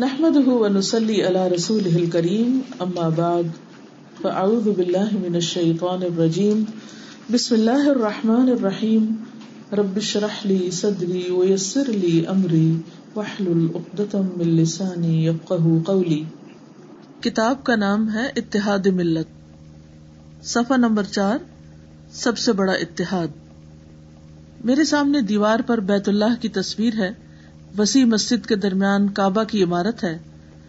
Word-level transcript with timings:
نحمده 0.00 0.50
ونسلي 0.50 1.22
على 1.22 1.48
رسوله 1.48 1.98
الكريم 1.98 2.60
اما 2.80 3.08
بعد 3.08 3.42
فاعوذ 4.22 4.70
بالله 4.70 5.26
من 5.26 5.36
الشيطان 5.36 6.02
الرجيم. 6.02 6.62
بسم 7.32 7.54
الله 7.54 7.90
الرحمن 7.90 8.48
الرحيم. 8.48 9.14
رب 9.72 9.96
اشرح 9.96 10.46
لي 10.46 10.70
صدري 10.70 11.30
ويسر 11.30 11.88
لي 11.88 12.26
امري 12.26 12.76
واحلل 13.14 13.68
عقدة 13.74 14.20
من 14.36 14.44
لساني 14.44 15.26
يفقهوا 15.26 15.78
قولي. 15.84 16.22
کتاب 17.20 17.64
کا 17.64 17.76
نام 17.76 18.12
ہے 18.14 18.30
اتحاد 18.36 18.86
ملت. 18.86 19.26
صفحہ 20.46 20.76
نمبر 20.76 21.02
چار، 21.02 21.38
سب 22.10 22.38
سے 22.38 22.52
بڑا 22.52 22.72
اتحاد. 22.72 23.28
میرے 24.64 24.84
سامنے 24.84 25.20
دیوار 25.20 25.60
پر 25.66 25.78
بیت 25.78 26.08
اللہ 26.08 26.40
کی 26.40 26.48
تصویر 26.48 26.94
ہے۔ 26.98 27.27
وسیع 27.78 28.04
مسجد 28.04 28.46
کے 28.46 28.56
درمیان 28.56 29.08
کعبہ 29.08 29.44
کی 29.44 29.62
عمارت 29.62 30.04
ہے۔ 30.04 30.18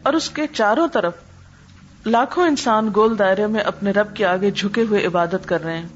اور 0.04 0.14
اس 0.14 0.30
کے 0.30 0.42
چاروں 0.54 0.88
طرف 0.88 1.14
لاکھوں 2.06 2.48
انسان 2.48 2.90
گول 2.96 3.20
دائرے 3.20 3.48
میں 3.48 3.62
اپنے 3.62 3.92
رب 3.92 4.16
کے 4.16 4.26
آگے 4.26 4.52
جھکے 4.52 4.82
ہوئے 4.82 5.06
عبادت 5.06 5.46
کر 5.46 5.64
رہے 5.64 5.78
ہیں۔ 5.78 5.88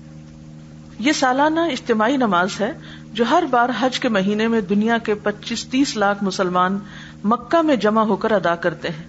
یہ 1.00 1.12
سالانہ 1.12 1.60
اجتماعی 1.60 2.18
نماز 2.18 2.50
ہے 2.60 2.72
جو 3.14 3.24
ہر 3.30 3.44
بار 3.50 3.70
حج 3.80 4.00
کے 4.00 4.10
مہینے 4.10 4.48
میں 4.48 4.62
دنیا 4.62 4.98
کے 4.98 5.16
پچیس 5.16 5.66
تیس 5.66 5.98
لاکھ 5.98 6.24
مسلمان 6.24 6.80
مکہ 7.24 7.62
میں 7.62 7.76
جمع 7.76 8.02
ہو 8.02 8.16
کر 8.16 8.32
ادا 8.32 8.56
کرتے 8.56 8.88
ہیں 8.88 9.04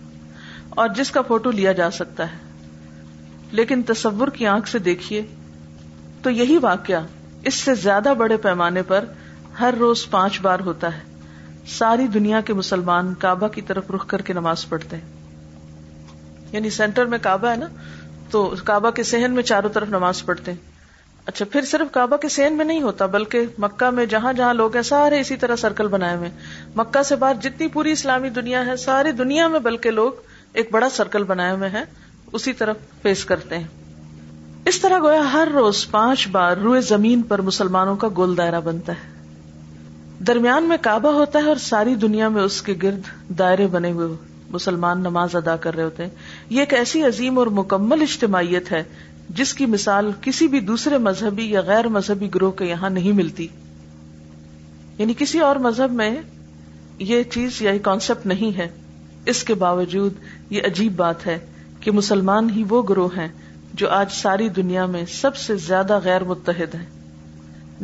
اور 0.68 0.88
جس 0.88 1.10
کا 1.10 1.22
فوٹو 1.22 1.50
لیا 1.50 1.72
جا 1.72 1.90
سکتا 1.90 2.32
ہے۔ 2.32 2.36
لیکن 3.50 3.82
تصور 3.82 4.28
کی 4.28 4.46
آنکھ 4.46 4.68
سے 4.68 4.78
دیکھیے 4.78 5.22
تو 6.22 6.30
یہی 6.30 6.56
واقعہ 6.56 7.00
اس 7.42 7.54
سے 7.54 7.74
زیادہ 7.74 8.12
بڑے 8.18 8.36
پیمانے 8.36 8.82
پر 8.82 9.04
ہر 9.60 9.74
روز 9.78 10.10
پانچ 10.10 10.40
بار 10.40 10.60
ہوتا 10.60 10.98
ہے۔ 10.98 11.13
ساری 11.68 12.06
دنیا 12.06 12.40
کے 12.40 12.52
مسلمان 12.52 13.14
کعبہ 13.14 13.48
کی 13.48 13.60
طرف 13.60 13.90
رخ 13.90 14.06
کر 14.06 14.22
کے 14.22 14.32
نماز 14.32 14.68
پڑھتے 14.68 14.96
ہیں۔ 14.96 15.04
یعنی 16.52 16.70
سینٹر 16.70 17.06
میں 17.06 17.18
کعبہ 17.22 17.48
ہے 17.48 17.56
نا، 17.56 17.66
تو 18.30 18.54
کعبہ 18.64 18.90
کے 18.90 19.02
سہن 19.02 19.32
میں 19.32 19.42
چاروں 19.42 19.68
طرف 19.68 19.88
نماز 19.88 20.24
پڑھتے 20.24 20.50
ہیں۔ 20.50 20.58
اچھا 21.26 21.44
پھر 21.52 21.62
صرف 21.62 21.92
کعبہ 21.92 22.16
کے 22.16 22.28
سین 22.28 22.56
میں 22.56 22.64
نہیں 22.64 22.82
ہوتا، 22.82 23.06
بلکہ 23.06 23.40
مکہ 23.58 23.90
میں 23.90 24.06
جہاں 24.06 24.32
جہاں 24.32 24.54
لوگ 24.54 24.74
ہیں، 24.74 24.82
سارے 24.82 25.20
اسی 25.20 25.36
طرح 25.36 25.56
سرکل 25.56 25.88
بنائے 25.88 26.16
ہوئے 26.16 26.30
مکہ 26.76 27.02
سے 27.02 27.16
باہر 27.16 27.34
جتنی 27.34 27.68
پوری 27.68 27.92
اسلامی 27.92 28.28
دنیا 28.28 28.66
ہے، 28.66 28.76
ساری 28.76 29.12
دنیا 29.12 29.48
میں 29.48 29.60
بلکہ 29.60 29.90
لوگ 29.90 30.12
ایک 30.52 30.68
بڑا 30.72 30.90
سرکل 30.90 31.24
بنائے 31.24 31.56
ہوئے 31.56 31.68
ہیں، 31.68 31.84
اسی 32.32 32.52
طرف 32.52 32.76
فیس 33.02 33.24
کرتے 33.24 33.58
ہیں۔ 33.58 33.68
اس 34.66 34.80
طرح 34.80 34.98
گویا 34.98 35.32
ہر 35.32 35.48
روز 35.54 35.90
پانچ 35.90 36.28
بار 36.28 36.56
روئے 36.56 36.80
زمین 36.80 37.22
پر 37.22 37.40
مسلمانوں 37.40 37.96
کا 37.96 38.08
گول 38.16 38.36
دائرہ 38.36 38.60
بنتا 38.60 38.92
ہے۔ 38.92 39.13
درمیان 40.18 40.64
میں 40.64 40.76
کعبہ 40.80 41.12
ہوتا 41.12 41.38
ہے 41.38 41.48
اور 41.48 41.56
ساری 41.56 41.94
دنیا 41.94 42.28
میں 42.28 42.42
اس 42.42 42.62
کے 42.62 42.74
گرد 42.82 43.00
دائرے 43.38 43.66
بنے 43.66 43.92
ہوئے 43.92 44.08
مسلمان 44.50 45.00
نماز 45.00 45.36
ادا 45.36 45.56
کر 45.56 45.74
رہے 45.74 45.82
ہوتے 45.82 46.02
ہیں۔ 46.02 46.10
یہ 46.50 46.60
ایک 46.60 46.74
ایسی 46.74 47.02
عظیم 47.02 47.38
اور 47.38 47.46
مکمل 47.46 48.02
اجتماعیت 48.02 48.72
ہے 48.72 48.82
جس 49.28 49.54
کی 49.54 49.66
مثال 49.66 50.10
کسی 50.20 50.46
بھی 50.46 50.60
دوسرے 50.60 50.98
مذہبی 50.98 51.50
یا 51.50 51.60
غیر 51.60 51.88
مذہبی 51.88 52.28
گروہ 52.34 52.50
کے 52.50 52.64
یہاں 52.64 52.90
نہیں 52.90 53.12
ملتی۔ 53.12 53.48
یعنی 54.98 55.14
کسی 55.18 55.40
اور 55.40 55.56
مذہب 55.56 55.92
میں 55.92 56.16
یہ 56.98 57.22
چیز 57.22 57.62
یا 57.62 57.72
کانسیپٹ 57.82 58.26
نہیں 58.26 58.58
ہے۔ 58.58 58.68
اس 59.26 59.44
کے 59.44 59.54
باوجود 59.54 60.12
یہ 60.50 60.60
عجیب 60.64 60.96
بات 60.96 61.26
ہے 61.26 61.38
کہ 61.80 61.90
مسلمان 61.90 62.50
ہی 62.50 62.64
وہ 62.68 62.82
گروہ 62.82 63.08
ہیں 63.16 63.28
جو 63.74 63.90
آج 63.90 64.06
ساری 64.12 64.48
دنیا 64.48 64.86
میں 64.86 65.04
سب 65.12 65.36
سے 65.36 65.56
زیادہ 65.56 66.00
غیر 66.04 66.24
متحد 66.24 66.74
ہیں۔ 66.74 67.03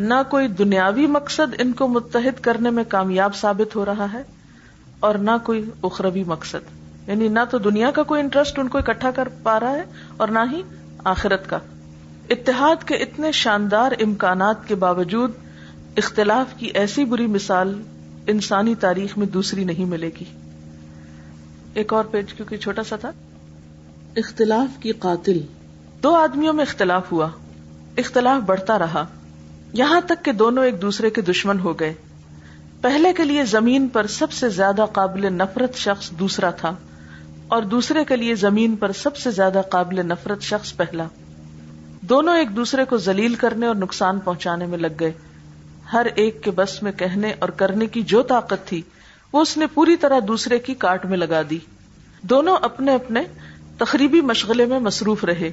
نہ 0.00 0.14
کوئی 0.30 0.48
دنیاوی 0.48 1.06
مقصد 1.06 1.54
ان 1.58 1.72
کو 1.72 1.88
متحد 1.88 2.40
کرنے 2.40 2.70
میں 2.70 2.84
کامیاب 2.88 3.36
ثابت 3.36 3.76
ہو 3.76 3.84
رہا 3.84 4.06
ہے 4.12 4.22
اور 5.00 5.14
نہ 5.14 5.30
کوئی 5.44 5.70
اخروی 5.82 6.24
مقصد۔ 6.24 6.80
یعنی 7.08 7.28
نہ 7.28 7.38
تو 7.50 7.58
دنیا 7.58 7.90
کا 7.90 8.02
کوئی 8.02 8.22
انٹرسٹ 8.22 8.58
ان 8.58 8.68
کو 8.68 8.78
اکٹھا 8.78 9.10
کر 9.10 9.28
پا 9.42 9.60
رہا 9.60 9.70
ہے 9.70 9.82
اور 10.16 10.28
نہ 10.28 10.38
ہی 10.52 10.62
آخرت 11.04 11.50
کا۔ 11.50 11.58
اتحاد 12.30 12.84
کے 12.84 12.94
اتنے 12.94 13.32
شاندار 13.32 13.92
امکانات 14.00 14.68
کے 14.68 14.74
باوجود 14.74 15.30
اختلاف 15.96 16.46
کی 16.56 16.66
ایسی 16.66 17.04
بری 17.04 17.26
مثال 17.26 17.82
انسانی 18.26 18.74
تاریخ 18.74 19.18
میں 19.18 19.26
دوسری 19.26 19.64
نہیں 19.64 19.84
ملے 19.84 20.10
گی۔ 20.20 20.24
ایک 21.74 21.92
اور 21.92 22.04
پیج 22.04 22.32
کیونکہ 22.32 22.56
چھوٹا 22.56 22.82
سا 22.82 22.96
تھا۔ 22.96 23.10
اختلاف 24.16 24.82
کی 24.82 24.92
قاتل۔ 24.92 25.40
دو 26.02 26.14
آدمیوں 26.14 26.52
میں 26.52 26.64
اختلاف 26.68 27.12
ہوا۔ 27.12 27.28
اختلاف 27.96 28.42
بڑھتا 28.42 28.78
رہا۔ 28.78 29.06
یہاں 29.72 30.00
تک 30.00 30.24
کہ 30.24 30.32
دونوں 30.32 30.64
ایک 30.64 30.82
دوسرے 30.82 31.10
کے 31.10 31.20
دشمن 31.20 31.60
ہو 31.60 31.80
گئے۔ 31.80 31.94
پہلے 32.80 33.12
کے 33.12 33.24
لیے 33.24 33.44
زمین 33.44 33.88
پر 33.88 34.06
سب 34.06 34.32
سے 34.32 34.48
زیادہ 34.48 34.86
قابل 34.92 35.32
نفرت 35.32 35.74
شخص 35.74 36.10
دوسرا 36.10 36.50
تھا 36.50 36.74
اور 37.48 37.62
دوسرے 37.62 38.04
کے 38.04 38.16
لیے 38.16 38.34
زمین 38.34 38.76
پر 38.76 38.92
سب 38.92 39.16
سے 39.16 39.30
زیادہ 39.30 39.62
قابل 39.70 40.06
نفرت 40.06 40.42
شخص 40.42 40.76
پہلا۔ 40.76 41.04
دونوں 42.00 42.36
ایک 42.36 42.56
دوسرے 42.56 42.84
کو 42.84 42.96
ذلیل 42.96 43.34
کرنے 43.34 43.66
اور 43.66 43.74
نقصان 43.74 44.18
پہنچانے 44.18 44.66
میں 44.66 44.78
لگ 44.78 44.86
گئے۔ 45.00 45.12
ہر 45.92 46.06
ایک 46.14 46.44
کے 46.44 46.50
بس 46.50 46.82
میں 46.82 46.92
کہنے 46.92 47.34
اور 47.38 47.48
کرنے 47.48 47.86
کی 47.86 48.02
جو 48.02 48.22
طاقت 48.22 48.66
تھی، 48.66 48.82
وہ 49.32 49.40
اس 49.40 49.56
نے 49.56 49.66
پوری 49.66 49.96
طرح 49.96 50.18
دوسرے 50.28 50.58
کی 50.58 50.74
کاٹ 50.74 51.06
میں 51.06 51.18
لگا 51.18 51.42
دی۔ 51.50 51.58
دونوں 52.22 52.56
اپنے 52.62 52.94
اپنے 52.94 53.20
تقریبی 53.78 54.20
مشغلے 54.20 54.66
میں 54.66 54.78
مصروف 54.78 55.24
رہے۔ 55.24 55.50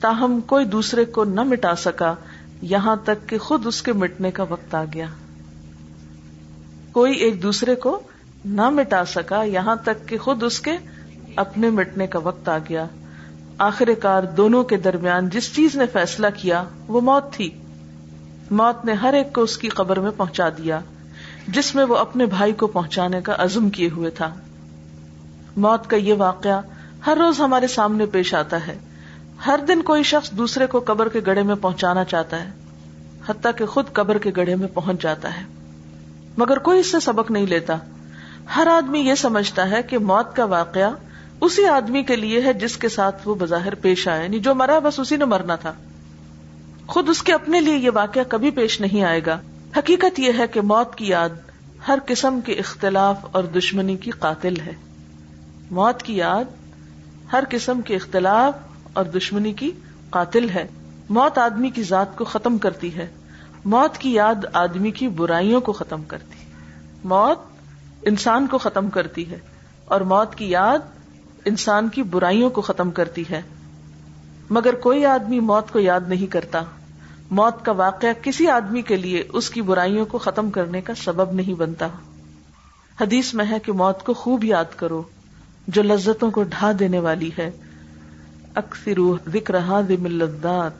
تاہم 0.00 0.40
کوئی 0.40 0.64
دوسرے 0.64 1.04
کو 1.04 1.24
نہ 1.24 1.42
مٹا 1.42 1.74
سکا۔ 1.74 2.14
یہاں 2.62 2.96
تک 3.04 3.28
کہ 3.28 3.38
خود 3.38 3.66
اس 3.66 3.82
کے 3.82 3.92
مٹنے 3.92 4.30
کا 4.30 4.44
وقت 4.48 4.74
آ 4.74 4.84
گیا۔ 4.94 5.06
کوئی 6.92 7.14
ایک 7.14 7.42
دوسرے 7.42 7.74
کو 7.74 8.00
نہ 8.44 8.70
مٹا 8.70 9.04
سکا، 9.04 9.42
یہاں 9.42 9.76
تک 9.76 10.08
کہ 10.08 10.18
خود 10.18 10.42
اس 10.42 10.60
کے 10.60 10.70
اپنے 11.36 11.70
مٹنے 11.70 12.06
کا 12.06 12.18
وقت 12.18 12.48
آ 12.48 12.58
گیا۔ 12.58 12.86
آخر 13.58 13.88
کار 14.02 14.22
دونوں 14.22 14.64
کے 14.64 14.76
درمیان 14.76 15.28
جس 15.28 15.54
چیز 15.54 15.76
نے 15.76 15.86
فیصلہ 15.86 16.26
کیا، 16.36 16.64
وہ 16.88 17.00
موت 17.00 17.32
تھی۔ 17.32 17.50
موت 18.50 18.84
نے 18.84 18.92
ہر 18.92 19.14
ایک 19.14 19.32
کو 19.32 19.40
اس 19.40 19.58
کی 19.58 19.68
قبر 19.68 20.00
میں 20.00 20.10
پہنچا 20.16 20.48
دیا، 20.48 20.80
جس 21.48 21.74
میں 21.74 21.84
وہ 21.84 21.96
اپنے 21.96 22.26
بھائی 22.26 22.52
کو 22.52 22.66
پہنچانے 22.66 23.20
کا 23.20 23.34
عزم 23.38 23.70
کیے 23.70 23.90
ہوئے 23.90 24.10
تھا۔ 24.10 24.34
موت 25.56 25.90
کا 25.90 25.96
یہ 25.96 26.14
واقعہ 26.14 26.60
ہر 27.06 27.18
روز 27.20 27.40
ہمارے 27.40 27.66
سامنے 27.66 28.06
پیش 28.06 28.34
آتا 28.34 28.66
ہے۔ 28.66 28.78
ہر 29.46 29.60
دن 29.68 29.82
کوئی 29.82 30.02
شخص 30.02 30.30
دوسرے 30.30 30.66
کو 30.66 30.80
قبر 30.86 31.08
کے 31.08 31.20
گڑھے 31.26 31.42
میں 31.42 31.54
پہنچانا 31.54 32.04
چاہتا 32.04 32.44
ہے، 32.44 32.50
حتیٰ 33.28 33.50
کہ 33.56 33.66
خود 33.66 33.84
قبر 33.92 34.18
کے 34.18 34.30
گڑھے 34.36 34.54
میں 34.54 34.68
پہنچ 34.68 35.02
جاتا 35.02 35.36
ہے۔ 35.36 35.42
مگر 36.36 36.58
کوئی 36.58 36.80
اس 36.80 36.90
سے 36.90 37.00
سبق 37.00 37.30
نہیں 37.30 37.46
لیتا۔ 37.46 37.76
ہر 38.56 38.66
آدمی 38.66 38.98
یہ 38.98 39.14
سمجھتا 39.14 39.70
ہے 39.70 39.82
کہ 39.82 39.98
موت 39.98 40.36
کا 40.36 40.44
واقعہ 40.44 40.90
اسی 41.40 41.66
آدمی 41.66 42.02
کے 42.02 42.16
لیے 42.16 42.42
ہے 42.42 42.52
جس 42.52 42.76
کے 42.76 42.88
ساتھ 42.88 43.28
وہ 43.28 43.34
بظاہر 43.34 43.74
پیش 43.74 44.08
آئے۔ 44.08 44.22
یعنی 44.22 44.38
جو 44.38 44.54
مرا 44.54 44.78
بس 44.78 45.00
اسی 45.00 45.16
نے 45.16 45.24
مرنا 45.24 45.56
تھا۔ 45.56 45.72
خود 46.86 47.08
اس 47.08 47.22
کے 47.22 47.32
اپنے 47.32 47.60
لیے 47.60 47.76
یہ 47.76 47.90
واقعہ 47.94 48.22
کبھی 48.28 48.50
پیش 48.50 48.80
نہیں 48.80 49.02
آئے 49.02 49.20
گا۔ 49.26 49.38
حقیقت 49.76 50.18
یہ 50.18 50.32
ہے 50.38 50.46
کہ 50.46 50.60
موت 50.60 50.94
کی 50.94 51.08
یاد 51.08 51.28
ہر 51.88 51.98
قسم 52.06 52.40
کے 52.40 52.52
اختلاف 52.52 53.16
اور 53.32 53.44
دشمنی 53.44 53.96
کی 53.96 54.10
قاتل 54.10 54.60
ہے۔ 54.60 54.72
موت 55.70 56.02
کی 56.02 56.16
یاد 56.16 56.44
ہر 57.32 57.44
قسم 57.50 57.80
کے 57.80 57.94
اختلاف 57.94 58.54
اور 58.96 59.04
دشمنی 59.04 59.52
کی 59.52 59.70
قاتل 60.10 60.48
ہے۔ 60.50 60.66
موت 61.08 61.38
آدمی 61.38 61.70
کی 61.70 61.82
ذات 61.82 62.16
کو 62.16 62.24
ختم 62.24 62.58
کرتی 62.58 62.96
ہے۔ 62.96 63.06
موت 63.64 63.98
کی 63.98 64.12
یاد 64.14 64.44
آدمی 64.52 64.90
کی 64.90 65.08
برائیوں 65.08 65.60
کو 65.60 65.72
ختم 65.72 66.02
کرتی 66.02 66.38
موت 67.04 67.38
انسان 68.02 68.46
کو 68.46 68.58
ختم 68.58 68.90
کرتی 68.90 69.30
ہے 69.30 69.38
اور 69.84 70.00
موت 70.00 70.34
کی 70.34 70.50
یاد 70.50 70.78
انسان 71.44 71.88
کی 71.88 72.02
برائیوں 72.02 72.50
کو 72.50 72.60
ختم 72.60 72.90
کرتی 72.90 73.24
ہے۔ 73.30 73.42
مگر 74.50 74.74
کوئی 74.74 75.06
آدمی 75.06 75.40
موت 75.40 75.72
کو 75.72 75.78
یاد 75.78 76.00
نہیں 76.08 76.26
کرتا۔ 76.26 76.62
موت 77.30 77.64
کا 77.64 77.72
واقعہ 77.72 78.08
کسی 78.22 78.46
آدمی 78.46 78.82
کے 78.82 78.96
لیے 78.96 79.24
اس 79.32 79.50
کی 79.50 79.62
برائیوں 79.62 80.06
کو 80.06 80.18
ختم 80.18 80.50
کرنے 80.50 80.80
کا 80.80 80.94
سبب 80.94 81.32
نہیں 81.32 81.54
بنتا۔ 81.54 81.88
حدیث 83.00 83.34
میں 83.34 83.44
ہے 83.50 83.58
کہ 83.58 83.72
موت 83.72 84.04
کو 84.04 84.14
خوب 84.14 84.44
یاد 84.44 84.76
کرو 84.76 85.02
جو 85.68 85.82
لذتوں 85.82 86.30
کو 86.30 86.42
ڈھا 86.42 86.72
دینے 86.78 86.98
والی 86.98 87.30
ہے۔ 87.38 87.50
اکثر 88.56 89.30
ذکر 89.32 89.60
لذات 89.90 90.72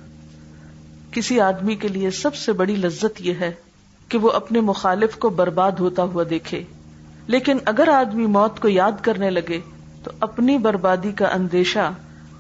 کسی 1.15 1.41
آدمی 1.41 1.75
کے 1.75 1.89
لیے 1.89 2.11
سب 2.11 2.35
سے 2.35 2.53
بڑی 2.53 2.77
لذت 2.77 3.21
یہ 3.21 3.35
ہے 3.41 3.53
کہ 4.09 4.19
وہ 4.19 4.31
اپنے 4.31 4.61
مخالف 4.61 5.17
کو 5.17 5.29
برباد 5.29 5.73
ہوتا 5.73 6.03
ہوا 6.03 6.25
دیکھے۔ 6.31 6.63
لیکن 7.27 7.57
اگر 7.65 7.89
آدمی 7.89 8.27
موت 8.27 8.61
کو 8.61 8.69
یاد 8.69 8.93
کرنے 9.03 9.31
لگے، 9.31 9.61
تو 10.05 10.11
اپنی 10.21 10.59
بربادی 10.59 11.13
کا 11.13 11.29
اندیشہ 11.29 11.93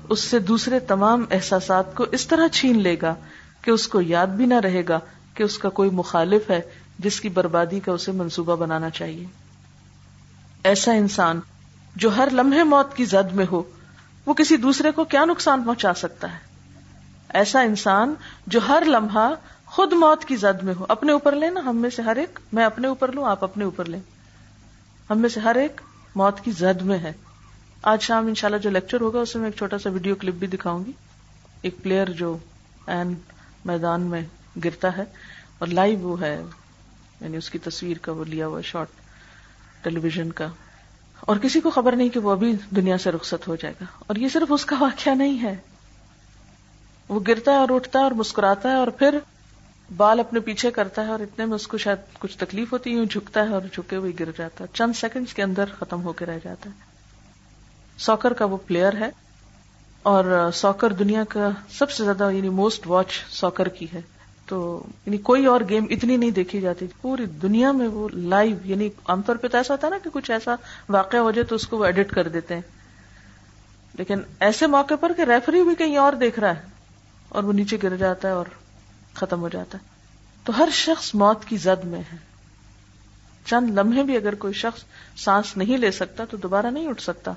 اس 0.08 0.20
سے 0.20 0.38
دوسرے 0.38 0.78
تمام 0.78 1.24
احساسات 1.30 1.94
کو 1.94 2.04
اس 2.12 2.26
طرح 2.26 2.48
چھین 2.48 2.82
لے 2.82 2.96
گا 3.02 3.14
کہ 3.62 3.70
اس 3.70 3.88
کو 3.88 4.00
یاد 4.00 4.26
بھی 4.26 4.46
نہ 4.46 4.54
رہے 4.54 4.82
گا 4.88 5.00
کہ 5.34 5.42
اس 5.42 5.58
کا 5.58 5.68
کوئی 5.68 5.90
مخالف 5.90 6.50
ہے 6.50 6.60
جس 6.98 7.20
کی 7.20 7.28
بربادی 7.28 7.80
کا 7.80 7.92
اسے 7.92 8.12
منصوبہ 8.12 8.56
بنانا 8.56 8.90
چاہیے۔ 8.90 9.24
ایسا 10.64 10.92
انسان 10.92 11.40
جو 11.96 12.16
ہر 12.16 12.28
لمحے 12.32 12.62
موت 12.62 12.96
کی 12.96 13.04
زد 13.04 13.34
میں 13.34 13.46
ہو 13.52 13.62
وہ 14.26 14.34
کسی 14.34 14.56
دوسرے 14.56 14.90
کو 14.90 15.04
کیا 15.04 15.24
نقصان 15.24 15.62
پہنچا 15.62 15.94
سکتا 15.94 16.32
ہے؟ 16.32 16.38
ایسا 17.28 17.60
انسان 17.60 18.14
جو 18.46 18.60
ہر 18.68 18.82
لمحہ 18.86 19.30
خود 19.66 19.92
موت 19.92 20.24
کی 20.24 20.36
زد 20.36 20.62
میں 20.62 20.74
ہو۔ 20.74 20.86
اپنے 20.88 21.12
اوپر 21.12 21.32
لے 21.32 21.50
نا، 21.50 21.60
ہم 21.60 21.76
میں 21.76 21.90
سے 21.90 22.02
ہر 22.02 22.16
ایک، 22.16 22.38
میں 22.52 22.64
اپنے 22.64 22.88
اوپر 22.88 23.12
لوں، 23.12 23.24
آپ 23.24 23.44
اپنے 23.44 23.64
اوپر 23.64 23.84
لیں۔ 23.84 24.00
ہم 25.10 25.18
میں 25.18 25.28
سے 25.28 25.40
ہر 25.40 25.54
ایک 25.54 25.80
موت 26.14 26.40
کی 26.40 26.50
زد 26.50 26.82
میں 26.82 26.98
ہے۔ 26.98 27.12
آج 27.82 28.02
شام 28.02 28.26
انشاءاللہ 28.26 28.58
جو 28.58 28.70
لیکچر 28.70 29.00
ہوگا، 29.00 29.20
اس 29.20 29.36
میں 29.36 29.44
ایک 29.44 29.54
چھوٹا 29.54 29.78
سا 29.78 29.90
ویڈیو 29.90 30.14
کلپ 30.14 30.34
بھی 30.34 30.46
دکھاؤں 30.46 30.84
گی۔ 30.84 30.92
ایک 31.62 31.82
پلیئر 31.82 32.10
جو 32.10 32.38
این 32.86 33.14
میدان 33.64 34.00
میں 34.00 34.22
گرتا 34.64 34.96
ہے 34.96 35.04
اور 35.58 35.68
لائیو 35.68 35.98
وہ 35.98 36.20
ہے۔ 36.20 36.42
یعنی 37.20 37.36
اس 37.36 37.50
کی 37.50 37.58
تصویر 37.58 37.96
کا 37.98 38.12
وہ 38.12 38.24
لیا 38.24 38.46
ہوا 38.46 38.60
شارٹ 38.60 38.88
ٹیلی 39.82 40.00
ویژن 40.00 40.32
کا۔ 40.32 40.46
اور 41.20 41.36
کسی 41.36 41.60
کو 41.60 41.70
خبر 41.70 41.96
نہیں 41.96 42.08
کہ 42.08 42.20
وہ 42.20 42.30
ابھی 42.30 42.56
دنیا 42.70 42.98
سے 42.98 43.10
رخصت 43.10 43.48
ہو 43.48 43.56
جائے 43.56 43.74
گا۔ 43.80 43.84
اور 44.06 44.16
یہ 44.16 44.28
صرف 44.28 44.52
اس 44.52 44.64
کا 44.64 44.76
واقعہ 44.80 45.12
نہیں 45.12 45.42
ہے۔ 45.42 45.56
وہ 47.08 47.20
گرتا 47.28 47.52
ہے 47.52 47.56
اور 47.56 47.68
اٹھتا 47.70 47.98
ہے 47.98 48.04
اور 48.04 48.12
مسکراتا 48.12 48.70
ہے 48.70 48.74
اور 48.74 48.88
پھر 48.88 49.18
بال 49.96 50.20
اپنے 50.20 50.40
پیچھے 50.40 50.70
کرتا 50.70 51.02
ہے 51.02 51.10
اور 51.10 51.20
اتنے 51.20 51.44
میں 51.44 51.54
اس 51.54 51.66
کو 51.66 51.78
شاید 51.78 51.98
کچھ 52.18 52.38
تکلیف 52.38 52.72
ہوتی 52.72 52.98
ہے 52.98 53.04
جھکتا 53.04 53.48
ہے 53.48 53.54
اور 53.54 53.62
جھکے 53.72 53.96
ہوئے 53.96 54.12
گر 54.20 54.28
جاتا 54.38 54.64
ہے۔ 54.64 54.68
چند 54.74 54.92
سیکنڈز 54.96 55.34
کے 55.34 55.42
اندر 55.42 55.64
ختم 55.78 56.02
ہو 56.02 56.12
کے 56.12 56.26
رہ 56.26 56.38
جاتا 56.44 56.70
ہے۔ 56.70 56.74
ساکر 57.98 58.32
کا 58.32 58.44
وہ 58.44 58.56
پلیئر 58.66 58.92
ہے 58.96 59.10
اور 60.02 60.24
uh, 60.24 60.50
ساکر 60.52 60.92
دنیا 60.92 61.24
کا 61.28 61.48
سب 61.70 61.90
سے 61.90 62.04
زیادہ 62.04 62.30
یعنی 62.32 62.48
موسٹ 62.48 62.86
واچ 62.86 63.06
ساکر 63.30 63.68
کی 63.68 63.86
ہے۔ 63.94 64.00
تو 64.46 64.82
یعنی 65.06 65.16
کوئی 65.16 65.46
اور 65.46 65.60
گیم 65.68 65.86
اتنی 65.90 66.16
نہیں 66.16 66.30
دیکھی 66.30 66.60
جاتی، 66.60 66.86
پوری 67.02 67.26
دنیا 67.26 67.72
میں 67.72 67.88
وہ 67.88 68.08
لائیو 68.12 68.56
یعنی 68.64 68.88
عام 69.06 69.22
طور 69.22 69.36
پہ 69.36 69.48
تو 69.48 69.56
ایسا 69.56 69.74
ہوتا 69.74 69.86
ہے 69.86 69.92
نا 69.92 69.98
کہ 70.04 70.10
کچھ 70.12 70.30
ایسا 70.30 70.54
واقعہ 70.88 71.18
ہو 71.18 71.30
جائے 71.30 71.44
تو 71.44 71.54
اس 71.54 71.66
کو 71.66 71.78
وہ 71.78 71.84
ایڈٹ 71.84 72.12
کر 72.12 72.28
دیتے 72.28 72.54
ہیں۔ 72.54 72.62
لیکن 73.98 74.20
ایسے 74.40 74.66
موقع 74.66 74.94
پر 75.00 75.12
کہ 75.16 75.22
ریفری 75.22 75.62
بھی 75.62 75.74
کہیں 75.74 75.96
اور 75.96 76.12
دیکھ 76.12 76.40
رہا 76.40 76.56
ہے 76.56 76.62
اور 77.28 77.42
وہ 77.42 77.52
نیچے 77.52 77.76
گر 77.82 77.96
جاتا 77.96 78.28
ہے 78.28 78.32
اور 78.32 78.44
ختم 79.14 79.40
ہو 79.40 79.48
جاتا 79.48 79.78
ہے۔ 79.78 79.88
تو 80.44 80.58
ہر 80.58 80.68
شخص 80.72 81.14
موت 81.14 81.44
کی 81.44 81.56
زد 81.56 81.84
میں 81.84 82.00
ہے۔ 82.00 82.16
چند 83.44 83.78
لمحے 83.78 84.02
بھی 84.02 84.16
اگر 84.16 84.34
کوئی 84.34 84.52
شخص 84.52 84.84
سانس 85.16 85.56
نہیں 85.56 85.78
لے 85.78 85.90
سکتا 85.90 86.24
تو 86.24 86.36
دوبارہ 86.36 86.66
نہیں 86.66 86.88
اٹھ 86.88 87.02
سکتا۔ 87.02 87.32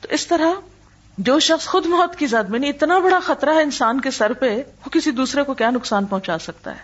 تو 0.00 0.08
اس 0.10 0.26
طرح 0.26 0.50
جو 1.18 1.38
شخص 1.38 1.66
خود 1.66 1.86
موت 1.86 2.16
کی 2.16 2.26
زد 2.26 2.50
میں 2.50 2.58
نہیں، 2.58 2.70
اتنا 2.70 2.98
بڑا 2.98 3.20
خطرہ 3.22 3.54
ہے 3.54 3.62
انسان 3.62 4.00
کے 4.00 4.10
سر 4.10 4.32
پہ، 4.32 4.62
وہ 4.84 4.90
کسی 4.90 5.10
دوسرے 5.10 5.42
کو 5.42 5.54
کیا 5.54 5.70
نقصان 5.70 6.04
پہنچا 6.04 6.38
سکتا 6.38 6.70
ہے؟ 6.70 6.80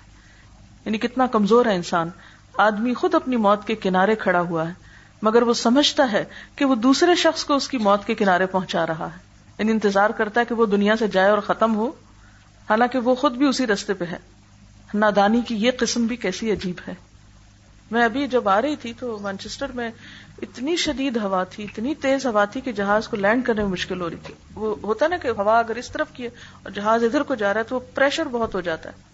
یعنی 0.84 0.98
کتنا 0.98 1.26
کمزور 1.26 1.66
ہے 1.66 1.74
انسان۔ 1.74 2.10
آدمی 2.58 2.94
خود 2.94 3.14
اپنی 3.14 3.36
موت 3.36 3.66
کے 3.66 3.74
کنارے 3.74 4.14
کھڑا 4.14 4.40
ہوا 4.40 4.68
ہے، 4.68 4.74
مگر 5.22 5.42
وہ 5.42 5.52
سمجھتا 5.52 6.12
ہے 6.12 6.24
کہ 6.56 6.64
وہ 6.64 6.74
دوسرے 6.74 7.14
شخص 7.14 7.44
کو 7.44 7.54
اس 7.54 7.68
کی 7.68 7.78
موت 7.78 8.04
کے 8.06 8.14
کنارے 8.14 8.46
پہنچا 8.46 8.86
رہا 8.86 9.06
ہے۔ 9.06 9.18
یعنی 9.58 9.72
انتظار 9.72 10.10
کرتا 10.10 10.40
ہے 10.40 10.44
کہ 10.44 10.54
وہ 10.54 10.66
دنیا 10.66 10.96
سے 10.96 11.06
جائے 11.06 11.30
اور 11.30 11.38
ختم 11.38 11.76
ہو۔ 11.76 11.86
حالانکہ 12.70 12.98
وہ 12.98 13.14
خود 13.14 13.32
بھی 13.32 13.46
اسی 13.46 13.66
رستے 13.66 13.94
پہ 13.94 14.04
ہے۔ 14.04 14.18
نادانی 14.94 15.40
کی 15.40 15.56
یہ 15.56 15.70
قسم 15.78 16.06
بھی 16.06 16.16
کیسی 16.16 16.52
عجیب 16.52 16.76
ہے۔ 16.88 16.94
میں 17.90 18.04
ابھی 18.04 18.26
جب 18.26 18.48
آ 18.48 18.62
رہی 18.62 18.76
تھی 18.76 18.92
تو 18.92 19.18
مانچسٹر 19.22 19.66
میں 19.74 19.90
اتنی 20.42 20.76
شدید 20.76 21.16
ہوا 21.16 21.44
تھی، 21.44 21.64
اتنی 21.64 21.94
تیز 21.94 22.26
ہوا 22.26 22.44
تھی 22.44 22.60
کہ 22.60 22.72
جہاز 22.72 23.08
کو 23.08 23.16
لینڈ 23.16 23.44
کرنے 23.44 23.62
میں 23.62 23.70
مشکل 23.70 24.00
ہو 24.00 24.10
رہی 24.10 24.16
تھی۔ 24.22 24.34
وہ 24.54 24.76
ہوتا 24.82 25.08
نا 25.08 25.16
کہ 25.16 25.28
ہوا 25.28 25.58
اگر 25.58 25.76
اس 25.76 25.90
طرف 25.90 26.06
کی 26.12 26.22
ہے 26.22 26.28
اور 26.62 26.70
جہاز 26.70 27.04
ادھر 27.04 27.22
کو 27.22 27.34
جا 27.34 27.54
رہا 27.54 27.60
ہے 27.60 27.64
تو 27.64 27.74
وہ 27.74 27.80
پریشر 27.94 28.26
بہت 28.26 28.54
ہو 28.54 28.60
جاتا 28.60 28.90
ہے۔ 28.90 29.08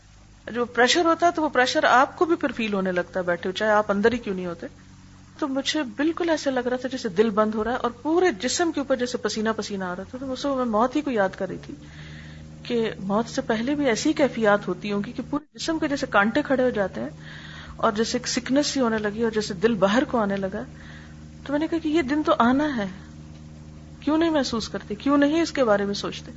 جو 0.53 0.65
پریشر 0.65 1.05
ہوتا 1.05 1.27
ہے 1.27 1.31
تو 1.31 1.43
وہ 1.43 1.49
پریشر 1.49 1.85
آپ 1.85 2.19
کو 2.19 2.25
بھی 2.25 2.37
پھر 2.37 2.53
فیل 2.53 2.75
ہونے 2.75 2.93
لگتا 2.93 3.21
ہے 3.21 3.25
بیٹھے 3.25 3.53
چاہے 3.53 3.71
آپ 3.71 3.91
اندر 3.91 4.13
ہی 4.13 4.19
کیوں 4.19 4.35
نہیں 4.35 4.47
ہوتے۔ 4.47 4.67
تو 5.39 5.49
مجھے 5.49 5.83
بالکل 5.83 6.31
ایسے 6.31 6.51
لگ 6.51 6.61
رہا 6.61 6.77
تھا 6.77 6.89
جیسے 6.89 7.09
دل 7.09 7.31
بند 7.31 7.55
ہو 7.55 7.65
رہا 7.65 7.73
ہے 7.73 7.77
اور 7.77 7.91
پورے 7.91 8.27
جسم 8.41 8.73
کے 8.75 8.81
اوپر 8.81 8.97
جیسے 8.97 9.19
پسینہ 9.19 9.49
پسینہ 9.57 9.85
آ 9.85 9.95
رہا 9.97 10.03
تھا۔ 10.03 10.19
تو 10.21 10.57
میں 10.57 10.65
موت 10.65 10.97
ہی 10.97 11.01
کو 11.01 11.11
یاد 11.11 11.29
کر 11.39 11.49
رہی 11.49 11.57
تھی 11.67 11.75
کہ 12.63 12.91
موت 12.99 13.27
سے 13.27 13.41
پہلے 13.41 13.75
بھی 13.75 13.87
ایسی 13.87 14.13
کیفیات 14.13 14.69
ہوتی 14.69 14.93
ہوں 14.93 15.03
گی 15.07 15.13
کہ 15.13 15.23
پورے 15.31 15.59
جسم 15.59 15.79
کے 15.79 15.89
جیسے 15.89 16.07
کانٹے 16.11 16.43
کھڑے 16.43 16.63
ہو 16.63 16.71
جاتے 16.71 17.01
ہیں 17.01 17.09
اور 17.77 17.93
جیسے 17.93 18.19
ایک 18.19 18.29
سکنس 18.29 18.67
سی 18.67 18.81
ہونے 18.81 18.99
لگی 18.99 19.23
اور 19.23 19.31
جیسے 19.31 19.55
دل 19.55 19.75
باہر 19.75 20.05
کو 20.05 20.19
آنے 20.19 20.37
لگا، 20.37 20.63
تو 21.47 21.53
میں 21.53 21.59
نے 21.59 21.67
کہا 21.67 21.79
کہ 21.79 21.89
یہ 21.89 22.03
دن 22.03 22.23
تو 22.23 22.35
آنا 22.39 22.77
ہے۔ 22.77 22.87
کیوں 24.01 24.19
نہیں 24.19 24.31
محسوس 24.31 24.69
کرتے؟ 24.69 24.95
کیوں 24.95 25.17
نہیں 25.17 25.43
اس 25.43 25.53
کے 25.53 25.65
بارے 25.65 25.85
میں 25.85 25.95
سوچتے؟ 25.95 26.33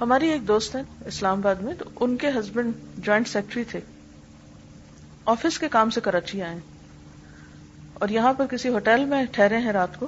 ہماری 0.00 0.28
ایک 0.28 0.48
دوست 0.48 0.76
ہے 0.76 0.82
اسلام 1.06 1.38
آباد 1.38 1.54
میں، 1.54 1.74
تو 1.74 1.84
ان 2.00 2.16
کے 2.16 2.28
ہسبینڈ 2.28 2.72
جوائنٹ 2.98 3.28
سیکٹری 3.28 3.64
تھے۔ 3.64 3.80
آفس 5.24 5.58
کے 5.58 5.68
کام 5.68 5.90
سے 5.90 6.00
کراچی 6.00 6.42
آئے۔ 6.42 6.58
اور 7.94 8.08
یہاں 8.08 8.32
پر 8.32 8.46
کسی 8.46 8.68
ہوٹل 8.68 9.04
میں 9.04 9.24
ٹھہرے 9.24 9.58
ہیں 9.58 9.72
رات 9.72 9.98
کو۔ 9.98 10.06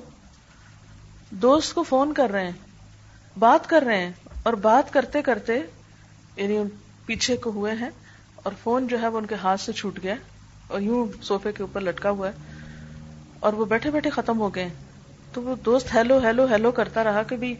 دوست 1.31 1.75
کو 1.75 1.83
فون 1.83 2.13
کر 2.13 2.31
رہے 2.31 2.45
ہیں، 2.45 2.53
بات 3.39 3.69
کر 3.69 3.83
رہے 3.83 4.05
ہیں 4.05 4.13
اور 4.43 4.53
بات 4.53 4.93
کرتے 4.93 5.23
کرتے 5.23 5.63
یعنی 6.37 6.59
پیچھے 7.07 7.37
کو 7.37 7.51
ہوئے 7.51 7.73
ہیں۔ 7.73 7.91
اور 8.43 8.53
فون 8.63 8.87
جو 8.87 9.01
ہے 9.03 9.09
وہ 9.09 9.19
ان 9.19 9.27
کے 9.27 9.35
ہاتھ 9.35 9.61
سے 9.61 9.73
چھوٹ 9.73 9.99
گیا 10.03 10.15
اور 10.67 10.81
یوں 10.81 11.07
سوفے 11.23 11.53
کے 11.53 11.63
اوپر 11.63 11.81
لٹکا 11.81 12.11
ہوا 12.11 12.29
ہے 12.29 12.33
اور 13.41 13.53
وہ 13.53 13.65
بیٹھے 13.65 13.91
بیٹھے 13.91 14.11
ختم 14.11 14.41
ہو 14.41 14.55
گئے 14.55 14.69
تو 15.33 15.43
وہ 15.43 15.55
دوست 15.65 15.95
ہیلو 15.95 16.19
ہیلو 16.19 16.47
ہیلو 16.51 16.71
کرتا 16.71 17.05
رہا 17.05 17.23
کہ 17.23 17.37
بھی 17.37 17.55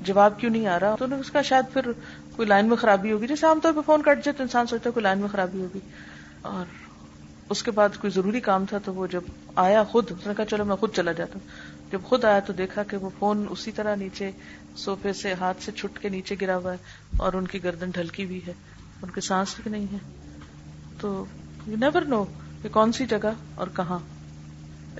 جواب 0.00 0.40
کیوں 0.40 0.50
نہیں 0.52 0.66
آ 0.66 0.80
رہا 0.80 0.94
تو 0.94 1.04
اس 1.20 1.30
کا 1.30 1.42
شاید 1.42 1.72
پھر 1.72 1.92
کوئی 2.36 2.48
لائن 2.48 2.66
میں 2.66 2.76
خرابی 2.76 3.12
ہوگی۔ 3.12 3.26
جیسے 3.26 3.46
عام 3.46 3.60
طور 3.60 3.72
پہ 3.72 3.80
فون 3.86 4.02
کٹ 4.02 4.24
جائے 4.24 4.32
تو 4.32 4.42
انسان 4.42 4.66
سوچتا 4.66 4.88
ہے 4.88 4.92
کوئی 4.92 5.02
لائن 5.02 5.18
میں 5.18 5.28
خرابی 5.28 5.60
ہوگی۔ 5.60 5.78
اور 6.42 6.64
اس 7.50 7.62
کے 7.62 7.70
بعد 7.70 7.88
کوئی 8.00 8.10
ضروری 8.10 8.40
کام 8.40 8.64
تھا 8.66 8.78
تو 8.78 8.94
وہ 8.94 9.06
جب 9.06 9.20
آیا 9.54 9.84
خود، 9.84 10.10
اس 10.10 10.26
نے 10.26 10.32
کہا 10.36 10.44
چلو 10.44 10.64
میں 10.64 10.76
خود 10.76 10.94
چلا 10.94 11.12
جاتا 11.12 11.32
ہوں۔ 11.34 11.48
جب 11.92 12.00
خود 12.02 12.24
آیا 12.24 12.40
تو 12.40 12.52
دیکھا 12.52 12.82
کہ 12.82 12.96
وہ 12.96 13.10
فون 13.18 13.46
اسی 13.50 13.72
طرح 13.72 13.94
نیچے 13.94 14.30
سوفے 14.76 15.12
سے 15.12 15.34
ہاتھ 15.34 15.62
سے 15.62 15.72
چھٹ 15.72 15.98
کے 15.98 16.08
نیچے 16.08 16.34
گرا 16.40 16.56
ہوا 16.56 16.72
ہے 16.72 16.76
اور 17.16 17.32
ان 17.32 17.46
کی 17.46 17.64
گردن 17.64 17.90
ڈھلکی 17.90 18.26
بھی 18.26 18.40
ہے۔ 18.46 18.52
ان 19.02 19.10
کی 19.10 19.20
سانس 19.20 19.54
بھی 19.62 19.70
نہیں 19.70 19.86
ہے 19.92 19.98
تو 21.00 21.24
یو 21.66 21.76
نیور 21.76 22.02
نو 22.02 22.24
کہ 22.62 22.68
کون 22.68 22.92
سی 22.92 23.06
جگہ 23.06 23.32
اور 23.54 23.66
کہاں۔ 23.76 23.98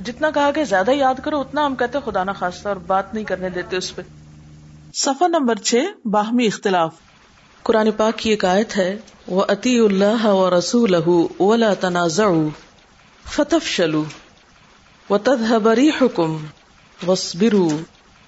جتنا 0.04 0.30
کہا 0.30 0.50
کہ 0.50 0.64
زیادہ 0.64 0.90
یاد 0.90 1.14
کرو، 1.24 1.40
اتنا 1.40 1.66
ہم 1.66 1.74
کہتے 1.74 1.98
خدا 2.04 2.24
نہ 2.24 2.30
خاصتا 2.38 2.68
اور 2.68 2.76
بات 2.76 3.14
نہیں 3.14 3.24
کرنے 3.24 3.50
دیتے 3.50 3.76
اس 3.76 3.96
پہ۔ 3.96 4.02
سفر 4.94 5.28
نمبر 5.28 5.54
چھ، 5.54 5.74
باہمی 6.04 6.46
اختلاف۔ 6.46 6.94
قرآن 7.62 7.90
پاک 7.90 8.16
کی 8.16 8.30
ایک 8.30 8.44
آیت 8.44 8.76
ہے 8.76 8.98
وہ 9.26 9.44
عطی 9.48 9.78
اللہ 9.78 10.26
و 10.26 10.58
رسول 10.58 10.94
ولا 11.40 11.74
تنازع 11.74 12.28
فتف 13.24 13.66
شلو 13.66 14.04
و 15.10 15.18
تدبری 15.18 15.88
حکم 15.88 16.36
وسبرو 17.08 17.68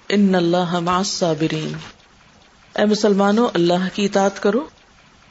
ان 0.09 0.35
اللہ 0.35 0.79
معصابرین 0.79 1.73
اے 2.75 2.85
مسلمانوں، 2.85 3.47
اللہ 3.53 3.87
کی 3.93 4.05
اطاعت 4.05 4.41
کرو۔ 4.41 4.65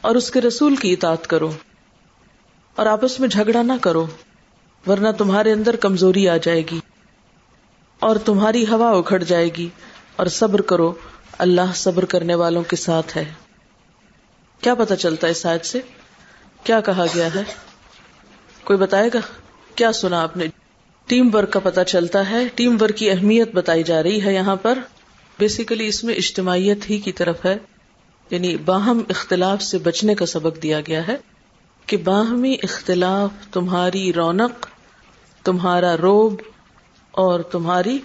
اور 0.01 0.15
اس 0.15 0.31
کے 0.31 0.41
رسول 0.41 0.77
کی 0.77 0.93
اطاعت 0.93 1.27
کرو 1.27 1.53
اور 2.75 2.87
آپس 2.87 3.21
میں 3.21 3.29
جھگڑا 3.29 3.63
نہ 3.63 3.73
کرو، 3.81 4.07
ورنہ 4.87 5.09
تمہارے 5.19 5.53
اندر 5.53 5.77
کمزوری 5.77 6.29
آ 6.29 6.37
جائے 6.37 6.63
گی 6.63 6.81
اور 7.99 8.17
تمہاری 8.17 8.67
ہوا 8.67 8.91
اکھڑ 8.91 9.23
جائے 9.23 9.49
گی 9.59 9.69
اور 10.17 10.27
صبر 10.27 10.61
کرو، 10.61 10.93
اللہ 11.39 11.73
صبر 11.75 12.05
کرنے 12.05 12.35
والوں 12.35 12.63
کے 12.63 12.77
ساتھ 12.77 13.17
ہے۔ 13.17 13.33
کیا 14.61 14.75
پتا 14.75 14.97
چلتا 14.97 15.27
ہے 15.27 15.35
شاید 15.35 15.65
سے؟ 15.65 15.81
کیا 16.65 16.81
کہا 16.81 17.05
گیا 17.15 17.29
ہے؟ 17.35 17.43
کوئی 18.65 18.79
بتائے 18.79 19.11
گا؟ 19.15 19.19
کیا 19.75 19.93
سنا 19.93 20.23
آپ 20.23 20.37
نے؟ 20.37 20.47
ٹیم 21.07 21.35
ورک 21.35 21.53
کا 21.53 21.59
پتا 21.59 21.85
چلتا 21.85 22.31
ہے، 22.31 22.49
ٹیم 22.55 22.77
ورک 22.81 22.97
کی 22.97 23.11
اہمیت 23.11 23.55
بتائی 23.55 23.83
جا 23.83 24.03
رہی 24.03 24.25
ہے 24.25 24.35
یہاں 24.35 24.57
پر۔ 24.57 24.79
بیسیکلی 25.39 25.87
اس 25.87 26.05
میں 26.05 26.15
اجتماعیت 26.15 26.91
ہی 26.91 26.99
کی 26.99 27.13
طرف 27.13 27.45
ہے۔ 27.45 27.59
یعنی 28.31 28.57
باہم 28.57 29.03
اختلاف 29.09 29.63
سے 29.63 29.79
بچنے 29.79 30.15
کا 30.15 30.27
سبق 30.27 30.63
دیا 30.63 30.81
گیا 30.81 31.09
ہے 31.09 31.17
کہ 31.87 31.97
باہمی 31.97 32.57
اختلاف 32.63 33.31
تمہاری 33.53 34.13
رونق، 34.13 34.67
تمہارا 35.45 35.97
روب 35.97 36.41
اور 37.11 37.41
تمہاری 37.41 37.99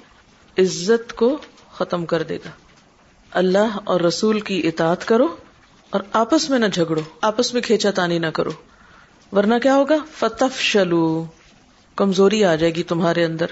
عزت 0.58 1.14
کو 1.14 1.38
ختم 1.72 2.06
کر 2.06 2.24
دے 2.24 2.36
گا۔ 2.36 2.50
اللہ 3.32 3.78
اور 3.84 4.02
رسول 4.02 4.40
کی 4.40 4.62
اطاعت 4.68 5.08
کرو 5.08 5.36
اور 5.90 6.02
آپس 6.14 6.50
میں 6.50 6.60
نہ 6.60 6.66
جھگڑو، 6.66 7.02
آپس 7.22 7.54
میں 7.54 7.62
کھینچا 7.62 7.92
تانی 7.92 8.20
نہ 8.20 8.28
کرو۔ 8.28 8.52
ورنہ 9.32 9.56
کیا 9.64 9.76
ہوگا؟ 9.76 9.96
فتف 10.12 10.60
شلو 10.60 11.26
کمزوری 11.96 12.44
آ 12.44 12.56
جائے 12.56 12.76
گی 12.76 12.84
تمہارے 12.84 13.26
اندر، 13.26 13.46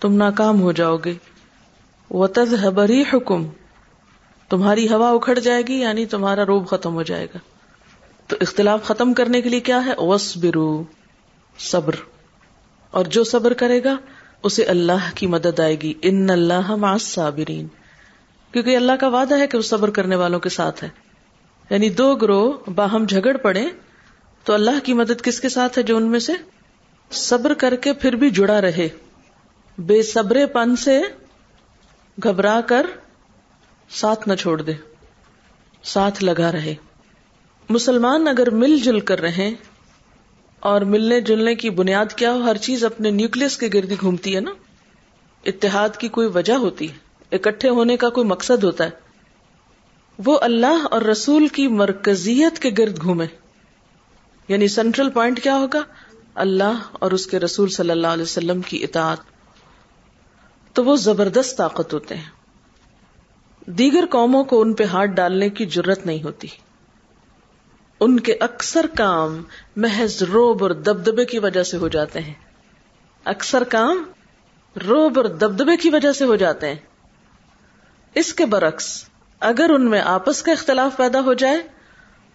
تم 0.00 0.12
ناکام 0.12 0.60
ہو 0.60 0.72
جاؤ 0.72 0.96
گے۔ 0.96 1.14
وطد 2.10 2.64
حبری 2.64 3.04
حکم 3.12 3.46
تمہاری 4.48 4.88
ہوا 4.88 5.10
اکھڑ 5.10 5.38
جائے 5.38 5.62
گی 5.68 5.74
یعنی 5.74 6.06
تمہارا 6.06 6.46
روب 6.46 6.68
ختم 6.68 6.94
ہو 6.94 7.02
جائے 7.02 7.24
گا۔ 7.24 7.38
تو 8.26 8.36
اختلاف 8.40 8.84
ختم 8.84 9.14
کرنے 9.14 9.40
کے 9.40 9.48
لیے 9.48 9.60
کیا 9.60 9.86
ہے؟ 9.86 9.92
وس 9.98 10.36
برو 10.36 10.84
صبر۔ 11.58 11.94
اور 12.90 13.04
جو 13.04 13.24
صبر 13.24 13.52
کرے 13.52 13.84
گا، 13.84 13.96
اسے 14.42 14.64
اللہ 14.64 15.10
کی 15.14 15.26
مدد 15.26 15.60
آئے 15.60 15.80
گی۔ 15.80 15.94
ان 16.02 16.30
اللہ 16.30 16.96
صابرین 17.00 17.66
کیونکہ 18.52 18.76
اللہ 18.76 18.92
کا 18.92 19.08
وعدہ 19.08 19.38
ہے 19.38 19.46
کہ 19.46 19.56
وہ 19.56 19.62
صبر 19.62 19.90
کرنے 19.90 20.16
والوں 20.16 20.40
کے 20.40 20.48
ساتھ 20.48 20.84
ہے۔ 20.84 20.88
یعنی 21.70 21.90
دو 21.90 22.14
گروہ 22.14 22.70
باہم 22.70 23.04
جھگڑ 23.04 23.36
پڑے، 23.36 23.66
تو 24.44 24.54
اللہ 24.54 24.84
کی 24.84 24.92
مدد 24.92 25.22
کس 25.22 25.40
کے 25.40 25.48
ساتھ 25.48 25.78
ہے 25.78 25.82
جو 25.82 25.96
ان 25.96 26.06
میں 26.06 26.20
سے؟ 26.20 26.32
صبر 27.10 27.54
کر 27.54 27.76
کے 27.76 27.92
پھر 27.92 28.16
بھی 28.16 28.30
جڑا 28.30 28.60
رہے۔ 28.60 28.88
بے 29.78 30.02
صبرے 30.02 30.46
پن 30.46 30.76
سے 30.76 31.00
گھبرا 32.22 32.60
کر 32.66 32.86
ساتھ 33.90 34.28
نہ 34.28 34.34
چھوڑ 34.34 34.62
دے، 34.62 34.72
ساتھ 35.82 36.24
لگا 36.24 36.52
رہے۔ 36.52 36.74
مسلمان 37.68 38.28
اگر 38.28 38.50
مل 38.50 38.78
جل 38.78 39.00
کر 39.00 39.20
رہے 39.20 39.50
اور 40.60 40.80
ملنے 40.80 41.20
جلنے 41.20 41.54
کی 41.54 41.70
بنیاد 41.70 42.12
کیا 42.16 42.32
ہو، 42.32 42.42
ہر 42.42 42.56
چیز 42.56 42.84
اپنے 42.84 43.10
نیوکلس 43.10 43.56
کے 43.56 43.68
گرد 43.74 43.92
گھومتی 44.00 44.34
ہے 44.34 44.40
نا۔ 44.40 44.50
اتحاد 45.44 45.88
کی 45.98 46.08
کوئی 46.08 46.26
وجہ 46.26 46.52
ہوتی 46.52 46.90
ہے، 46.90 46.96
اکٹھے 47.32 47.68
ہونے 47.68 47.96
کا 47.96 48.08
کوئی 48.08 48.26
مقصد 48.26 48.64
ہوتا 48.64 48.84
ہے۔ 48.84 48.90
وہ 50.24 50.38
اللہ 50.42 50.86
اور 50.90 51.02
رسول 51.02 51.48
کی 51.48 51.68
مرکزیت 51.68 52.58
کے 52.58 52.70
گرد 52.78 53.02
گھومے۔ 53.02 53.26
یعنی 54.48 54.68
سینٹرل 54.68 55.10
پوائنٹ 55.10 55.42
کیا 55.42 55.56
ہوگا؟ 55.56 55.80
اللہ 56.34 56.78
اور 56.92 57.10
اس 57.10 57.26
کے 57.26 57.38
رسول 57.38 57.68
صلی 57.68 57.90
اللہ 57.90 58.06
علیہ 58.06 58.22
وسلم 58.22 58.62
کی 58.62 58.84
اطاعت۔ 58.84 59.18
تو 60.72 60.84
وہ 60.84 60.96
زبردست 60.96 61.56
طاقت 61.56 61.94
ہوتے 61.94 62.16
ہیں۔ 62.16 62.35
دیگر 63.66 64.04
قوموں 64.10 64.44
کو 64.44 64.60
ان 64.60 64.74
پہ 64.74 64.84
ہاتھ 64.84 65.10
ڈالنے 65.10 65.48
کی 65.48 65.66
ضرورت 65.66 66.06
نہیں 66.06 66.22
ہوتی۔ 66.22 66.48
ان 68.00 68.20
کے 68.20 68.36
اکثر 68.40 68.86
کام 68.96 69.42
محض 69.76 70.22
روب 70.22 70.62
اور 70.62 70.70
دبدبے 70.70 71.24
کی 71.24 71.38
وجہ 71.38 71.62
سے 71.62 71.76
ہو 71.76 71.88
جاتے 71.88 72.20
ہیں۔ 72.20 72.34
اکثر 73.24 73.64
کام 73.64 74.04
روب 74.88 75.12
اور 75.16 75.24
دبدبے 75.24 75.76
کی 75.76 75.90
وجہ 75.90 76.12
سے 76.12 76.24
ہو 76.24 76.36
جاتے 76.36 76.68
ہیں۔ 76.68 76.74
اس 78.14 78.34
کے 78.34 78.46
برعکس، 78.46 79.04
اگر 79.40 79.70
ان 79.74 79.90
میں 79.90 80.00
آپس 80.00 80.42
کا 80.42 80.52
اختلاف 80.52 80.96
پیدا 80.96 81.20
ہو 81.20 81.34
جائے، 81.34 81.62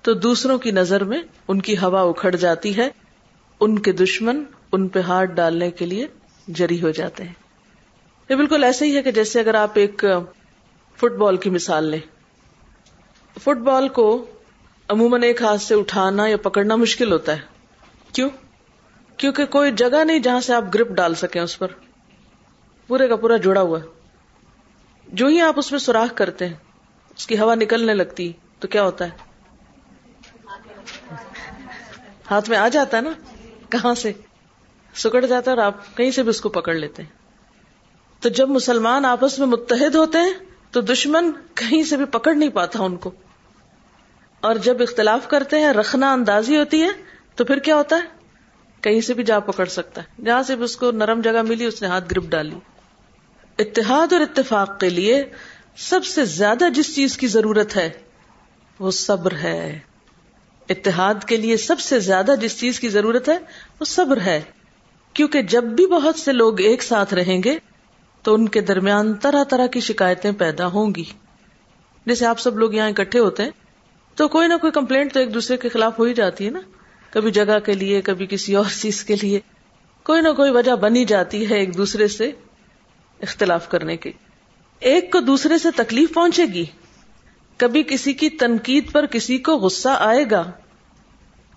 تو 0.01 0.13
دوسروں 0.13 0.57
کی 0.57 0.71
نظر 0.71 1.03
میں 1.03 1.21
ان 1.47 1.61
کی 1.61 1.77
ہوا 1.77 2.01
اکھڑ 2.01 2.35
جاتی 2.35 2.77
ہے۔ 2.77 2.89
ان 3.59 3.79
کے 3.79 3.91
دشمن 3.91 4.43
ان 4.71 4.87
پہ 4.87 4.99
ہاتھ 4.99 5.29
ڈالنے 5.29 5.71
کے 5.71 5.85
لیے 5.85 6.07
جری 6.47 6.81
ہو 6.81 6.91
جاتے 6.91 7.23
ہیں۔ 7.23 7.33
یہ 8.29 8.35
بالکل 8.35 8.63
ایسے 8.63 8.85
ہی 8.85 8.95
ہے 8.95 9.01
کہ 9.01 9.11
جیسے 9.11 9.39
اگر 9.39 9.53
آپ 9.53 9.71
ایک 9.73 10.05
فٹ 11.01 11.11
بال 11.11 11.37
کی 11.37 11.49
مثال 11.49 11.83
لیں۔ 11.83 11.99
فٹ 13.39 13.57
بال 13.57 13.87
کو 13.87 14.25
عموماً 14.87 15.23
ایک 15.23 15.41
ہاتھ 15.41 15.61
سے 15.61 15.75
اٹھانا 15.75 16.27
یا 16.27 16.37
پکڑنا 16.37 16.75
مشکل 16.75 17.11
ہوتا 17.11 17.31
ہے۔ 17.31 17.41
کیوں؟ 18.13 18.29
کیونکہ 19.17 19.45
کوئی 19.45 19.71
جگہ 19.71 20.03
نہیں 20.03 20.19
جہاں 20.19 20.41
سے 20.41 20.53
آپ 20.53 20.63
گرپ 20.73 20.87
ڈال 20.87 21.15
سکیں 21.15 21.41
اس 21.41 21.59
پر۔ 21.59 21.67
پورے 22.87 23.07
کا 23.07 23.15
پورا 23.15 23.37
جڑا 23.37 23.61
ہوا 23.61 23.79
جو 25.07 25.27
ہی 25.27 25.41
آپ 25.41 25.53
اس 25.57 25.71
میں 25.71 25.79
سوراخ 25.79 26.17
کرتے 26.17 26.47
ہیں، 26.47 26.53
اس 27.17 27.27
کی 27.27 27.39
ہوا 27.39 27.55
نکلنے 27.55 27.93
لگتی، 27.93 28.33
تو 28.59 28.67
کیا 28.67 28.83
ہوتا 28.83 29.05
ہے؟ 29.05 29.09
ہاتھ 32.31 32.49
میں 32.49 32.57
آ 32.57 32.67
جاتا 32.67 32.97
ہے 32.97 33.01
نا؟ 33.01 33.11
کہاں 33.69 33.93
سے؟ 33.93 34.11
سکڑ 34.95 35.25
جاتا 35.25 35.51
ہے 35.51 35.55
اور 35.55 35.65
آپ 35.65 35.97
کہیں 35.97 36.11
سے 36.11 36.23
بھی 36.23 36.29
اس 36.29 36.41
کو 36.41 36.49
پکڑ 36.49 36.73
لیتے 36.73 37.03
ہیں۔ 37.03 37.09
تو 38.19 38.29
جب 38.29 38.49
مسلمان 38.49 39.05
آپس 39.05 39.39
میں 39.39 39.47
متحد 39.47 39.95
ہوتے 39.95 40.17
ہیں 40.17 40.50
تو 40.71 40.81
دشمن 40.81 41.31
کہیں 41.55 41.83
سے 41.83 41.97
بھی 41.97 42.05
پکڑ 42.05 42.33
نہیں 42.33 42.49
پاتا 42.49 42.83
ان 42.83 42.97
کو۔ 42.97 43.11
اور 44.41 44.55
جب 44.55 44.81
اختلاف 44.81 45.27
کرتے 45.27 45.59
ہیں، 45.59 45.73
رکھنا 45.73 46.13
اندازی 46.13 46.57
ہوتی 46.57 46.83
ہے، 46.83 46.89
تو 47.35 47.45
پھر 47.45 47.57
کیا 47.57 47.75
ہوتا 47.75 47.95
ہے؟ 47.95 48.01
کہیں 48.81 49.01
سے 49.01 49.13
بھی 49.13 49.23
جا 49.23 49.39
پکڑ 49.39 49.65
سکتا 49.65 50.01
ہے۔ 50.01 50.23
جہاں 50.23 50.43
سے 50.43 50.55
بھی 50.55 50.63
اس 50.63 50.75
کو 50.75 50.91
نرم 50.91 51.21
جگہ 51.21 51.41
ملی، 51.41 51.65
اس 51.65 51.81
نے 51.81 51.87
ہاتھ 51.87 52.13
گرپ 52.13 52.23
ڈالی 52.23 52.55
اتحاد 53.57 54.13
اور 54.13 54.21
اتفاق 54.21 54.79
کے 54.79 54.89
لیے 54.89 55.23
سب 55.77 56.05
سے 56.05 56.25
زیادہ 56.25 56.65
جس 56.75 56.95
چیز 56.95 57.17
کی 57.17 57.27
ضرورت 57.27 57.77
ہے، 57.77 57.89
وہ 58.79 58.91
صبر 58.91 59.35
ہے۔ 59.35 59.79
اتحاد 60.69 61.13
کے 61.27 61.37
لیے 61.37 61.57
سب 61.57 61.79
سے 61.79 61.99
زیادہ 61.99 62.31
جس 62.41 62.59
چیز 62.59 62.79
کی 62.79 62.89
ضرورت 62.89 63.29
ہے، 63.29 63.37
وہ 63.79 63.85
صبر 63.85 64.21
ہے۔ 64.21 64.41
کیونکہ 65.13 65.41
جب 65.41 65.63
بھی 65.63 65.85
بہت 65.85 66.15
سے 66.15 66.31
لوگ 66.31 66.59
ایک 66.59 66.83
ساتھ 66.83 67.13
رہیں 67.13 67.43
گے 67.43 67.57
تو 68.23 68.33
ان 68.33 68.47
کے 68.47 68.61
درمیان 68.61 69.13
طرح 69.13 69.43
طرح 69.43 69.67
کی 69.67 69.79
شکایتیں 69.79 70.31
پیدا 70.31 70.67
ہوں 70.67 70.95
گی۔ 70.95 71.03
جیسے 72.05 72.25
آپ 72.25 72.39
سب 72.39 72.57
لوگ 72.57 72.73
یہاں 72.73 72.89
اکٹھے 72.89 73.19
ہوتے 73.19 73.43
ہیں، 73.43 73.49
تو 74.15 74.27
کوئی 74.27 74.47
نہ 74.47 74.53
کوئی 74.61 74.71
کمپلینٹ 74.71 75.13
تو 75.13 75.19
ایک 75.19 75.33
دوسرے 75.33 75.57
کے 75.57 75.69
خلاف 75.69 75.99
ہو 75.99 76.03
ہی 76.03 76.13
جاتی 76.13 76.45
ہے 76.45 76.49
نا۔ 76.49 76.59
کبھی 77.09 77.31
جگہ 77.31 77.59
کے 77.59 77.73
لیے، 77.73 78.01
کبھی 78.01 78.27
کسی 78.29 78.55
اور 78.55 78.65
چیز 78.81 79.03
کے 79.03 79.15
لیے۔ 79.21 79.39
کوئی 80.03 80.21
نہ 80.21 80.27
کوئی 80.37 80.51
وجہ 80.51 80.71
بنی 80.71 81.05
جاتی 81.05 81.49
ہے 81.49 81.55
ایک 81.55 81.77
دوسرے 81.77 82.07
سے 82.07 82.31
اختلاف 83.21 83.69
کرنے 83.69 83.97
کی۔ 83.97 84.11
ایک 84.79 85.11
کو 85.11 85.19
دوسرے 85.19 85.57
سے 85.57 85.69
تکلیف 85.75 86.13
پہنچے 86.13 86.45
گی۔ 86.45 86.65
کبھی 87.57 87.83
کسی 87.83 88.13
کی 88.13 88.29
تنقید 88.29 88.91
پر 88.91 89.05
کسی 89.05 89.37
کو 89.37 89.57
غصہ 89.57 89.89
آئے 89.99 90.25
گا۔ 90.31 90.51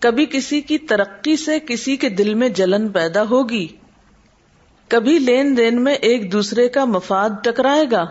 کبھی 0.00 0.26
کسی 0.26 0.60
کی 0.60 0.78
ترقی 0.78 1.36
سے 1.36 1.60
کسی 1.60 1.96
کے 1.96 2.08
دل 2.08 2.34
میں 2.34 2.48
جلن 2.48 2.88
پیدا 2.88 3.22
ہوگی۔ 3.22 3.66
کبھی 4.94 5.18
لین 5.18 5.56
دین 5.56 5.84
میں 5.84 5.94
ایک 5.94 6.32
دوسرے 6.32 6.68
کا 6.68 6.84
مفاد 6.84 7.30
ٹکرائے 7.42 7.84
گا۔ 7.92 8.06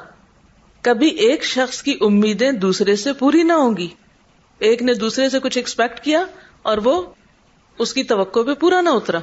کبھی 0.81 1.07
ایک 1.07 1.43
شخص 1.43 1.83
کی 1.83 1.97
امیدیں 2.01 2.51
دوسرے 2.51 2.95
سے 2.95 3.13
پوری 3.13 3.43
نہ 3.43 3.53
ہوں 3.53 3.77
گی۔ 3.77 3.87
ایک 4.59 4.81
نے 4.81 4.93
دوسرے 4.93 5.29
سے 5.29 5.39
کچھ 5.39 5.57
ایکسپیکٹ 5.57 5.99
کیا 5.99 6.25
اور 6.61 6.77
وہ 6.77 7.01
اس 7.79 7.93
کی 7.93 8.03
توقع 8.03 8.39
پہ 8.47 8.53
پورا 8.53 8.81
نہ 8.81 8.89
اترا۔ 8.89 9.19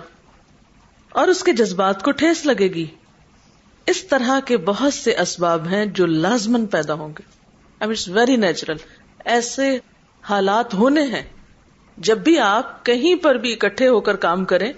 اور 1.11 1.29
اس 1.29 1.45
کے 1.45 1.53
جذبات 1.53 2.03
کو 2.03 2.11
ٹھیس 2.11 2.47
لگے 2.47 2.69
گی۔ 2.69 2.87
اس 3.87 4.05
طرح 4.05 4.41
کے 4.41 4.57
بہت 4.57 4.95
سے 4.95 5.19
اسباب 5.19 5.69
ہیں 5.69 5.87
جو 5.87 6.07
لازمن 6.07 6.67
پیدا 6.67 6.95
ہوں 6.95 7.09
گے۔ 7.09 7.23
اٹس 7.81 8.09
ویری 8.09 8.37
نیچرل 8.37 8.77
ایسے 9.25 9.79
حالات 10.23 10.75
ہونے 10.75 11.03
ہیں۔ 11.03 11.23
جب 11.97 12.19
بھی 12.19 12.39
آپ 12.39 12.87
کہیں 12.87 13.15
پر 13.15 13.35
بھی 13.35 13.53
اکٹھے 13.53 13.89
ہو 13.89 14.01
کر 14.01 14.17
کام 14.17 14.45
کریں 14.45 14.73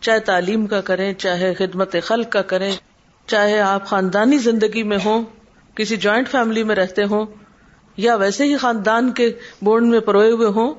چاہے 0.00 0.20
تعلیم 0.20 0.66
کا 0.66 0.80
کریں، 0.80 1.12
چاہے 1.14 1.52
خدمت 1.54 1.96
خلق 2.04 2.30
کا 2.32 2.42
کریں، 2.42 2.72
چاہے 3.28 3.60
آپ 3.60 3.86
خاندانی 3.86 4.38
زندگی 4.38 4.82
میں 4.82 4.98
ہوں، 5.04 5.24
کسی 5.74 5.96
جوائنٹ 5.96 6.28
فیملی 6.28 6.62
میں 6.62 6.74
رہتے 6.74 7.04
ہوں، 7.04 7.26
یا 7.96 8.14
ویسے 8.14 8.44
ہی 8.44 8.56
خاندان 8.56 9.12
کے 9.12 9.30
بورڈ 9.62 9.82
میں 9.82 10.00
پروئے 10.00 10.30
ہوئے 10.30 10.48
ہوں، 10.48 10.74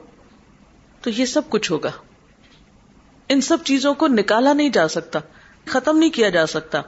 تو 1.01 1.09
یہ 1.09 1.25
سب 1.25 1.49
کچھ 1.49 1.71
ہوگا۔ 1.71 1.91
ان 3.29 3.41
سب 3.41 3.57
چیزوں 3.63 3.93
کو 3.93 4.07
نکالا 4.07 4.53
نہیں 4.53 4.69
جا 4.69 4.87
سکتا، 4.87 5.19
ختم 5.65 5.97
نہیں 5.97 6.09
کیا 6.09 6.29
جا 6.29 6.45
سکتا۔ 6.45 6.81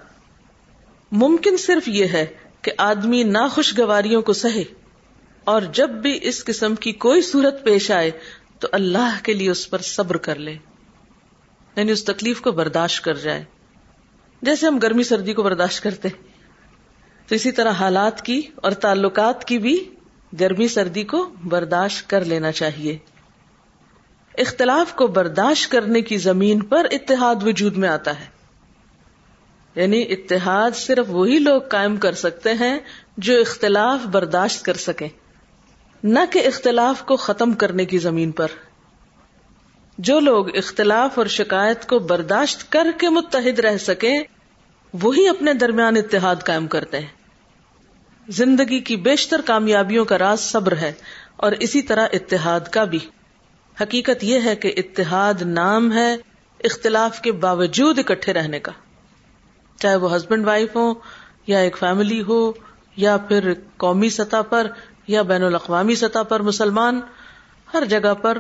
ممکن 1.12 1.58
صرف 1.58 1.88
یہ 1.88 2.06
ہے 2.06 2.26
کہ 2.62 2.72
آدمی 2.78 3.24
ناخوشگواریوں 3.24 4.22
کو 4.22 4.34
سہے، 4.34 4.64
اور 5.44 5.62
جب 5.74 5.90
بھی 5.90 6.18
اس 6.22 6.44
قسم 6.44 6.76
کی 6.76 6.92
کوئی 6.92 7.22
صورت 7.22 7.64
پیش 7.64 7.92
آئے، 7.92 8.12
تو 8.60 8.68
اللہ 8.72 9.20
کے 9.24 9.34
لیے 9.34 9.50
اس 9.50 9.70
پر 9.70 9.82
صبر 9.86 10.18
کر 10.18 10.36
لے۔ 10.36 10.56
یعنی 11.76 11.92
اس 11.92 12.04
تکلیف 12.04 12.42
کو 12.42 12.52
برداشت 12.52 13.04
کر 13.04 13.14
جائے۔ 13.14 13.44
جیسے 14.42 14.68
ہم 14.68 14.78
گرمی 14.78 15.04
سردی 15.04 15.34
کو 15.34 15.44
برداشت 15.44 15.84
کرتے 15.84 16.10
تو 17.28 17.36
اسی 17.36 17.52
طرح 17.52 17.72
حالات 17.72 18.22
کی 18.22 18.42
اور 18.56 18.72
تعلقات 18.72 19.46
کی 19.46 19.58
بھی 19.58 19.96
گرمی 20.40 20.68
سردی 20.68 21.04
کو 21.04 21.30
برداشت 21.44 22.10
کر 22.10 22.26
لینا 22.26 22.52
چاہیے۔ 22.52 22.98
اختلاف 24.38 24.96
کو 24.96 25.08
برداشت 25.08 25.72
کرنے 25.72 26.02
کی 26.02 26.18
زمین 26.18 26.60
پر 26.64 26.88
اتحاد 26.92 27.36
وجود 27.44 27.78
میں 27.78 27.90
آتا 27.90 28.20
ہے۔ 28.20 28.26
یعنی 29.76 30.02
اتحاد 30.10 30.72
صرف 30.76 31.06
وہی 31.08 31.40
لوگ 31.40 31.62
قائم 31.62 31.98
کر 31.98 32.14
سکتے 32.14 32.54
ہیں 32.54 32.80
جو 33.18 33.40
اختلاف 33.40 34.06
برداشت 34.06 34.66
کر 34.66 34.74
سکیں۔ 34.74 35.10
نہ 36.04 36.20
کہ 36.32 36.48
اختلاف 36.48 37.06
کو 37.06 37.16
ختم 37.16 37.54
کرنے 37.54 37.86
کی 37.86 37.98
زمین 37.98 38.32
پر۔ 38.32 38.48
جو 40.04 40.20
لوگ 40.20 40.56
اختلاف 40.56 41.18
اور 41.18 41.26
شکایت 41.26 41.88
کو 41.88 42.00
برداشت 42.00 42.72
کر 42.72 42.88
کے 42.98 43.10
متحد 43.10 43.60
رہ 43.60 43.78
سکیں، 43.78 44.20
وہی 44.94 45.28
اپنے 45.28 45.54
درمیان 45.54 45.98
اتحاد 45.98 46.36
قائم 46.46 46.68
کرتے 46.68 47.00
ہیں۔ 47.00 47.08
زندگی 48.28 48.80
کی 48.80 48.96
بیشتر 48.96 49.42
کامیابیوں 49.46 50.06
کا 50.06 50.18
راز 50.18 50.40
صبر 50.40 50.78
ہے 50.78 50.92
اور 51.36 51.52
اسی 51.52 51.82
طرح 51.82 52.08
اتحاد 52.14 52.60
کا 52.60 52.84
بھی۔ 52.84 53.00
حقیقت 53.82 54.24
یہ 54.24 54.40
ہے 54.46 54.56
کہ 54.56 54.74
اتحاد 54.78 55.34
نام 55.42 55.94
ہے 55.94 56.16
اختلاف 56.64 57.22
کے 57.22 57.32
باوجود 57.32 58.00
اکٹھے 58.00 58.34
رہنے 58.34 58.60
کا۔ 58.60 58.72
چاہے 59.80 59.96
وہ 59.96 60.16
ہسبینڈ 60.16 60.48
وائف 60.48 60.76
ہو 60.76 60.94
یا 61.48 61.60
ایک 61.60 61.78
فیملی 61.78 62.22
ہو 62.22 62.52
یا 62.96 63.18
پھر 63.18 63.54
قومی 63.78 64.10
سطح 64.10 64.42
پر 64.50 64.68
یا 65.08 65.22
بین 65.22 65.44
الاقوامی 65.44 65.96
سطح 65.96 66.24
پر 66.24 66.40
مسلمان، 66.40 67.02
ہر 67.74 67.86
جگہ 67.86 68.14
پر 68.14 68.38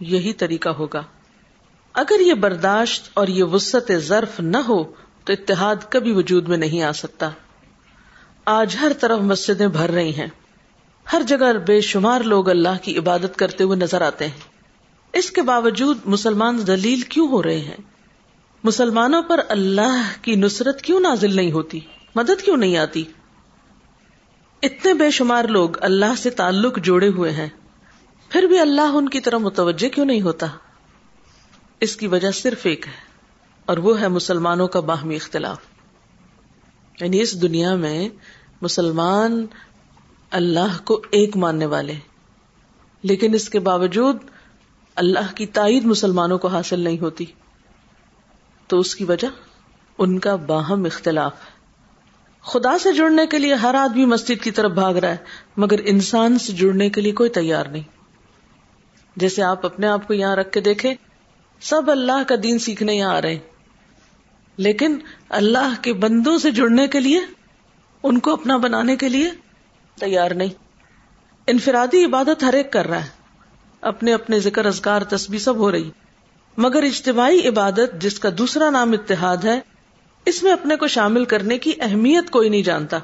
یہی 0.00 0.32
طریقہ 0.32 0.68
ہوگا۔ 0.68 1.02
اگر 1.94 2.20
یہ 2.20 2.34
برداشت 2.34 3.10
اور 3.14 3.28
یہ 3.28 3.44
وسط 3.44 3.92
ظرف 3.98 4.40
نہ 4.40 4.56
ہو، 4.56 4.84
تو 5.24 5.32
اتحاد 5.32 5.76
کبھی 5.88 6.12
وجود 6.12 6.48
میں 6.48 6.56
نہیں 6.56 6.82
آ 6.82 6.92
سکتا۔ 6.92 7.30
آج 8.44 8.76
ہر 8.80 8.92
طرف 9.00 9.20
مسجدیں 9.20 9.66
بھر 9.66 9.90
رہی 9.90 10.14
ہیں۔ 10.14 10.26
ہر 11.12 11.22
جگہ 11.26 11.52
بے 11.66 11.80
شمار 11.80 12.20
لوگ 12.20 12.48
اللہ 12.48 12.82
کی 12.82 12.98
عبادت 12.98 13.36
کرتے 13.36 13.64
ہوئے 13.64 13.76
نظر 13.76 14.02
آتے 14.02 14.26
ہیں۔ 14.26 14.38
اس 15.12 15.30
کے 15.30 15.42
باوجود 15.42 15.98
مسلمان 16.04 16.66
دلیل 16.66 17.00
کیوں 17.00 17.28
ہو 17.28 17.42
رہے 17.42 17.58
ہیں؟ 17.58 17.76
مسلمانوں 18.64 19.22
پر 19.22 19.40
اللہ 19.48 20.12
کی 20.22 20.34
نصرت 20.34 20.82
کیوں 20.82 21.00
نازل 21.00 21.36
نہیں 21.36 21.52
ہوتی؟ 21.52 21.80
مدد 22.14 22.44
کیوں 22.44 22.56
نہیں 22.56 22.76
آتی؟ 22.76 23.04
اتنے 24.62 24.94
بے 24.94 25.10
شمار 25.10 25.44
لوگ 25.44 25.70
اللہ 25.80 26.14
سے 26.18 26.30
تعلق 26.30 26.78
جوڑے 26.78 27.08
ہوئے 27.08 27.30
ہیں۔ 27.30 27.48
پھر 28.30 28.42
بھی 28.42 28.58
اللہ 28.58 28.80
ان 28.80 29.08
کی 29.08 29.20
طرح 29.20 29.38
متوجہ 29.38 29.88
کیوں 29.88 30.06
نہیں 30.06 30.22
ہوتا؟ 30.22 30.46
اس 31.80 31.96
کی 31.96 32.06
وجہ 32.06 32.30
صرف 32.30 32.60
ایک 32.62 32.86
ہے، 32.86 32.92
اور 33.66 33.76
وہ 33.76 34.00
ہے 34.00 34.08
مسلمانوں 34.08 34.68
کا 34.68 34.80
باہمی 34.80 35.16
اختلاف۔ 35.16 35.58
یعنی 37.00 37.20
اس 37.20 37.42
دنیا 37.42 37.74
میں 37.74 38.08
مسلمان 38.62 39.46
اللہ 40.30 40.82
کو 40.84 41.02
ایک 41.10 41.36
ماننے 41.36 41.66
والے 41.66 41.94
لیکن 43.02 43.34
اس 43.34 43.48
کے 43.48 43.58
باوجود 43.58 44.16
اللہ 44.96 45.34
کی 45.34 45.46
تائید 45.46 45.84
مسلمانوں 45.84 46.38
کو 46.38 46.48
حاصل 46.48 46.80
نہیں 46.80 46.98
ہوتی۔ 46.98 47.24
تو 48.66 48.78
اس 48.78 48.94
کی 48.94 49.04
وجہ 49.04 49.28
ان 49.98 50.18
کا 50.18 50.36
باہم 50.36 50.84
اختلاف۔ 50.84 51.32
ہے 51.34 51.60
خدا 52.40 52.78
سے 52.78 52.92
جڑنے 52.92 53.26
کے 53.26 53.38
لیے 53.38 53.54
ہر 53.54 53.74
آدمی 53.74 54.04
مسجد 54.04 54.42
کی 54.42 54.50
طرف 54.50 54.70
بھاگ 54.70 54.94
رہا 54.94 55.10
ہے، 55.10 55.16
مگر 55.56 55.80
انسان 55.84 56.38
سے 56.38 56.52
جڑنے 56.52 56.90
کے 56.90 57.00
لیے 57.00 57.12
کوئی 57.12 57.30
تیار 57.30 57.66
نہیں۔ 57.66 57.99
جیسے 59.20 59.42
آپ 59.42 59.66
اپنے 59.66 59.86
آپ 59.86 60.08
کو 60.08 60.14
یہاں 60.14 60.36
رکھ 60.36 60.52
کے 60.52 60.60
دیکھیں، 60.60 60.94
سب 61.60 61.90
اللہ 61.90 62.22
کا 62.28 62.34
دین 62.42 62.58
سیکھنے 62.58 62.94
یہاں 62.94 63.16
آ 63.16 63.22
رہے 63.22 63.32
ہیں۔ 63.32 63.38
لیکن 64.56 64.98
اللہ 65.28 65.82
کے 65.82 65.92
بندوں 65.92 66.38
سے 66.38 66.50
جڑنے 66.50 66.86
کے 66.86 67.00
لیے، 67.00 67.20
ان 68.02 68.18
کو 68.18 68.32
اپنا 68.32 68.56
بنانے 68.56 68.96
کے 68.96 69.08
لیے 69.08 69.30
تیار 70.00 70.30
نہیں۔ 70.30 70.48
انفرادی 71.46 72.04
عبادت 72.04 72.42
ہر 72.42 72.52
ایک 72.52 72.72
کر 72.72 72.86
رہا 72.86 73.04
ہے۔ 73.04 73.08
اپنے 73.80 74.12
اپنے 74.12 74.38
ذکر 74.38 74.66
ازکار 74.66 75.02
تسبیح 75.02 75.38
سب 75.38 75.56
ہو 75.56 75.72
رہی۔ 75.72 75.90
مگر 76.56 76.82
اجتماعی 76.82 77.48
عبادت، 77.48 78.00
جس 78.00 78.18
کا 78.18 78.28
دوسرا 78.38 78.70
نام 78.70 78.92
اتحاد 78.92 79.36
ہے، 79.36 79.60
اس 80.26 80.42
میں 80.42 80.52
اپنے 80.52 80.76
کو 80.76 80.86
شامل 80.86 81.24
کرنے 81.24 81.58
کی 81.58 81.72
اہمیت 81.80 82.30
کوئی 82.30 82.48
نہیں 82.48 82.62
جانتا۔ 82.62 82.98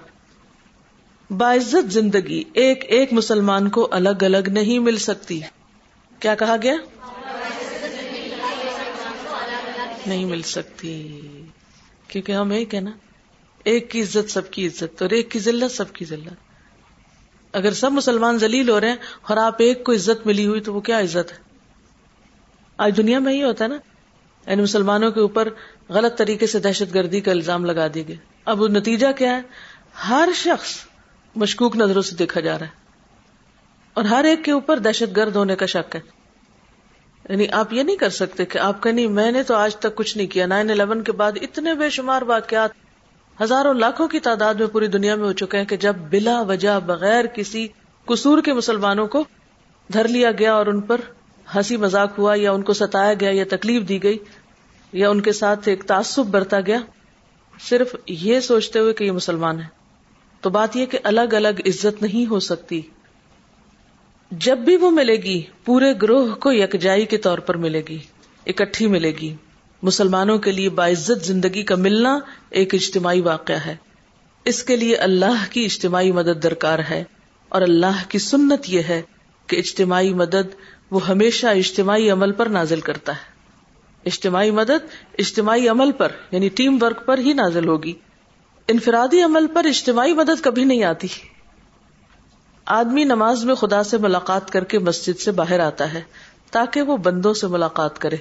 باعزت 1.30 1.92
زندگی 1.92 2.44
ایک 2.52 2.84
ایک 2.88 3.12
مسلمان 3.12 3.68
کو 3.68 3.88
الگ 3.90 4.22
الگ 4.22 4.48
نہیں 4.48 4.78
مل 4.78 4.96
سکتی۔ 4.96 5.40
کیا 6.20 6.34
کہا 6.34 6.56
گیا؟ 6.62 6.74
نہیں 10.06 10.24
مل 10.24 10.42
سکتی۔ 10.42 11.20
کیونکہ 12.08 12.32
ہم 12.32 12.50
ایک 12.50 12.74
ہے 12.74 12.80
نا۔ 12.80 12.90
ایک 13.64 13.90
کی 13.90 14.02
عزت، 14.02 14.30
سب 14.30 14.50
کی 14.50 14.66
عزت۔ 14.66 15.02
اور 15.02 15.10
ایک 15.10 15.30
کی 15.30 15.38
ذلت، 15.38 15.70
سب 15.70 15.92
کی 15.92 16.04
ذلت۔ 16.04 16.32
اگر 17.52 17.72
سب 17.72 17.92
مسلمان 17.92 18.38
ذلیل 18.38 18.68
ہو 18.68 18.80
رہے 18.80 18.88
ہیں 18.88 18.96
اور 19.22 19.36
آپ 19.36 19.54
ایک 19.58 19.84
کو 19.84 19.92
عزت 19.92 20.26
ملی 20.26 20.46
ہوئی، 20.46 20.60
تو 20.60 20.74
وہ 20.74 20.80
کیا 20.80 21.00
عزت 21.00 21.32
ہے؟ 21.32 21.36
آج 22.78 22.96
دنیا 22.96 23.18
میں 23.18 23.32
ہی 23.32 23.42
ہوتا 23.42 23.64
ہے 23.64 23.68
نا۔ 23.68 23.76
یعنی 24.50 24.62
مسلمانوں 24.62 25.10
کے 25.10 25.20
اوپر 25.20 25.48
غلط 25.88 26.18
طریقے 26.18 26.46
سے 26.46 26.58
دہشت 26.58 26.94
گردی 26.94 27.20
کا 27.20 27.30
الزام 27.30 27.64
لگا 27.64 27.86
دیے 27.94 28.04
گئے۔ 28.08 28.16
اب 28.44 28.60
وہ 28.60 28.68
نتیجہ 28.68 29.06
کیا 29.18 29.36
ہے؟ 29.36 29.42
ہر 30.08 30.28
شخص 30.34 30.76
مشکوک 31.36 31.76
نظروں 31.76 32.02
سے 32.02 32.16
دیکھا 32.16 32.40
جا 32.40 32.58
رہا 32.58 32.66
ہے۔ 32.66 32.85
اور 33.96 34.04
ہر 34.04 34.24
ایک 34.24 34.44
کے 34.44 34.52
اوپر 34.52 34.78
دہشت 34.78 35.16
گرد 35.16 35.36
ہونے 35.36 35.56
کا 35.56 35.66
شک 35.66 35.96
ہے۔ 35.96 36.00
یعنی 37.28 37.46
آپ 37.52 37.72
یہ 37.72 37.82
نہیں 37.82 37.96
کر 37.96 38.08
سکتے 38.08 38.44
کہ 38.44 38.58
آپ 38.58 38.82
کہ 38.82 38.92
نہیں، 38.92 39.06
میں 39.06 39.32
نے 39.32 39.42
تو 39.42 39.54
آج 39.54 39.76
تک 39.76 39.94
کچھ 39.94 40.16
نہیں 40.16 40.26
کیا۔ 40.26 40.46
نائن 40.46 40.70
الیون 40.70 41.02
کے 41.02 41.12
بعد 41.12 41.32
اتنے 41.42 41.74
بے 41.74 41.90
شمار 41.90 42.22
واقعات، 42.22 42.70
ہزاروں 43.42 43.74
لاکھوں 43.74 44.08
کی 44.08 44.20
تعداد 44.20 44.54
میں 44.54 44.66
پوری 44.66 44.86
دنیا 44.86 45.14
میں 45.14 45.24
ہو 45.24 45.32
چکے 45.32 45.58
ہیں 45.58 45.64
کہ 45.64 45.76
جب 45.76 45.96
بلا 46.10 46.40
وجہ 46.40 46.80
بغیر 46.86 47.26
کسی 47.26 47.68
قصور 48.04 48.42
کے 48.42 48.52
مسلمانوں 48.52 49.06
کو 49.06 49.24
دھر 49.92 50.08
لیا 50.08 50.30
گیا 50.30 50.54
اور 50.54 50.66
ان 50.66 50.80
پر 50.80 51.00
ہنسی 51.54 51.76
مذاق 51.76 52.18
ہوا 52.18 52.34
یا 52.36 52.52
ان 52.52 52.62
کو 52.62 52.72
ستایا 52.72 53.14
گیا 53.20 53.30
یا 53.30 53.44
تکلیف 53.50 53.88
دی 53.88 54.02
گئی 54.02 54.18
یا 54.92 55.10
ان 55.10 55.20
کے 55.20 55.32
ساتھ 55.32 55.68
ایک 55.68 55.84
تعصب 55.84 56.26
برتا 56.26 56.60
گیا، 56.60 56.78
صرف 57.60 57.96
یہ 58.06 58.40
سوچتے 58.40 58.78
ہوئے 58.78 58.92
کہ 58.92 59.04
یہ 59.04 59.12
مسلمان 59.12 59.60
ہے 59.60 59.66
تو 60.40 60.50
بات 60.50 60.76
یہ 60.76 60.86
کہ 60.86 60.98
الگ 61.04 61.34
الگ 61.34 61.62
عزت 61.66 62.02
نہیں 62.02 62.30
ہو 62.30 62.40
سکتی۔ 62.40 62.82
جب 64.30 64.58
بھی 64.58 64.76
وہ 64.76 64.90
ملے 64.90 65.16
گی، 65.16 65.42
پورے 65.64 65.92
گروہ 66.02 66.34
کو 66.34 66.52
یکجائی 66.52 67.06
کے 67.06 67.16
طور 67.16 67.38
پر 67.38 67.56
ملے 67.56 67.82
گی، 67.88 67.98
اکٹھی 68.46 68.86
ملے 68.86 69.10
گی۔ 69.10 69.34
مسلمانوں 69.82 70.38
کے 70.38 70.52
لیے 70.52 70.68
باعزت 70.68 71.24
زندگی 71.24 71.62
کا 71.62 71.74
ملنا 71.74 72.18
ایک 72.50 72.74
اجتماعی 72.74 73.20
واقعہ 73.20 73.56
ہے۔ 73.56 73.76
اس 74.44 74.62
کے 74.62 74.76
لیے 74.76 74.96
اللہ 74.96 75.44
کی 75.50 75.64
اجتماعی 75.64 76.12
مدد 76.12 76.42
درکار 76.42 76.78
ہے۔ 76.78 77.04
اور 77.48 77.62
اللہ 77.62 78.02
کی 78.08 78.18
سنت 78.18 78.60
یہ 78.68 78.82
ہے 78.82 79.02
کہ 79.46 79.56
اجتماعی 79.56 80.14
مدد 80.14 80.54
وہ 80.90 81.08
ہمیشہ 81.08 81.46
اجتماعی 81.46 82.10
عمل 82.10 82.32
پر 82.32 82.46
نازل 82.46 82.80
کرتا 82.80 83.12
ہے۔ 83.12 83.32
اجتماعی 84.06 84.50
مدد 84.50 84.86
اجتماعی 85.18 85.68
عمل 85.68 85.92
پر 85.92 86.12
یعنی 86.30 86.48
ٹیم 86.48 86.78
ورک 86.80 87.06
پر 87.06 87.18
ہی 87.18 87.32
نازل 87.32 87.68
ہوگی۔ 87.68 87.94
انفرادی 88.68 89.22
عمل 89.22 89.46
پر 89.46 89.64
اجتماعی 89.64 90.12
مدد 90.12 90.44
کبھی 90.44 90.64
نہیں 90.64 90.84
آتی۔ 90.84 91.08
آدمی 92.66 93.04
نماز 93.04 93.44
میں 93.44 93.54
خدا 93.54 93.82
سے 93.82 93.98
ملاقات 93.98 94.50
کر 94.50 94.64
کے 94.64 94.78
مسجد 94.78 95.20
سے 95.20 95.32
باہر 95.32 95.60
آتا 95.60 95.92
ہے 95.92 96.00
تاکہ 96.50 96.82
وہ 96.82 96.96
بندوں 96.96 97.34
سے 97.34 97.46
ملاقات 97.46 97.98
کرے۔ 97.98 98.16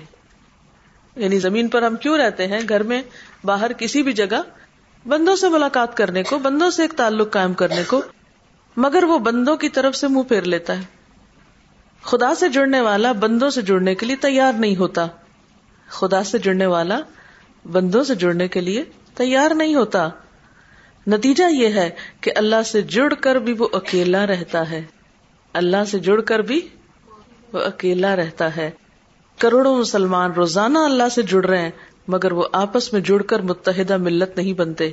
یعنی 1.15 1.39
زمین 1.39 1.67
پر 1.67 1.81
ہم 1.81 1.95
کیوں 1.95 2.17
رہتے 2.17 2.47
ہیں؟ 2.47 2.60
گھر 2.69 2.84
میں 2.84 3.01
باہر 3.43 3.73
کسی 3.73 4.03
بھی 4.03 4.13
جگہ 4.13 4.41
بندوں 5.08 5.36
سے 5.36 5.49
ملاقات 5.49 5.97
کرنے 5.97 6.23
کو، 6.23 6.39
بندوں 6.39 6.69
سے 6.69 6.81
ایک 6.81 6.93
تعلق 6.93 7.31
قائم 7.31 7.53
کرنے 7.53 7.84
کو، 7.88 8.01
مگر 8.77 9.03
وہ 9.03 9.19
بندوں 9.19 9.58
کی 9.58 9.69
طرف 9.69 9.95
سے 9.95 10.08
منہ 10.08 10.21
پھیر 10.21 10.41
لیتا 10.41 10.77
ہے۔ 10.77 10.84
خدا 12.03 12.36
سے 12.36 12.49
جڑنے 12.49 12.81
والا 12.81 13.12
بندوں 13.12 13.49
سے 13.49 13.62
جڑنے 13.62 13.95
کے 13.95 14.05
لیے 14.05 14.15
تیار 14.15 14.53
نہیں 14.53 14.75
ہوتا۔ 14.75 15.08
خدا 15.89 16.23
سے 16.23 16.38
جڑنے 16.39 16.65
والا 16.65 16.99
بندوں 17.71 18.03
سے 18.03 18.15
جڑنے 18.15 18.47
کے 18.47 18.62
لیے 18.62 18.84
تیار 19.15 19.53
نہیں 19.53 19.75
ہوتا۔ 19.75 20.10
نتیجہ 21.08 21.44
یہ 21.52 21.68
ہے 21.68 21.89
کہ 22.22 22.32
اللہ 22.36 22.63
سے 22.65 22.82
جڑ 22.82 23.13
کر 23.13 23.36
بھی 23.36 23.54
وہ 23.58 23.68
اکیلا 23.74 24.28
رہتا 24.28 24.70
ہے۔ 24.70 24.82
اللہ 25.54 25.86
سے 25.88 26.00
جڑ 26.00 26.22
کر 26.22 26.39
بھی 26.39 26.68
وہ 27.54 27.60
اکیلا 27.60 28.15
رہتا 28.15 28.56
ہے۔ 28.56 28.72
کروڑوں 29.38 29.78
مسلمان 29.78 30.32
روزانہ 30.32 30.78
اللہ 30.78 31.10
سے 31.12 31.22
جڑ 31.22 31.46
رہے 31.46 31.62
ہیں، 31.62 31.72
مگر 32.08 32.32
وہ 32.32 32.44
آپس 32.52 32.94
میں 32.94 33.02
جڑ 33.02 33.22
کر 33.22 33.39
متحدہ 33.39 33.98
ملت 33.98 34.38
نہیں 34.38 34.54
بنتے۔ 34.54 34.91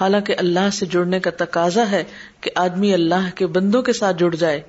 حالانکہ 0.00 0.34
اللہ 0.38 0.70
سے 0.72 0.86
جڑنے 0.86 1.20
کا 1.20 1.30
تقاضا 1.30 1.90
ہے 1.90 2.04
کہ 2.40 2.50
آدمی 2.54 2.94
اللہ 2.94 3.28
کے 3.34 3.46
بندوں 3.46 3.82
کے 3.82 3.92
ساتھ 3.92 4.16
جڑ 4.16 4.34
جائے۔ 4.34 4.60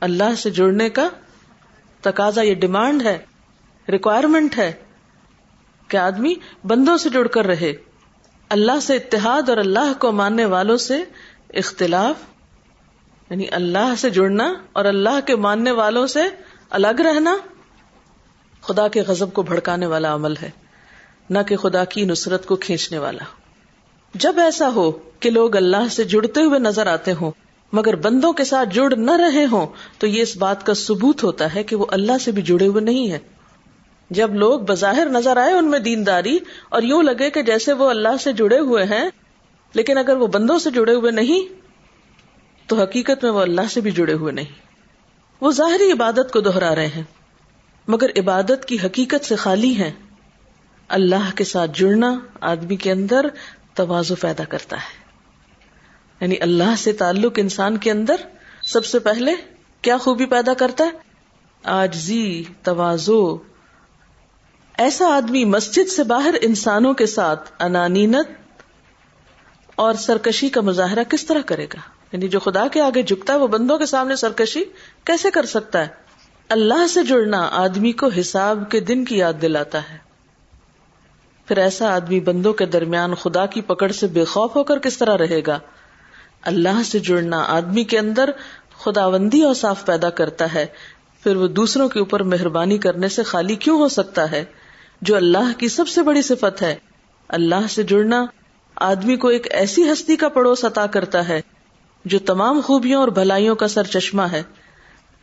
اللہ 0.00 0.34
سے 0.38 0.50
جڑنے 0.50 0.90
کا 0.90 1.08
تقاضا 2.00 2.42
یہ 2.42 2.54
ڈیمانڈ 2.54 3.02
ہے 3.02 3.18
ریکوائرمنٹ 3.88 4.58
ہے 4.58 4.72
کہ 5.88 5.96
آدمی 5.96 6.34
بندوں 6.64 6.96
سے 6.96 7.08
جڑ 7.08 7.26
کر 7.26 7.46
رہے۔ 7.46 7.72
اللہ 8.50 8.80
سے 8.82 8.96
اتحاد 8.96 9.48
اور 9.48 9.56
اللہ 9.56 9.92
کو 9.98 10.12
ماننے 10.12 10.44
والوں 10.44 10.76
سے 10.76 11.02
اختلاف 11.54 12.16
یعنی 13.30 13.46
اللہ 13.50 13.94
سے 13.98 14.10
جڑنا 14.10 14.54
اور 14.72 14.84
اللہ 14.84 15.18
کے 15.26 15.36
ماننے 15.36 15.70
والوں 15.70 16.06
سے 16.06 16.20
الگ 16.70 17.00
رہنا 17.00 17.36
خدا 18.62 18.88
کے 18.88 19.02
غزب 19.02 19.32
کو 19.32 19.42
بھڑکانے 19.42 19.86
والا 19.86 20.14
عمل 20.14 20.34
ہے، 20.42 20.50
نہ 21.30 21.38
کہ 21.48 21.56
خدا 21.56 21.84
کی 21.84 22.04
نصرت 22.04 22.46
کو 22.46 22.56
کھینچنے 22.56 22.98
والا۔ 22.98 23.24
جب 24.14 24.38
ایسا 24.38 24.68
ہو 24.68 24.90
کہ 25.20 25.30
لوگ 25.30 25.56
اللہ 25.56 25.88
سے 25.90 26.04
جڑتے 26.04 26.42
ہوئے 26.42 26.58
نظر 26.58 26.86
آتے 26.86 27.12
ہوں، 27.12 27.32
مگر 27.72 27.96
بندوں 27.96 28.32
کے 28.32 28.44
ساتھ 28.44 28.74
جڑ 28.74 28.96
نہ 28.96 29.16
رہے 29.16 29.44
ہوں، 29.44 29.66
تو 29.98 30.06
یہ 30.06 30.22
اس 30.22 30.36
بات 30.36 30.66
کا 30.66 30.74
ثبوت 30.74 31.24
ہوتا 31.24 31.54
ہے 31.54 31.62
کہ 31.62 31.76
وہ 31.76 31.86
اللہ 31.90 32.18
سے 32.20 32.32
بھی 32.32 32.42
جڑے 32.42 32.66
ہوئے 32.66 32.82
نہیں 32.82 33.10
ہے 33.10 33.18
جب 34.10 34.34
لوگ 34.34 34.60
بظاہر 34.60 35.08
نظر 35.10 35.36
آئے 35.36 35.52
ان 35.52 35.70
میں 35.70 35.78
دینداری 35.78 36.38
اور 36.68 36.82
یوں 36.82 37.02
لگے 37.02 37.30
کہ 37.30 37.42
جیسے 37.42 37.72
وہ 37.72 37.90
اللہ 37.90 38.16
سے 38.20 38.32
جڑے 38.32 38.58
ہوئے 38.58 38.84
ہیں، 38.84 39.10
لیکن 39.74 39.98
اگر 39.98 40.16
وہ 40.16 40.26
بندوں 40.26 40.58
سے 40.58 40.70
جڑے 40.70 40.94
ہوئے 40.94 41.10
نہیں، 41.10 41.52
تو 42.66 42.82
حقیقت 42.82 43.24
میں 43.24 43.30
وہ 43.30 43.40
اللہ 43.40 43.60
سے 43.70 43.80
بھی 43.80 43.90
جڑے 43.90 44.12
ہوئے 44.12 44.32
نہیں۔ 44.32 44.44
وہ 45.40 45.50
ظاہری 45.50 45.92
عبادت 45.92 46.32
کو 46.32 46.40
دوہرا 46.40 46.74
رہے 46.74 46.86
ہیں، 46.86 47.02
مگر 47.88 48.10
عبادت 48.18 48.64
کی 48.64 48.76
حقیقت 48.84 49.24
سے 49.24 49.36
خالی 49.36 49.78
ہے 49.78 49.92
اللہ 50.88 51.30
کے 51.34 51.44
ساتھ 51.44 51.70
جڑنا 51.74 52.18
آدمی 52.40 52.76
کے 52.76 52.92
اندر 52.92 53.26
توازو 53.74 54.14
پیدا 54.14 54.44
کرتا 54.44 54.76
ہے۔ 54.76 55.00
یعنی 56.20 56.34
اللہ 56.40 56.76
سے 56.78 56.92
تعلق 56.92 57.32
انسان 57.36 57.76
کے 57.76 57.90
اندر 57.90 58.16
سب 58.62 58.84
سے 58.84 58.98
پہلے 58.98 59.32
کیا 59.82 59.96
خوبی 59.96 60.26
پیدا 60.26 60.54
کرتا 60.54 60.84
ہے؟ 60.84 60.90
آجزی 61.64 62.44
توازو 62.62 63.49
ایسا 64.80 65.16
آدمی 65.16 65.44
مسجد 65.44 65.90
سے 65.90 66.02
باہر 66.02 66.34
انسانوں 66.40 66.94
کے 66.94 67.06
ساتھ 67.06 67.52
انانینت 67.60 68.28
اور 69.74 69.94
سرکشی 69.94 70.48
کا 70.48 70.60
مظاہرہ 70.60 71.02
کس 71.02 71.24
طرح 71.24 71.40
کرے 71.46 71.64
گا؟ 71.64 71.78
یعنی 72.12 72.28
جو 72.28 72.40
خدا 72.40 72.68
کے 72.68 72.80
آگے 72.80 73.02
جھکتا 73.02 73.32
ہے، 73.32 73.38
وہ 73.38 73.46
بندوں 73.46 73.78
کے 73.78 73.86
سامنے 73.86 74.16
سرکشی 74.16 74.64
کیسے 75.04 75.30
کر 75.30 75.46
سکتا 75.46 75.80
ہے؟ 75.80 75.86
اللہ 76.48 76.86
سے 76.86 77.02
جڑنا 77.02 77.48
آدمی 77.52 77.92
کو 77.92 78.08
حساب 78.20 78.70
کے 78.70 78.80
دن 78.80 79.04
کی 79.04 79.16
یاد 79.16 79.32
دلاتا 79.42 79.78
ہے۔ 79.90 79.98
پھر 81.46 81.58
ایسا 81.58 81.94
آدمی 81.94 82.20
بندوں 82.20 82.52
کے 82.52 82.66
درمیان 82.66 83.14
خدا 83.14 83.46
کی 83.46 83.60
پکڑ 83.60 83.92
سے 83.92 84.06
بے 84.06 84.24
خوف 84.24 84.56
ہو 84.56 84.64
کر 84.64 84.78
کس 84.78 84.98
طرح 84.98 85.16
رہے 85.18 85.40
گا؟ 85.46 85.58
اللہ 86.42 86.82
سے 86.84 86.98
جڑنا 86.98 87.44
آدمی 87.48 87.84
کے 87.84 87.98
اندر 87.98 88.30
خداوندی 88.84 89.42
اور 89.42 89.54
صاف 89.54 89.86
پیدا 89.86 90.10
کرتا 90.10 90.54
ہے۔ 90.54 90.66
پھر 91.22 91.36
وہ 91.36 91.46
دوسروں 91.46 91.88
کے 91.88 91.98
اوپر 91.98 92.22
مہربانی 92.22 92.78
کرنے 92.78 93.08
سے 93.08 93.22
خالی 93.22 93.54
کیوں 93.54 93.78
ہو 93.78 93.88
سکتا 93.88 94.30
ہے؟ 94.30 94.44
جو 95.02 95.16
اللہ 95.16 95.58
کی 95.58 95.68
سب 95.68 95.88
سے 95.88 96.02
بڑی 96.02 96.22
صفت 96.22 96.62
ہے۔ 96.62 96.74
اللہ 97.28 97.66
سے 97.70 97.82
جڑنا 97.82 98.26
آدمی 98.74 99.16
کو 99.16 99.28
ایک 99.28 99.46
ایسی 99.50 99.92
ہستی 99.92 100.16
کا 100.16 100.28
پڑوس 100.28 100.64
عطا 100.64 100.86
کرتا 100.86 101.28
ہے 101.28 101.40
جو 102.04 102.18
تمام 102.18 102.60
خوبیوں 102.60 103.00
اور 103.00 103.08
بھلائیوں 103.08 103.54
کا 103.54 103.68
سر 103.68 103.84
چشمہ 103.84 104.22
ہے۔ 104.22 104.42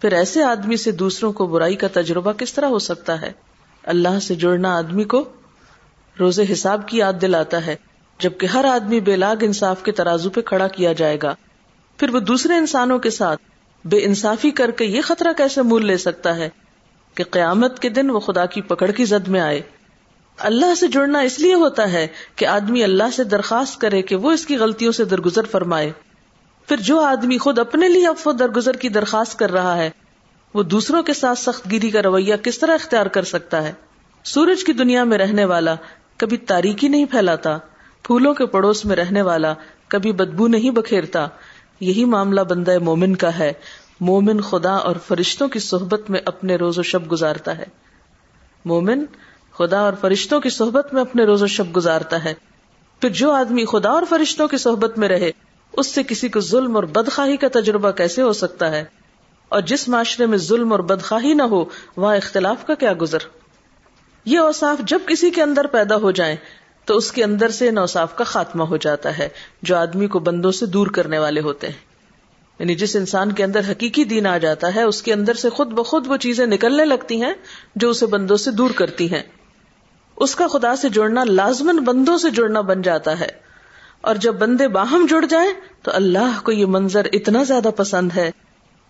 پھر 0.02 0.14
ایسے 0.14 0.44
آدمی 0.44 0.78
سے 0.78 0.92
دوسروں 0.92 1.32
کو 1.32 1.46
برائی 1.46 1.76
کا 1.76 1.88
تجربہ 1.94 2.32
کس 2.32 2.54
طرح 2.54 2.66
ہو 2.66 2.80
سکتا 2.80 3.22
ہے؟ 3.22 3.32
اللہ 3.84 4.20
سے 4.22 4.36
جڑنا 4.36 4.78
آدمی 4.78 5.04
کو 5.04 5.24
روزے 6.20 6.44
حساب 6.52 6.88
کی 6.88 6.98
یاد 6.98 7.14
دلاتا 7.22 7.66
ہے، 7.66 7.76
جبکہ 8.20 8.46
ہر 8.46 8.66
آدمی 8.66 9.00
بے 9.00 9.16
لاگ 9.16 9.36
انصاف 9.42 9.84
کے 9.84 9.92
ترازو 9.92 10.30
پہ 10.30 10.42
کھڑا 10.42 10.68
کیا 10.68 10.94
جائے 10.94 11.18
گا۔ 11.24 11.36
پھر 11.98 12.10
وہ 12.10 12.20
دوسرے 12.20 12.54
انسانوں 12.54 13.00
کے 13.00 13.10
ساتھ 13.10 13.42
بے 13.86 13.98
انصافی 13.98 14.52
کر 14.52 14.72
کے 14.72 14.86
یہ 14.86 15.02
خطرہ 15.02 15.34
کیسے 15.38 15.62
مول 15.62 15.86
لے 15.86 15.98
سکتا 15.98 16.36
ہے؟ 16.36 16.50
کہ 17.18 17.24
قیامت 17.24 17.80
کے 17.80 17.90
دن 17.90 18.10
وہ 18.10 18.20
خدا 18.20 18.46
کی 18.46 18.62
پکڑ 18.62 18.92
کی 18.92 19.06
زد 19.06 19.28
میں 19.28 19.40
آئے۔ 19.40 19.62
اللہ 20.40 20.76
سے 20.76 20.88
جڑنا 20.88 21.20
اس 21.20 21.40
لیے 21.40 21.54
ہوتا 21.54 21.92
ہے 21.92 22.08
کہ 22.36 22.46
آدمی 22.46 22.84
اللہ 22.84 23.04
سے 23.16 23.24
درخواست 23.24 23.82
کرے 23.82 24.02
کہ 24.02 24.16
وہ 24.16 24.32
اس 24.32 24.46
کی 24.46 24.58
غلطیوں 24.58 24.92
سے 24.92 25.06
درگزر 25.06 25.44
فرمائے۔ 25.44 25.92
پھر 26.68 26.78
جو 26.78 27.00
آدمی 27.00 27.38
خود 27.38 27.60
اپنے 27.60 27.88
لیے 27.88 28.08
افو 28.08 28.32
درگزر 28.32 28.74
کی 28.74 28.90
درخواست 28.90 29.40
کر 29.40 29.52
رہا 29.52 29.78
ہے، 29.78 29.90
وہ 30.54 30.64
دوسروں 30.64 31.04
کے 31.04 31.14
ساتھ 31.14 31.40
سخت 31.40 31.72
گیری 31.72 31.90
کا 31.90 32.02
رویہ 32.02 32.36
کس 32.36 32.60
طرح 32.60 32.74
اختیار 32.74 33.06
کر 33.06 33.24
سکتا 33.24 33.64
ہے؟ 33.64 33.74
سورج 34.24 34.64
کی 34.64 34.74
دنیا 34.74 35.04
میں 35.04 35.18
رہنے 35.18 35.46
والا 35.46 35.76
کبھی 36.18 36.38
تاریخی 36.38 36.88
نہیں 36.88 37.06
پھیلاتا، 37.06 37.58
پھولوں 38.04 38.34
کے 38.34 38.46
پڑوس 38.46 38.86
میں 38.86 38.96
رہنے 38.96 39.22
والا 39.22 39.54
کبھی 39.88 40.12
بدبو 40.12 40.48
نہیں 40.48 40.70
بکھیرتا، 40.70 41.28
یہی 41.80 42.06
معاملہ 42.06 42.42
بندہ 42.42 42.80
مومن 42.80 43.16
کا 43.16 43.40
ہے۔ 43.40 43.54
مومن 44.00 44.42
خدا 44.42 44.74
اور 44.74 44.96
فرشتوں 45.08 45.48
کی 45.48 45.60
صحبت 45.60 46.10
میں 46.10 46.20
اپنے 46.26 46.56
روز 46.56 46.80
و 46.80 46.84
شب 46.84 47.12
گزارتا 47.12 47.58
ہے۔ 47.58 47.66
مومن 48.66 49.06
خدا 49.58 49.80
اور 49.80 49.94
فرشتوں 50.02 50.40
کی 50.40 50.50
صحبت 50.50 50.94
میں 50.94 51.02
اپنے 51.02 51.24
روز 51.24 51.44
و 51.44 51.48
شب 51.48 51.76
گزارتا 51.76 52.24
ہے۔ 52.24 52.34
پھر 53.02 53.10
جو 53.10 53.32
آدمی 53.32 53.66
خدا 53.66 53.90
اور 53.90 54.04
فرشتوں 54.10 54.48
کی 54.48 54.58
صحبت 54.58 54.98
میں 54.98 55.08
رہے، 55.08 55.32
اس 55.74 55.88
سے 55.88 56.04
کسی 56.04 56.30
کو 56.30 56.40
ظلم 56.40 56.76
اور 56.76 56.84
بدخواہی 56.84 57.38
کا 57.38 57.48
تجربہ 57.54 57.92
کیسے 57.92 58.22
ہو 58.22 58.34
سکتا 58.34 58.72
ہے؟ 58.72 58.84
اور 59.50 59.62
جس 59.62 59.88
معاشرے 59.88 60.26
میں 60.26 60.38
ظلم 60.38 60.72
اور 60.72 60.80
بدخواہی 60.80 61.34
نہ 61.34 61.44
ہو، 61.44 61.66
وہاں 61.98 62.16
اختلاف 62.16 62.68
کا 62.68 62.76
کیا 62.76 62.94
گزر؟ 63.02 63.18
یہ 64.26 64.40
اوساف 64.40 64.78
جب 64.80 65.00
کسی 65.08 65.32
کے 65.32 65.44
اندر 65.44 65.68
پیدا 65.68 65.96
ہو 65.96 66.12
جائیں، 66.12 66.36
تو 66.86 66.98
اس 66.98 67.12
کے 67.12 67.24
اندر 67.24 67.50
سے 67.50 67.70
ان 67.70 67.78
اوساف 67.78 68.16
کا 68.16 68.24
خاتمہ 68.24 68.64
ہو 68.64 68.78
جاتا 68.78 69.18
ہے، 69.18 69.30
جو 69.62 69.78
آدمی 69.78 70.08
کو 70.08 70.20
بندوں 70.20 70.52
سے 70.52 70.66
دور 70.66 70.88
کرنے 70.88 71.20
والے 71.20 71.42
ہوتے 71.42 71.68
ہیں۔ 71.68 71.87
یعنی 72.60 72.76
جس 72.76 72.96
انسان 72.96 73.32
کے 73.32 73.44
اندر 73.44 73.62
حقیقی 73.72 74.04
دین 74.04 74.28
آ 74.28 74.38
جاتا 74.38 74.76
ہے، 74.76 74.82
اس 74.82 75.02
کے 75.02 75.14
اندر 75.14 75.34
سے 75.34 75.50
خود 75.50 75.68
بخود 75.68 76.08
وہ 76.08 76.18
چیزیں 76.18 76.46
نکلنے 76.46 76.86
لگتی 76.86 77.22
ہیں 77.22 77.34
جو 77.76 77.90
اسے 77.90 78.06
بندوں 78.06 78.38
سے 78.38 78.52
دور 78.52 78.70
کرتی 78.70 79.12
ہیں۔ 79.12 79.24
اس 80.18 80.36
کا 80.36 80.48
خدا 80.48 80.76
سے 80.76 80.90
جڑنا 80.90 81.24
لازمن 81.24 81.80
بندوں 81.80 82.18
سے 82.18 82.30
جڑنا 82.30 82.62
بن 82.62 82.82
جاتا 82.82 83.20
ہے۔ 83.20 83.48
اور 84.02 84.16
جب 84.16 84.34
بندے 84.34 84.68
باہم 84.68 85.06
جڑ 85.10 85.26
جائیں، 85.26 85.52
تو 85.82 85.92
اللہ 85.94 86.40
کو 86.44 86.52
یہ 86.52 86.66
منظر 86.66 87.08
اتنا 87.14 87.44
زیادہ 87.44 87.70
پسند 87.76 88.10
ہے 88.16 88.32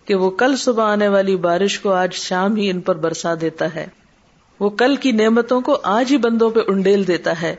کہ 0.04 0.14
وہ 0.14 0.30
کل 0.30 0.56
صبح 0.56 0.84
آنے 0.84 1.08
والی 1.08 1.36
بارش 1.36 1.80
کو 1.80 1.92
آج 1.92 2.12
شام 2.12 2.56
ہی 2.56 2.70
ان 2.70 2.80
پر 2.80 2.94
برسا 2.94 3.34
دیتا 3.40 3.74
ہے۔ 3.74 3.86
وہ 4.60 4.70
کل 4.70 4.96
کی 4.96 5.12
نعمتوں 5.12 5.60
کو 5.60 5.78
آج 5.82 6.12
ہی 6.12 6.16
بندوں 6.16 6.50
پہ 6.50 6.60
انڈیل 6.66 7.06
دیتا 7.06 7.42
ہے۔ 7.42 7.56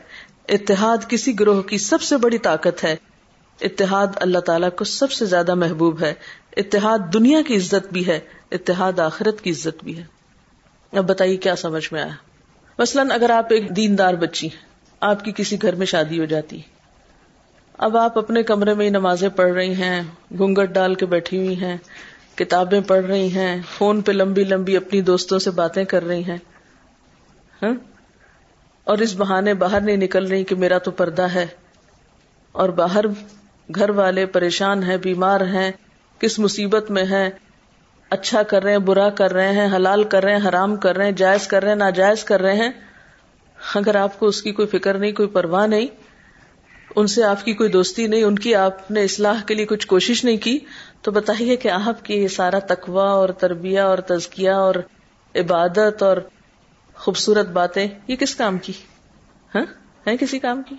اتحاد 0.48 0.98
کسی 1.08 1.40
گروہ 1.40 1.62
کی 1.62 1.78
سب 1.78 2.02
سے 2.02 2.16
بڑی 2.16 2.38
طاقت 2.38 2.84
ہے۔ 2.84 2.96
اتحاد 3.60 4.06
اللہ 4.16 4.38
تعالیٰ 4.38 4.68
کو 4.76 4.84
سب 4.84 5.12
سے 5.12 5.26
زیادہ 5.26 5.54
محبوب 5.54 6.02
ہے، 6.02 6.14
اتحاد 6.56 6.98
دنیا 7.12 7.42
کی 7.46 7.56
عزت 7.56 7.92
بھی 7.92 8.06
ہے، 8.06 8.20
اتحاد 8.52 8.98
آخرت 8.98 9.40
کی 9.40 9.50
عزت 9.50 9.84
بھی 9.84 9.98
ہے۔ 9.98 10.04
اب 10.92 11.08
بتائیے 11.08 11.36
کیا 11.36 11.56
سمجھ 11.56 11.92
میں 11.92 12.02
آیا؟ 12.02 12.14
مثلاً 12.78 13.10
اگر 13.10 13.30
آپ 13.30 13.46
ایک 13.50 13.76
دیندار 13.76 14.14
بچی 14.14 14.48
آپ 15.00 15.24
کی 15.24 15.32
کسی 15.36 15.62
گھر 15.62 15.74
میں 15.74 15.86
شادی 15.86 16.20
ہو 16.20 16.24
جاتی 16.24 16.60
اب 17.78 17.96
آپ 17.96 18.18
اپنے 18.18 18.42
کمرے 18.42 18.74
میں 18.74 18.90
نمازیں 18.90 19.28
پڑھ 19.28 19.52
رہی 19.52 19.74
ہیں، 19.74 20.02
گھونگٹ 20.38 20.68
ڈال 20.68 20.94
کے 20.94 21.06
بیٹھی 21.06 21.38
ہوئی 21.38 21.60
ہیں، 21.60 21.76
کتابیں 22.34 22.80
پڑھ 22.80 23.04
رہی 23.04 23.34
ہیں، 23.34 23.62
فون 23.78 24.02
پہ 24.02 24.12
لمبی 24.12 24.44
لمبی 24.44 24.76
اپنی 24.76 25.00
دوستوں 25.00 25.38
سے 25.38 25.50
باتیں 25.50 25.84
کر 25.84 26.04
رہی 26.04 26.24
ہیں۔ 26.24 26.38
ہاں؟ 27.62 27.74
اور 28.84 28.98
اس 28.98 29.16
بہانے 29.16 29.54
باہر 29.54 29.80
نہیں 29.80 29.96
نکل 29.96 30.26
رہی 30.26 30.44
کہ 30.44 30.54
میرا 30.54 30.78
تو 30.78 30.90
پردہ 30.90 31.22
ہے 31.22 31.46
اور 32.52 32.68
باہر 32.68 33.04
گھر 33.74 33.90
والے 33.90 34.26
پریشان 34.26 34.82
ہیں، 34.82 34.96
بیمار 34.96 35.40
ہیں، 35.40 35.72
کس 36.18 36.38
مصیبت 36.38 36.90
میں 36.90 37.04
ہیں 37.04 37.30
اچھا 38.10 38.42
کر 38.42 38.62
رہے 38.62 38.72
ہیں، 38.72 38.78
برا 38.78 39.10
کر 39.10 39.32
رہے 39.32 39.52
ہیں، 39.52 39.76
حلال 39.76 40.04
کر 40.04 40.22
رہے 40.22 40.36
ہیں، 40.36 40.48
حرام 40.48 40.76
کر 40.76 40.96
رہے 40.96 41.04
ہیں، 41.04 41.12
جائز 41.12 41.46
کر 41.46 41.62
رہے 41.62 41.68
ہیں، 41.68 41.76
ناجائز 41.76 42.24
کر 42.24 42.40
رہے 42.40 42.56
ہیں، 42.56 42.70
اگر 43.74 43.94
آپ 43.94 44.18
کو 44.18 44.26
اس 44.26 44.42
کی 44.42 44.52
کوئی 44.52 44.68
فکر 44.68 44.98
نہیں، 44.98 45.12
کوئی 45.12 45.28
پرواہ 45.28 45.66
نہیں، 45.66 45.86
ان 46.96 47.06
سے 47.06 47.22
آپ 47.22 47.44
کی 47.44 47.52
کوئی 47.52 47.70
دوستی 47.70 48.06
نہیں، 48.06 48.22
ان 48.22 48.38
کی 48.38 48.54
آپ 48.54 48.90
نے 48.90 49.04
اصلاح 49.04 49.42
کے 49.46 49.54
لیے 49.54 49.66
کچھ 49.66 49.86
کوشش 49.86 50.24
نہیں 50.24 50.36
کی، 50.36 50.58
تو 51.02 51.10
بتائیے 51.10 51.56
کہ 51.56 51.68
آپ 51.68 52.04
کی 52.04 52.14
یہ 52.14 52.28
سارا 52.28 52.58
تقوا 52.58 53.10
اور 53.10 53.28
تربیہ 53.28 53.80
اور 53.80 53.98
تزکیہ 53.98 54.50
اور 54.50 54.74
عبادت 55.34 56.02
اور 56.02 56.16
خوبصورت 56.94 57.48
باتیں، 57.48 57.86
یہ 58.06 58.16
کس 58.16 58.34
کام 58.34 58.58
کی؟ 58.58 58.72
ہاں؟ 59.54 59.64
ہے 60.06 60.16
کسی 60.16 60.38
کام 60.38 60.62
کی؟ 60.62 60.74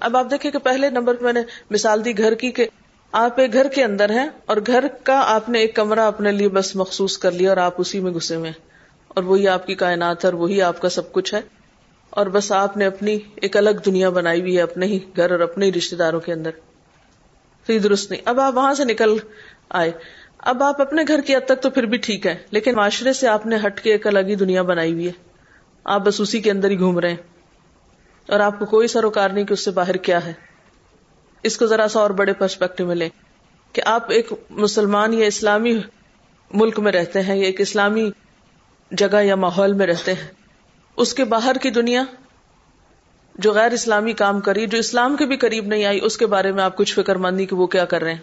اب 0.00 0.16
آپ 0.16 0.26
دیکھیں 0.30 0.50
کہ 0.50 0.58
پہلے 0.58 0.90
نمبر 0.90 1.14
پہ 1.14 1.24
میں 1.24 1.32
نے 1.32 1.40
مثال 1.70 2.04
دی 2.04 2.18
گھر 2.18 2.34
کی 2.34 2.50
کہ 2.50 2.66
آپ 3.12 3.40
ایک 3.40 3.52
گھر 3.52 3.68
کے 3.68 3.84
اندر 3.84 4.10
ہیں 4.10 4.28
اور 4.46 4.56
گھر 4.66 4.84
کا 5.04 5.22
آپ 5.26 5.48
نے 5.48 5.58
ایک 5.58 5.76
کمرہ 5.76 6.00
اپنے 6.00 6.32
لیے 6.32 6.48
بس 6.48 6.76
مخصوص 6.76 7.18
کر 7.18 7.30
لیا 7.30 7.48
اور 7.48 7.56
آپ 7.56 7.74
اسی 7.78 8.00
میں 8.00 8.12
گھسے 8.12 8.36
ہوئے 8.36 8.52
اور 9.08 9.22
وہی 9.22 9.48
آپ 9.48 9.66
کی 9.66 9.74
کائنات 9.74 10.24
ہے 10.24 10.30
اور 10.30 10.38
وہی 10.38 10.62
آپ 10.62 10.80
کا 10.80 10.88
سب 10.88 11.12
کچھ 11.12 11.34
ہے 11.34 11.40
اور 12.10 12.26
بس 12.26 12.52
آپ 12.52 12.76
نے 12.76 12.86
اپنی 12.86 13.18
ایک 13.34 13.56
الگ 13.56 13.70
دنیا 13.70 14.10
بنائی 14.10 14.40
ہوئی 14.40 14.56
ہے 14.56 14.62
اپنے 14.62 14.86
ہی 14.86 14.98
گھر 15.16 15.30
اور 15.30 15.40
اپنے 15.40 15.66
ہی 15.66 15.72
رشتے 15.72 15.96
داروں 15.96 16.20
کے 16.20 16.32
اندر 16.32 16.50
تو 17.66 17.78
درست 17.78 18.10
نہیں۔ 18.10 18.20
اب 18.24 18.40
آپ 18.40 18.56
وہاں 18.56 18.74
سے 18.74 18.84
نکل 18.84 19.16
آئے۔ 19.68 19.92
اب 20.38 20.62
آپ 20.62 20.80
اپنے 20.80 21.02
گھر 21.08 21.20
کی 21.20 21.36
حد 21.36 21.46
تک 21.46 21.62
تو 21.62 21.70
پھر 21.70 21.82
بھی 21.82 21.98
ٹھیک 21.98 22.26
ہے 22.26 22.34
لیکن 22.50 22.74
معاشرے 22.74 23.12
سے 23.12 23.28
آپ 23.28 23.46
نے 23.46 23.56
ہٹ 23.66 23.80
کے 23.80 23.92
ایک 23.92 24.06
الگ 24.06 24.18
ہی 24.18 24.34
دنیا 24.34 24.62
بنائی 24.62 24.92
ہوئی 24.92 25.06
ہے۔ 25.06 25.12
آپ 25.84 26.00
بس 26.00 26.20
اسی 26.20 26.40
کے 26.40 26.50
اندر 26.50 26.70
ہی 26.70 26.78
گھوم 26.78 26.98
رہے 26.98 27.10
ہیں۔ 27.10 27.33
اور 28.28 28.40
آپ 28.40 28.58
کو 28.58 28.64
کوئی 28.64 28.88
سروکار 28.88 29.30
نہیں 29.30 29.44
کہ 29.44 29.52
اس 29.52 29.64
سے 29.64 29.70
باہر 29.70 29.94
کیا 29.94 30.24
ہے۔ 30.24 30.32
اس 31.42 31.56
کو 31.56 31.66
ذرا 31.66 31.88
سا 31.88 32.00
اور 32.00 32.10
بڑے 32.10 32.32
پرسپیکٹو 32.32 32.86
میں 32.86 32.94
لیں 32.94 33.08
کہ 33.72 33.82
آپ 33.86 34.10
ایک 34.10 34.32
مسلمان 34.50 35.14
یا 35.14 35.26
اسلامی 35.26 35.78
ملک 36.50 36.78
میں 36.78 36.92
رہتے 36.92 37.20
ہیں 37.20 37.36
یا 37.36 37.46
ایک 37.46 37.60
اسلامی 37.60 38.10
جگہ 38.90 39.22
یا 39.22 39.36
ماحول 39.36 39.72
میں 39.72 39.86
رہتے 39.86 40.12
ہیں۔ 40.12 40.28
اس 40.96 41.14
کے 41.14 41.24
باہر 41.24 41.56
کی 41.62 41.70
دنیا 41.70 42.04
جو 43.34 43.52
غیر 43.52 43.72
اسلامی 43.72 44.12
کام 44.12 44.40
کری 44.40 44.66
جو 44.66 44.78
اسلام 44.78 45.16
کے 45.16 45.26
بھی 45.26 45.36
قریب 45.36 45.66
نہیں 45.66 45.84
آئی، 45.84 46.00
اس 46.02 46.16
کے 46.16 46.26
بارے 46.26 46.52
میں 46.52 46.64
آپ 46.64 46.76
کچھ 46.76 46.94
فکر 46.94 47.16
مندی 47.16 47.46
کہ 47.46 47.56
وہ 47.56 47.66
کیا 47.66 47.84
کر 47.84 48.02
رہے 48.02 48.12
ہیں۔ 48.14 48.20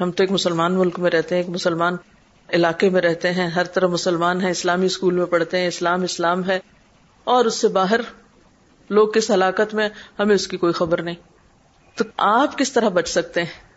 ہم 0.00 0.10
تو 0.10 0.22
ایک 0.22 0.30
مسلمان 0.30 0.74
ملک 0.74 0.98
میں 0.98 1.10
رہتے 1.10 1.34
ہیں، 1.34 1.42
ایک 1.42 1.50
مسلمان 1.50 1.96
علاقے 2.48 2.90
میں 2.90 3.00
رہتے 3.00 3.32
ہیں، 3.32 3.48
ہر 3.48 3.64
طرح 3.64 3.86
مسلمان 3.86 4.40
ہیں، 4.40 4.50
اسلامی 4.50 4.86
اسکول 4.86 5.14
میں 5.14 5.26
پڑھتے 5.26 5.58
ہیں، 5.58 5.68
اسلام 5.68 6.02
اسلام 6.02 6.48
ہے 6.48 6.58
اور 7.24 7.44
اس 7.44 7.54
سے 7.54 7.68
باہر 7.68 8.00
لوگ 8.90 9.08
کس 9.08 9.30
ہلاکت 9.30 9.74
میں 9.74 9.88
ہمیں 10.18 10.34
اس 10.34 10.48
کی 10.48 10.56
کوئی 10.56 10.72
خبر 10.72 11.02
نہیں۔ 11.02 11.14
تو 11.96 12.04
آپ 12.16 12.58
کس 12.58 12.72
طرح 12.72 12.88
بچ 12.88 13.08
سکتے 13.08 13.40
ہیں؟ 13.40 13.68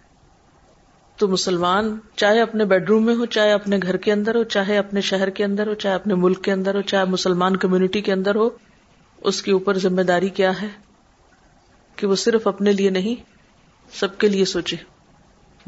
تو 1.17 1.27
مسلمان 1.27 1.99
چاہے 2.15 2.41
اپنے 2.41 2.65
بیڈ 2.65 2.89
روم 2.89 3.05
میں 3.05 3.15
ہو، 3.15 3.25
چاہے 3.25 3.51
اپنے 3.51 3.77
گھر 3.83 3.97
کے 3.97 4.11
اندر 4.11 4.35
ہو، 4.35 4.43
چاہے 4.43 4.77
اپنے 4.77 5.01
شہر 5.01 5.29
کے 5.29 5.43
اندر 5.43 5.67
ہو، 5.67 5.73
چاہے 5.73 5.95
اپنے 5.95 6.15
ملک 6.15 6.43
کے 6.43 6.51
اندر 6.51 6.75
ہو، 6.75 6.81
چاہے 6.81 7.05
مسلمان 7.05 7.57
کمیونٹی 7.57 8.01
کے 8.01 8.13
اندر 8.13 8.35
ہو، 8.35 8.49
اس 9.21 9.41
کے 9.41 9.51
اوپر 9.51 9.77
ذمہ 9.77 10.01
داری 10.01 10.29
کیا 10.29 10.61
ہے؟ 10.61 10.67
کہ 11.95 12.07
وہ 12.07 12.15
صرف 12.15 12.47
اپنے 12.47 12.71
لیے 12.71 12.89
نہیں، 12.89 13.15
سب 13.93 14.17
کے 14.17 14.27
لیے 14.27 14.45
سوچے۔ 14.45 14.75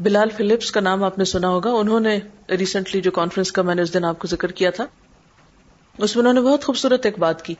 بلال 0.00 0.30
فلپس 0.30 0.70
کا 0.70 0.80
نام 0.80 1.04
آپ 1.04 1.18
نے 1.18 1.24
سنا 1.24 1.48
ہوگا، 1.48 1.70
انہوں 1.70 2.00
نے 2.00 2.18
ریسنٹلی 2.48 3.00
جو 3.00 3.10
کانفرنس 3.10 3.52
کا 3.52 3.62
میں 3.62 3.74
نے 3.74 3.82
اس 3.82 3.94
دن 3.94 4.04
آپ 4.04 4.18
کو 4.18 4.28
ذکر 4.28 4.52
کیا 4.52 4.70
تھا، 4.70 4.86
اس 5.98 6.16
میں 6.16 6.20
انہوں 6.20 6.44
نے 6.44 6.50
بہت 6.50 6.64
خوبصورت 6.64 7.06
ایک 7.06 7.18
بات 7.18 7.42
کی۔ 7.42 7.54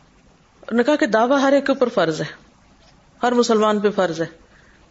انہوں 0.64 0.76
نے 0.76 0.82
کہا 0.82 0.96
کہ 0.96 1.06
دعوی 1.06 1.42
ہر 1.42 1.52
ایک 1.52 1.66
کے 1.66 1.72
اوپر 1.72 1.88
فرض 1.88 2.20
ہے۔ 2.20 2.26
ہر 3.22 3.32
مسلمان 3.32 3.80
پہ 3.80 3.90
فرض 3.90 4.20
ہے 4.20 4.26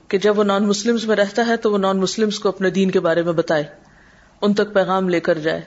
کہ 0.08 0.18
جب 0.18 0.40
وہ 0.40 0.44
نان 0.44 0.68
مسلم 0.68 0.98
میں 1.08 1.16
رہتا 1.16 1.48
ہے 1.48 1.58
تو 1.58 1.72
وہ 1.72 1.78
نان 1.78 1.98
مسلم 1.98 2.30
کو 2.30 2.50
اپنے 2.50 2.70
دین 2.70 2.92
کے 2.92 3.00
بارے 3.00 3.22
میں 3.22 3.34
بتائے، 3.34 3.64
ان 4.42 4.54
تک 4.54 4.74
پیغام 4.74 5.10
لے 5.10 5.20
کر 5.20 5.38
جائے۔ 5.38 5.62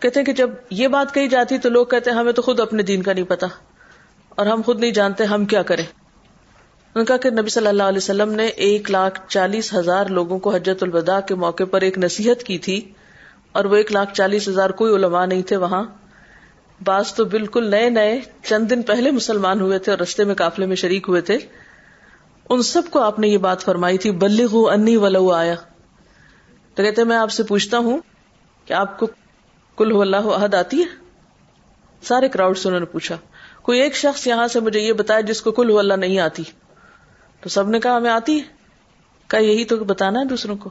کہتے 0.00 0.20
ہیں 0.20 0.24
کہ 0.24 0.32
جب 0.32 0.50
یہ 0.70 0.88
بات 0.88 1.14
کہی 1.14 1.28
جاتی 1.28 1.58
تو 1.58 1.68
لوگ 1.68 1.86
کہتے 1.86 2.10
ہیں، 2.10 2.18
ہمیں 2.18 2.32
تو 2.32 2.42
خود 2.42 2.60
اپنے 2.60 2.82
دین 2.82 3.02
کا 3.02 3.12
نہیں 3.12 3.24
پتا 3.24 3.46
اور 4.28 4.46
ہم 4.46 4.60
خود 4.66 4.80
نہیں 4.80 4.90
جانتے 4.90 5.24
ہم 5.24 5.44
کیا 5.44 5.62
کریں۔ 5.62 5.84
انہوں 5.84 7.02
نے 7.02 7.04
کہا 7.04 7.16
کہ 7.16 7.30
نبی 7.30 7.48
صلی 7.48 7.66
اللہ 7.66 7.82
علیہ 7.82 7.98
وسلم 7.98 8.32
نے 8.32 8.46
ایک 8.46 8.90
لاکھ 8.90 9.20
چالیس 9.28 9.74
ہزار 9.74 10.06
لوگوں 10.06 10.38
کو 10.38 10.50
حجت 10.50 10.82
الوداع 10.82 11.20
کے 11.20 11.34
موقع 11.34 11.64
پر 11.64 11.80
ایک 11.80 11.98
نصیحت 11.98 12.42
کی 12.42 12.58
تھی 12.58 12.92
اور 13.52 13.64
وہ 13.64 13.76
ایک 13.76 13.92
لاکھ 13.92 14.14
چالیس 14.14 14.48
ہزار 14.48 14.70
کوئی 14.70 14.94
علماء 14.94 15.26
نہیں 15.26 15.42
تھے 15.42 15.56
وہاں۔ 15.56 15.84
بعض 16.84 17.14
تو 17.14 17.24
بالکل 17.24 17.70
نئے 17.70 17.90
نئے 17.90 18.20
چند 18.42 18.70
دن 18.70 18.82
پہلے 18.82 19.10
مسلمان 19.10 19.60
ہوئے 19.60 19.78
تھے 19.78 19.92
اور 19.92 19.98
رستے 19.98 20.24
میں 20.24 20.34
قافلے 20.34 20.66
میں 20.66 20.76
شریک 20.76 21.04
ہوئے 21.08 21.20
تھے۔ 21.20 21.38
ان 22.50 22.62
سب 22.62 22.82
کو 22.90 23.00
آپ 23.00 23.18
نے 23.18 23.28
یہ 23.28 23.38
بات 23.38 23.60
فرمائی 23.60 23.98
تھی 23.98 24.10
بلی 24.10 24.44
ہو 24.44 24.70
انی 24.70 24.96
ولو 24.96 25.32
آیا۔ 25.32 25.54
تو 26.74 26.82
کہتے 26.82 27.04
میں 27.04 27.16
آپ 27.16 27.30
سے 27.30 27.42
پوچھتا 27.42 27.78
ہوں 27.78 27.98
کہ 28.64 28.72
آپ 28.72 28.98
کو 28.98 29.06
کل 29.76 29.92
ہو 29.92 30.00
اللہ 30.00 30.16
عہد 30.16 30.54
آتی 30.54 30.80
ہے؟ 30.80 31.04
سارے 32.02 32.28
کراؤڈ 32.28 32.58
سے 32.58 32.68
انہوں 32.68 32.80
نے 32.80 32.86
پوچھا۔ 32.86 33.16
کوئی 33.62 33.80
ایک 33.80 33.96
شخص 33.96 34.26
یہاں 34.26 34.48
سے 34.48 34.60
مجھے 34.60 34.80
یہ 34.80 34.92
بتایا 34.92 35.20
جس 35.20 35.42
کو 35.42 35.52
کل 35.52 35.70
ہو 35.70 35.78
اللہ 35.78 35.94
نہیں 35.94 36.18
آتی۔ 36.18 36.42
تو 37.40 37.48
سب 37.48 37.68
نے 37.68 37.80
کہا، 37.80 37.96
ہمیں 37.96 38.10
آتی 38.10 38.38
ہے۔ 38.38 38.42
کہا، 39.28 39.40
یہی 39.40 39.64
تو 39.64 39.76
بتانا 39.76 40.20
ہے 40.20 40.24
دوسروں 40.24 40.56
کو۔ 40.56 40.70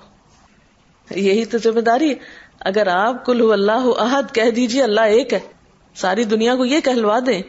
یہی 1.11 1.45
تو 1.45 1.57
ذمہ 1.57 1.79
داری 1.79 2.09
ہے۔ 2.09 2.15
اگر 2.59 2.87
آپ 2.87 3.25
کل 3.25 3.41
ہو 3.41 3.51
اللہ 3.51 3.85
عہد 3.97 4.35
کہہ 4.35 4.49
دیجیے 4.49 4.83
اللہ 4.83 5.01
ایک 5.01 5.33
ہے۔ 5.33 5.39
ساری 5.95 6.23
دنیا 6.23 6.55
کو 6.55 6.65
یہ 6.65 6.79
کہلوا 6.79 7.19
دیں۔ 7.25 7.41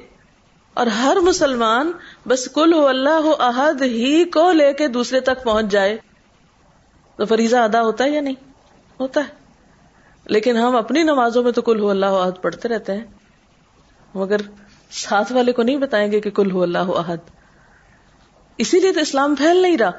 اور 0.74 0.86
ہر 0.86 1.16
مسلمان 1.22 1.92
بس 2.28 2.48
کل 2.54 2.72
ہو 2.72 2.86
اللہ 2.86 3.08
ہو 3.08 3.34
عہد 3.38 3.82
ہی 3.82 4.24
کو 4.24 4.52
لے 4.52 4.72
کے 4.72 4.88
دوسرے 4.88 5.20
تک 5.20 5.44
پہنچ 5.44 5.66
جائے۔ 5.66 5.96
تو 7.16 7.24
فریضہ 7.24 7.56
ادا 7.56 7.82
ہوتا 7.82 8.04
ہے 8.04 8.10
یا 8.10 8.20
نہیں؟ 8.20 8.34
ہوتا 9.00 9.20
ہے۔ 9.20 9.34
لیکن 10.26 10.56
ہم 10.56 10.76
اپنی 10.76 11.02
نمازوں 11.02 11.42
میں 11.42 11.52
تو 11.52 11.62
کل 11.62 11.80
ہو 11.80 11.90
اللہ 11.90 12.06
عہد 12.06 12.42
پڑھتے 12.42 12.68
رہتے 12.68 12.92
ہیں۔ 12.92 13.04
مگر 14.14 14.36
ساتھ 14.90 15.32
والے 15.32 15.52
کو 15.52 15.62
نہیں 15.62 15.76
بتائیں 15.76 16.12
گے 16.12 16.20
کہ 16.20 16.30
کل 16.30 16.50
ہو 16.50 16.62
اللہ 16.62 16.78
عہد 16.78 17.18
اسی 18.58 18.80
لیے 18.80 18.92
تو 18.92 19.00
اسلام 19.00 19.34
پھیل 19.34 19.56
نہیں 19.56 19.78
رہا۔ 19.78 19.90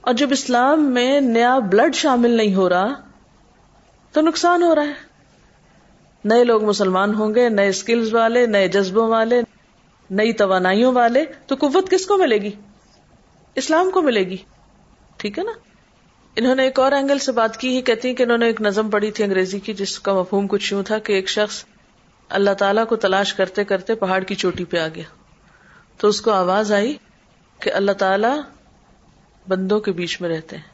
اور 0.00 0.14
جب 0.14 0.28
اسلام 0.30 0.94
میں 0.94 1.20
نیا 1.20 1.58
بلڈ 1.58 1.94
شامل 1.94 2.30
نہیں 2.30 2.54
ہو 2.54 2.68
رہا، 2.68 2.86
تو 4.12 4.20
نقصان 4.20 4.62
ہو 4.62 4.74
رہا 4.74 4.82
ہے۔ 4.82 5.09
نئے 6.24 6.44
لوگ 6.44 6.64
مسلمان 6.64 7.14
ہوں 7.14 7.34
گے، 7.34 7.48
نئے 7.48 7.68
اسکلز 7.68 8.14
والے، 8.14 8.46
نئے 8.46 8.68
جذبوں 8.68 9.08
والے، 9.08 9.42
نئی 10.10 10.32
توانائیوں 10.32 10.92
والے، 10.92 11.24
تو 11.46 11.54
قوت 11.54 11.90
کس 11.90 12.06
کو 12.06 12.16
ملے 12.16 12.38
گی؟ 12.38 12.50
اسلام 13.54 13.90
کو 13.90 14.02
ملے 14.02 14.20
گی۔ 14.20 14.36
ٹھیک 15.16 15.38
ہے 15.38 15.44
نا؟ 15.44 15.52
انہوں 16.36 16.54
نے 16.54 16.64
ایک 16.64 16.78
اور 16.78 16.92
اینگل 16.92 17.18
سے 17.18 17.32
بات 17.32 17.56
کی 17.56 17.76
ہی 17.76 17.82
کہتی 17.82 18.08
ہیں 18.08 18.14
کہ 18.14 18.22
انہوں 18.22 18.38
نے 18.38 18.46
ایک 18.46 18.60
نظم 18.60 18.90
پڑھی 18.90 19.10
تھی 19.10 19.24
انگریزی 19.24 19.60
کی، 19.60 19.74
جس 19.74 20.00
کا 20.00 20.14
مفہوم 20.14 20.46
کچھ 20.46 20.72
یوں 20.72 20.82
تھا 20.82 20.98
کہ 20.98 21.12
ایک 21.12 21.28
شخص 21.28 21.64
اللہ 22.28 22.50
تعالیٰ 22.50 22.86
کو 22.86 22.96
تلاش 22.96 23.34
کرتے 23.34 23.64
کرتے 23.64 23.94
پہاڑ 23.94 24.22
کی 24.22 24.34
چوٹی 24.34 24.64
پہ 24.64 24.76
آ 24.76 24.88
گیا۔ 24.94 25.04
تو 25.96 26.08
اس 26.08 26.20
کو 26.20 26.30
آواز 26.30 26.72
آئی 26.72 26.96
کہ 27.60 27.72
اللہ 27.72 27.92
تعالی 27.92 28.40
بندوں 29.48 29.80
کے 29.80 29.92
بیچ 29.92 30.20
میں 30.20 30.28
رہتے 30.28 30.56
ہیں۔ 30.56 30.64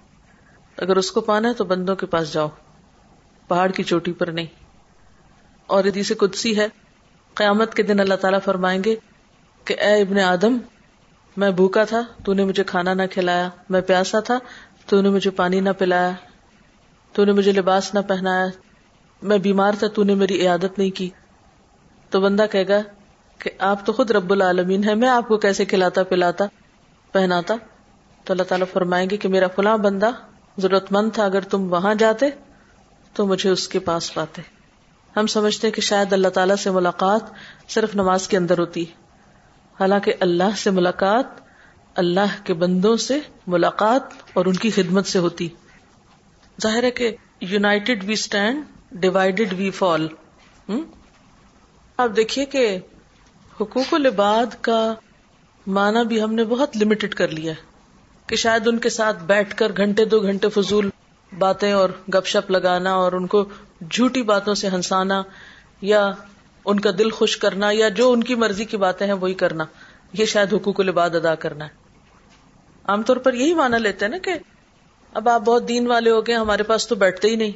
اگر 0.76 0.96
اس 0.96 1.10
کو 1.10 1.20
پانا 1.20 1.48
ہے 1.48 1.54
تو 1.54 1.64
بندوں 1.64 1.96
کے 1.96 2.06
پاس 2.06 2.32
جاؤ۔ 2.32 2.48
پہاڑ 3.48 3.70
کی 3.70 3.82
چوٹی 3.82 4.12
پر 4.12 4.26
نہیں۔ 4.26 4.65
اور 5.66 5.84
حدیث 5.84 6.12
قدسی 6.18 6.56
ہے۔ 6.56 6.66
قیامت 7.34 7.74
کے 7.74 7.82
دن 7.82 8.00
اللہ 8.00 8.14
تعالیٰ 8.14 8.38
فرمائیں 8.44 8.84
گے 8.84 8.96
کہ 9.64 9.76
اے 9.80 10.00
ابن 10.00 10.20
آدم، 10.20 10.58
میں 11.36 11.50
بھوکا 11.50 11.84
تھا، 11.84 12.02
تو 12.24 12.32
نے 12.32 12.44
مجھے 12.44 12.64
کھانا 12.64 12.94
نہ 12.94 13.02
کھلایا، 13.10 13.48
میں 13.68 13.80
پیاسا 13.80 14.20
تھا، 14.20 14.38
تو 14.86 15.00
نے 15.00 15.08
مجھے 15.08 15.30
پانی 15.30 15.60
نہ 15.60 15.70
پلایا، 15.78 16.10
تو 17.12 17.24
نے 17.24 17.32
مجھے 17.32 17.52
لباس 17.52 17.94
نہ 17.94 18.00
پہنایا، 18.08 18.46
میں 19.22 19.38
بیمار 19.38 19.72
تھا، 19.78 19.86
تو 19.86 20.04
نے 20.04 20.14
میری 20.14 20.40
عیادت 20.40 20.78
نہیں 20.78 20.90
کی۔ 20.90 21.10
تو 22.10 22.20
بندہ 22.20 22.46
کہے 22.50 22.68
گا 22.68 22.80
کہ 23.38 23.50
آپ 23.58 23.86
تو 23.86 23.92
خود 23.92 24.10
رب 24.10 24.32
العالمین 24.32 24.88
ہے 24.88 24.94
میں 24.94 25.08
آپ 25.08 25.28
کو 25.28 25.36
کیسے 25.36 25.64
کھلاتا، 25.64 26.04
پلاتا، 26.04 26.44
پہناتا؟ 27.12 27.54
تو 28.24 28.32
اللہ 28.32 28.42
تعالیٰ 28.42 28.66
فرمائیں 28.72 29.10
گے 29.10 29.16
کہ 29.16 29.28
میرا 29.28 29.46
فلاں 29.46 29.78
بندہ 29.78 30.10
ضرورت 30.58 30.92
مند 30.92 31.10
تھا، 31.12 31.24
اگر 31.24 31.40
تم 31.40 31.72
وہاں 31.72 31.94
جاتے، 31.94 32.26
تو 33.12 33.26
مجھے 33.26 33.50
اس 33.50 33.68
کے 33.68 33.78
پاس 33.78 34.14
پاتے 34.14 34.55
ہم 35.16 35.26
سمجھتے 35.26 35.70
کہ 35.70 35.80
شاید 35.80 36.12
اللہ 36.12 36.28
تعالیٰ 36.28 36.56
سے 36.56 36.70
ملاقات 36.70 37.20
صرف 37.68 37.94
نماز 37.94 38.28
کے 38.28 38.36
اندر 38.36 38.58
ہوتی 38.58 38.84
حالانکہ 39.80 40.12
اللہ 40.20 40.56
سے 40.56 40.70
ملاقات 40.70 41.26
اللہ 41.94 42.36
کے 42.44 42.54
بندوں 42.54 42.96
سے 42.96 43.18
ملاقات 43.46 44.02
اور 44.32 44.46
ان 44.46 44.52
کی 44.52 44.70
خدمت 44.70 45.06
سے 45.06 45.18
ہوتی۔ 45.18 45.48
ظاہر 46.62 46.82
ہے 46.82 46.90
کہ 46.90 47.16
united 47.40 48.04
we 48.04 48.12
stand 48.12 48.62
divided 48.90 49.52
we 49.52 49.70
fall 49.70 50.08
آپ 51.98 52.10
دیکھیے 52.16 52.44
کہ 52.44 52.78
حقوق 53.60 53.94
العباد 53.94 54.46
کا 54.60 54.94
معنی 55.66 56.06
بھی 56.06 56.22
ہم 56.22 56.34
نے 56.34 56.44
بہت 56.44 56.76
لمیٹڈ 56.76 57.14
کر 57.14 57.28
لیا 57.28 57.52
ہے 57.52 57.64
کہ 58.26 58.36
شاید 58.36 58.68
ان 58.68 58.78
کے 58.78 58.88
ساتھ 58.88 59.24
بیٹھ 59.24 59.56
کر 59.56 59.72
گھنٹے 59.76 60.04
دو 60.04 60.20
گھنٹے 60.20 60.48
فضول 60.48 60.90
باتیں 61.38 61.72
اور 61.72 61.88
گپ 62.14 62.26
شپ 62.26 62.50
لگانا 62.50 62.92
اور 62.94 63.12
ان 63.12 63.26
کو 63.26 63.44
جھوٹی 63.90 64.22
باتوں 64.22 64.54
سے 64.54 64.68
ہنسانا 64.68 65.22
یا 65.80 66.10
ان 66.64 66.80
کا 66.80 66.90
دل 66.98 67.10
خوش 67.10 67.36
کرنا 67.36 67.68
یا 67.72 67.88
جو 67.88 68.12
ان 68.12 68.24
کی 68.24 68.34
مرضی 68.34 68.64
کی 68.64 68.76
باتیں 68.76 69.06
ہیں 69.06 69.14
وہی 69.14 69.34
کرنا، 69.34 69.64
یہ 70.12 70.24
شاید 70.24 70.54
حقوق 70.54 70.80
العباد 70.80 71.10
ادا 71.10 71.34
کرنا 71.34 71.64
ہے۔ 71.64 71.70
عام 72.84 73.02
طور 73.02 73.16
پر 73.16 73.34
یہی 73.34 73.54
مانا 73.54 73.78
لیتے 73.78 74.04
ہیں 74.04 74.10
نا 74.10 74.18
کہ 74.18 74.32
اب 75.14 75.28
آپ 75.28 75.40
بہت 75.40 75.68
دین 75.68 75.86
والے 75.86 76.10
ہو 76.10 76.26
گئے، 76.26 76.34
ہمارے 76.34 76.62
پاس 76.62 76.88
تو 76.88 76.94
بیٹھتے 76.94 77.28
ہی 77.28 77.36
نہیں۔ 77.36 77.52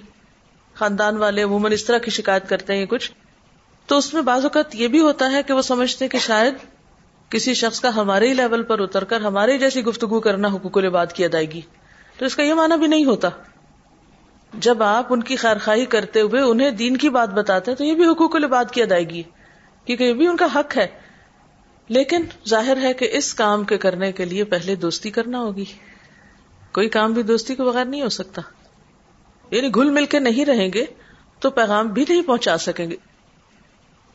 خاندان 0.75 1.17
والے 1.17 1.43
عموماً 1.43 1.73
اس 1.73 1.85
طرح 1.85 1.99
کی 1.99 2.11
شکایت 2.11 2.49
کرتے 2.49 2.77
ہیں 2.77 2.87
کچھ۔ 2.87 3.13
تو 3.87 3.97
اس 3.97 4.15
میں 4.15 4.23
بعض 4.23 4.43
اوقات 4.43 4.75
یہ 4.75 4.89
بھی 4.89 5.01
ہوتا 5.01 5.33
ہے 5.33 5.43
کہ 5.43 5.55
وہ 5.55 5.63
سمجھتے 5.63 6.05
ہیں 6.05 6.11
کہ 6.11 6.19
شاید 6.19 6.55
کسی 7.29 7.55
شخص 7.55 7.81
کا 7.81 7.97
ہمارے 7.97 8.29
ہی 8.29 8.35
لیول 8.35 8.63
پر 8.63 8.79
اتر 8.79 9.05
کر 9.05 9.21
ہمارے 9.21 9.59
جیسی 9.59 9.85
گفتگو 9.85 10.21
کرنا 10.21 10.49
حقوق 10.49 10.79
العباد 10.79 11.07
کی 11.07 11.25
ادائیگی۔ 11.25 11.61
تو 12.19 12.25
اس 12.25 12.37
کا 12.37 12.43
یہ 12.43 12.55
مانا 12.55 12.77
بھی 12.77 12.87
نہیں 12.87 13.05
ہوتا۔ 13.05 13.29
جب 14.55 14.83
آپ 14.83 15.07
ان 15.11 15.23
کی 15.23 15.37
خیرخواہی 15.37 15.87
کرتے 15.87 16.21
ہوئے 16.21 16.43
انہیں 16.43 16.71
دین 16.71 16.97
کی 16.97 17.09
بات 17.09 17.29
بتاتے 17.29 17.75
تو 17.75 17.85
یہ 17.85 17.95
بھی 17.95 18.07
حقوق 18.07 18.37
العباد 18.37 18.65
کی 18.73 18.83
ادائیگی 18.83 19.23
کیونکہ 19.85 20.05
یہ 20.05 20.13
بھی 20.13 20.27
ان 20.27 20.37
کا 20.37 20.47
حق 20.55 20.77
ہے۔ 20.77 20.87
لیکن 21.89 22.25
ظاہر 22.49 22.77
ہے 22.83 22.93
کہ 22.93 23.09
اس 23.13 23.35
کام 23.35 23.65
کے 23.65 23.79
کرنے 23.79 24.13
کے 24.13 24.25
لیے 24.25 24.45
پہلے 24.45 24.75
دوستی 24.75 25.11
کرنا 25.11 25.39
ہوگی۔ 25.39 25.65
کوئی 26.73 26.89
کام 26.89 27.13
بھی 27.13 27.23
دوستی 27.23 27.55
کے 27.55 27.63
بغیر 27.63 27.85
نہیں 27.85 28.03
ہو 28.03 28.09
سکتا۔ 28.09 28.43
یعنی 29.51 29.69
گل 29.77 29.91
مل 29.91 30.07
کے 30.07 30.19
نہیں 30.19 30.45
رہیں 30.45 30.71
گے 30.75 30.85
تو 31.41 31.51
پیغام 31.51 31.87
بھی 31.87 32.05
نہیں 32.09 32.23
پہنچا 32.23 32.59
سکیں 32.59 32.91
گے۔ 32.91 32.97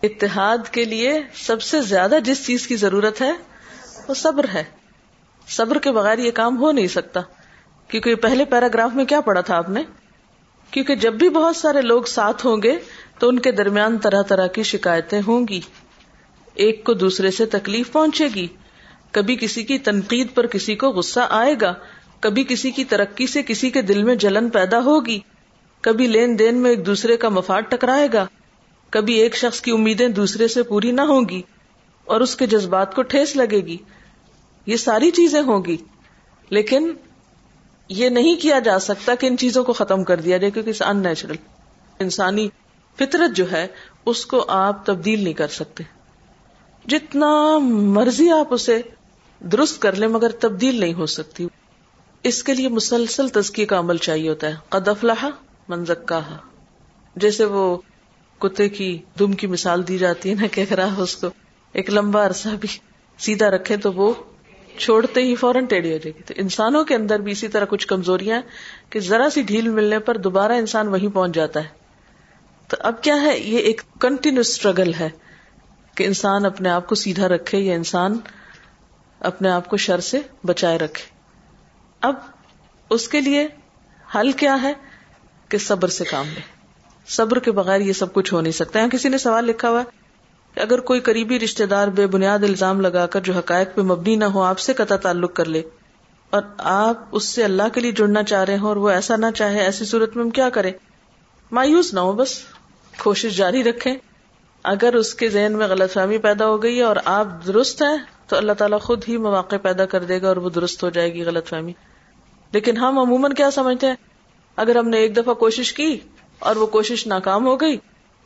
اتحاد 0.04 0.58
کے 0.71 0.86
لیے 0.86 1.21
سب 1.34 1.62
سے 1.62 1.82
زیادہ 1.82 2.17
جس 2.24 2.45
چیز 2.48 2.67
کی 2.67 2.76
ضرورت 2.76 3.21
ہے 3.21 3.32
وہ 4.08 4.13
صبر 4.13 4.45
ہے۔ 4.54 4.63
صبر 5.48 5.78
کے 5.78 5.91
بغیر 5.91 6.17
یہ 6.17 6.32
کام 6.32 6.58
ہو 6.58 6.71
نہیں 6.71 6.88
سکتا۔ 6.88 7.19
کیونکہ 7.88 8.15
پہلے 8.15 8.45
پیراگراف 8.45 8.91
میں 8.93 9.06
کیا 9.06 9.21
پڑھا 9.21 9.41
تھا 9.41 9.58
آپ 9.58 9.69
نے؟ 9.69 9.84
کیونکہ 10.71 10.95
جب 10.95 11.13
بھی 11.13 11.30
بہت 11.30 11.56
سارے 11.56 11.82
لوگ 11.82 12.04
ساتھ 12.04 12.45
ہوں 12.45 12.58
گے 12.63 12.80
تو 13.19 13.28
ان 13.28 13.39
کے 13.39 13.51
درمیان 13.51 13.97
طرح 13.97 14.21
طرح 14.21 14.47
کی 14.47 14.63
شکایتیں 14.63 15.21
ہوں 15.28 15.47
گی۔ 15.47 15.60
ایک 16.54 16.84
کو 16.84 16.93
دوسرے 16.93 17.32
سے 17.32 17.45
تکلیف 17.45 17.91
پہنچے 17.91 18.28
گی۔ 18.36 18.47
کبھی 19.12 19.36
کسی 19.36 19.63
کی 19.63 19.78
تنقید 19.78 20.28
پر 20.34 20.47
کسی 20.47 20.75
کو 20.75 20.89
غصہ 20.89 21.19
آئے 21.30 21.56
گا۔ 21.62 21.73
کبھی 22.19 22.43
کسی 22.43 22.71
کی 22.71 22.84
ترقی 22.84 23.28
سے 23.28 23.43
کسی 23.43 23.69
کے 23.69 23.82
دل 23.82 24.04
میں 24.04 24.15
جلن 24.15 24.49
پیدا 24.49 24.80
ہوگی۔ 24.80 25.19
کبھی 25.82 26.08
لین 26.08 26.39
دین 26.39 26.58
میں 26.58 26.69
ایک 26.69 26.86
دوسرے 26.86 27.17
کا 27.17 27.30
مفاد 27.30 27.62
ٹکرائے 27.69 28.08
گا۔ 28.13 28.25
کبھی 28.89 29.13
ایک 29.13 29.36
شخص 29.36 29.62
کی 29.62 29.71
امیدیں 29.71 30.08
دوسرے 30.08 30.47
سے 30.47 30.63
پوری 30.63 30.91
نہ 30.91 31.01
ہوں 31.01 31.30
گی 31.30 31.41
اور 32.06 32.21
اس 32.21 32.36
کے 32.36 32.47
جذبات 32.47 32.95
کو 32.95 33.01
ٹھیس 33.01 33.36
لگے 33.36 33.60
گی۔ 33.60 33.78
یہ 34.65 34.75
ساری 34.75 35.12
چیزیں 35.12 35.41
ہوں 35.41 35.63
گی۔ 35.65 35.78
لیکن 36.49 36.93
یہ 37.89 38.10
نہیں 38.10 38.36
کیا 38.36 38.60
جا 38.60 38.80
سکتا 38.80 39.15
کہ 39.15 39.28
ان 39.28 39.38
چیزوں 39.38 39.63
کو 39.63 39.74
ختم 39.74 40.04
کر 40.04 40.21
دیا 40.21 40.38
جائے 40.38 40.52
کیونکہ 40.52 40.84
ان 40.84 40.98
نیچرل 40.98 41.36
انسانی 42.00 42.50
فطرت 42.95 43.36
جو 43.36 43.52
ہے، 43.52 43.67
اس 44.06 44.26
کو 44.26 44.45
آپ 44.48 44.86
تبدیل 44.86 45.24
نہیں 45.24 45.34
کر 45.34 45.48
سکتے۔ 45.48 45.84
جتنا 46.86 47.58
مرضی 47.62 48.32
آپ 48.32 48.54
اسے 48.54 48.82
درست 49.39 49.82
کر 49.82 49.95
لیں، 49.95 50.08
مگر 50.08 50.30
تبدیل 50.30 50.80
نہیں 50.80 50.93
ہو 50.93 51.06
سکتی۔ 51.06 51.48
اس 52.24 52.43
کے 52.43 52.54
لیے 52.54 52.67
مسلسل 52.67 53.28
تزکی 53.28 53.65
کا 53.65 53.80
عمل 53.80 53.98
چاہیے 53.98 54.30
ہوتا 54.30 54.48
ہے۔ 54.48 54.56
قدف 54.69 55.04
لہا 55.04 55.30
منزکا 55.67 56.21
جیسے 57.15 57.45
وہ 57.45 57.78
کتے 58.39 58.69
کی 58.69 59.02
دم 59.19 59.34
کی 59.34 59.48
مثال 59.48 59.88
دی 59.88 59.98
جاتی 59.98 60.30
ہے 60.30 60.36
نا 60.36 60.48
کہ 60.52 60.62
اگر 60.62 60.80
آپ 60.80 61.02
اس 61.02 61.15
کو 61.15 61.28
ایک 61.71 61.89
لمبا 61.89 62.26
عرصہ 62.26 62.50
بھی 62.60 62.69
سیدھا 63.17 63.50
رکھے 63.50 63.78
تو 63.78 63.93
وہ 63.93 64.13
چھوڑتے 64.79 65.21
ہی 65.21 65.35
فوراً 65.35 65.65
ٹیڑھی 65.65 65.91
ہو 65.93 65.97
جائے 65.97 66.17
گی۔ 66.17 66.23
تو 66.23 66.33
انسانوں 66.38 66.83
کے 66.85 66.95
اندر 66.95 67.19
بھی 67.19 67.31
اسی 67.31 67.47
طرح 67.47 67.65
کچھ 67.69 67.88
کمزوریاں 67.88 68.41
کہ 68.89 68.99
ذرا 68.99 69.29
سی 69.29 69.41
ڈھیل 69.41 69.67
ملنے 69.67 69.99
پر 69.99 70.17
دوبارہ 70.17 70.51
انسان 70.51 70.88
وہیں 70.88 71.15
پہنچ 71.15 71.31
جاتا 71.31 71.59
ہے۔ 71.63 71.69
تو 72.67 72.77
اب 72.79 73.03
کیا 73.03 73.21
ہے؟ 73.21 73.39
یہ 73.39 73.57
ایک 73.57 73.81
کنٹینیو 74.01 74.41
اسٹرگل 74.41 74.93
ہے 74.93 75.09
کہ 75.95 76.03
انسان 76.03 76.45
اپنے 76.45 76.69
آپ 76.69 76.88
کو 76.88 76.95
سیدھا 76.95 77.27
رکھے 77.27 77.57
یا 77.57 77.75
انسان 77.75 78.17
اپنے 79.19 79.49
آپ 79.49 79.69
کو 79.69 79.77
شر 79.77 79.99
سے 79.99 80.21
بچائے 80.43 80.77
رکھے۔ 80.77 81.03
اب 82.01 82.15
اس 82.89 83.07
کے 83.07 83.21
لیے 83.21 83.47
حل 84.15 84.31
کیا 84.31 84.61
ہے 84.61 84.73
کہ 85.49 85.57
صبر 85.57 85.88
سے 85.88 86.03
کام 86.03 86.25
لے۔ 86.35 86.41
صبر 87.07 87.39
کے 87.39 87.51
بغیر 87.51 87.81
یہ 87.81 87.93
سب 87.93 88.13
کچھ 88.13 88.33
ہو 88.33 88.41
نہیں 88.41 88.51
سکتا۔ 88.51 88.81
ہے 88.81 88.85
کسی 88.91 89.09
نے 89.09 89.17
سوال 89.17 89.45
لکھا 89.45 89.69
ہوا 89.69 89.83
اگر 90.56 90.80
کوئی 90.80 91.00
قریبی 91.00 91.39
رشتے 91.39 91.65
دار 91.65 91.88
بے 91.88 92.08
بنیاد 92.08 92.39
الزام 92.39 92.82
لگا 92.82 93.06
کر 93.06 93.20
جو 93.20 93.34
حقائق 93.34 93.76
پہ 93.76 93.82
مبنی 93.82 94.15
نہ 94.15 94.26
ہو، 94.26 94.41
آپ 94.41 94.60
سے 94.60 94.74
قطع 94.74 94.96
تعلق 94.96 95.34
کر 95.34 95.46
لے۔ 95.46 95.62
اور 96.30 96.41
آپ 96.58 97.04
اس 97.12 97.24
سے 97.24 97.44
اللہ 97.44 97.63
کے 97.74 97.82
لیے 97.82 97.91
جڑنا 97.91 98.24
چاہ 98.24 98.44
رہے 98.44 98.58
ہوں 98.58 98.68
اور 98.68 98.76
وہ 98.76 98.89
ایسا 98.89 99.15
نہ 99.15 99.26
چاہے، 99.36 99.60
ایسی 99.60 99.86
صورت 99.86 100.15
میں 100.15 100.24
ہم 100.24 100.30
کیا 100.30 100.50
کریں؟ 100.50 100.72
مایوس 101.52 101.94
نہ 101.94 102.00
ہو 102.00 102.12
بس، 102.12 102.39
کوشش 102.98 103.38
جاری 103.38 103.63
رکھیں۔ 103.63 103.96
اگر 104.63 104.94
اس 104.94 105.13
کے 105.13 105.30
ذہن 105.30 105.54
میں 105.58 105.68
غلط 105.68 105.94
فہمی 105.94 106.18
پیدا 106.18 106.48
ہو 106.48 106.63
گئی 106.63 106.78
ہے 106.78 106.84
اور 106.84 106.96
آپ 107.06 107.28
درست 107.46 107.82
ہیں، 107.82 107.98
تو 108.28 108.38
اللہ 108.38 108.52
تعالیٰ 108.52 108.80
خود 108.80 109.04
ہی 109.08 109.18
مواقع 109.18 109.56
پیدا 109.62 109.86
کر 109.86 110.04
دے 110.04 110.22
گا 110.22 110.28
اور 110.28 110.38
وہ 110.38 110.50
درست 110.50 110.84
ہو 110.84 110.89
جائے 110.89 111.13
گی 111.13 111.24
غلط 111.24 111.48
فہمی۔ 111.48 111.74
لیکن 112.52 112.78
ہم 112.78 113.00
عموماً 113.00 113.34
کیا 113.34 113.52
سمجھتے 113.52 113.88
ہیں؟ 113.88 113.96
اگر 114.56 114.76
ہم 114.76 114.89
نے 114.89 114.98
ایک 114.98 115.18
دفعہ 115.18 115.34
کوشش 115.34 115.74
کی 115.74 115.98
اور 116.39 116.56
وہ 116.56 116.65
کوشش 116.65 117.08
ناکام 117.08 117.46
ہو 117.46 117.62
گئی، 117.62 117.78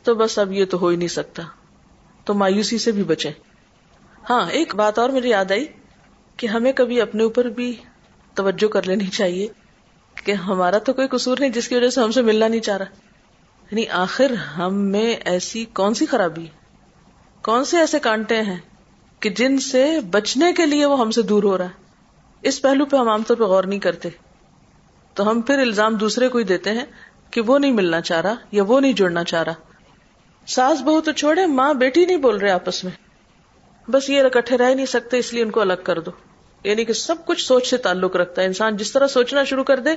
تو 0.02 0.14
بس 0.14 0.38
اب 0.38 0.52
یہ 0.52 0.64
تو 0.64 0.78
ہو 0.78 0.88
ہی 0.88 0.96
نہیں 0.96 1.08
سکتا۔ 1.08 1.42
تو 2.30 2.34
مایوسی 2.34 2.78
سے 2.78 2.92
بھی 2.92 3.02
بچے 3.02 3.30
ہاں 4.30 4.50
ایک 4.50 4.74
بات 4.74 4.98
اور 4.98 5.10
میری 5.10 5.28
یاد 5.28 5.50
آئی 5.50 5.66
کہ 6.36 6.46
ہمیں 6.46 6.72
کبھی 6.72 7.00
اپنے 7.00 7.22
اوپر 7.22 7.44
بھی 7.44 7.76
توجہ 8.34 8.68
کر 8.68 8.82
لینی 8.82 9.06
چاہیے 9.06 9.48
کہ 10.14 10.32
ہمارا 10.32 10.78
تو 10.78 10.92
کوئی 10.92 11.08
قصور 11.08 11.36
نہیں 11.40 11.50
جس 11.50 11.68
کی 11.68 11.76
وجہ 11.76 11.88
سے 11.88 12.00
ہم 12.00 12.10
سے 12.10 12.22
ملنا 12.22 12.48
نہیں 12.48 12.60
چاہ 12.60 12.76
رہا۔ 12.76 12.86
یعنی 13.70 13.88
آخر 13.88 14.32
ہم 14.32 14.74
میں 14.74 15.16
ایسی 15.24 15.64
کون 15.64 15.94
سی 15.94 16.06
خرابی، 16.06 16.46
کون 17.42 17.64
سے 17.64 17.78
ایسے 17.78 17.98
کانٹے 17.98 18.42
ہیں 18.42 18.58
کہ 19.20 19.30
جن 19.30 19.58
سے 19.58 20.00
بچنے 20.00 20.52
کے 20.52 20.66
لیے 20.66 20.86
وہ 20.86 21.00
ہم 21.00 21.10
سے 21.10 21.22
دور 21.22 21.42
ہو 21.42 21.58
رہا 21.58 21.64
ہے۔ 21.64 21.84
اس 22.42 22.62
پہلو 22.62 22.86
پہ 22.86 22.96
ہم 22.96 23.08
عام 23.08 23.22
طور 23.22 23.36
پہ 23.36 23.42
غور 23.42 23.64
نہیں 23.64 23.80
کرتے۔ 23.80 24.08
تو 25.14 25.30
ہم 25.30 25.40
پھر 25.40 25.58
الزام 25.58 25.94
دوسرے 25.94 26.28
کو 26.28 26.38
ہی 26.38 26.44
دیتے 26.44 26.70
ہیں 26.70 26.86
کہ 27.30 27.40
وہ 27.40 27.58
نہیں 27.58 27.72
ملنا 27.72 28.00
چاہ 28.00 28.20
رہا 28.20 28.34
یا 28.52 28.62
وہ 28.62 28.80
نہیں 28.80 28.92
جڑنا 28.92 29.24
چاہ 29.24 29.42
رہا۔ 29.42 29.54
ساس 30.46 30.80
بہو 30.80 31.00
تو 31.00 31.12
چھوڑے، 31.12 31.46
ماں 31.46 31.74
بیٹی 31.74 32.04
نہیں 32.04 32.16
بول 32.16 32.36
رہے 32.36 32.50
آپس 32.50 32.84
میں۔ 32.84 32.92
بس 33.90 34.10
یہ 34.10 34.22
اکٹھے 34.22 34.58
رہ 34.58 34.74
نہیں 34.74 34.86
سکتے، 34.86 35.18
اس 35.18 35.32
لیے 35.32 35.42
ان 35.42 35.50
کو 35.50 35.60
الگ 35.60 35.72
کر 35.84 36.00
دو۔ 36.00 36.10
یعنی 36.64 36.84
کہ 36.84 36.92
سب 36.92 37.14
کچھ 37.26 37.46
سوچ 37.46 37.66
سے 37.66 37.76
تعلق 37.76 38.16
رکھتا 38.16 38.42
ہے۔ 38.42 38.46
انسان 38.46 38.76
جس 38.76 38.92
طرح 38.92 39.06
سوچنا 39.06 39.44
شروع 39.44 39.64
کر 39.64 39.78
دے، 39.78 39.90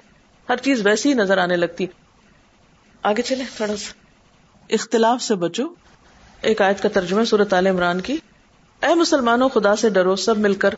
ہر 0.50 0.58
چیز 0.58 0.86
ویسی 0.86 1.10
ہی 1.10 1.14
نظر 1.14 1.38
آنے 1.38 1.56
لگتی۔ 1.56 1.86
آگے 3.04 3.22
چلے 3.22 3.44
تھوڑا 3.58 3.76
سا۔ 3.76 3.94
اختلاف 4.70 5.22
سے 5.22 5.36
بچو۔ 5.36 5.64
ایک 6.42 6.62
آیت 6.62 6.84
کا 6.84 6.90
ترجمہ 6.90 7.24
صورت 7.24 7.54
عال 7.54 7.68
عمران 7.68 8.02
کی۔ 8.02 8.18
اے 8.82 8.96
مسلمانوں، 8.96 9.50
خدا 9.50 9.76
سے 9.76 9.90
ڈرو، 9.90 10.16
سب 10.16 10.38
مل 10.38 10.54
کر 10.54 10.70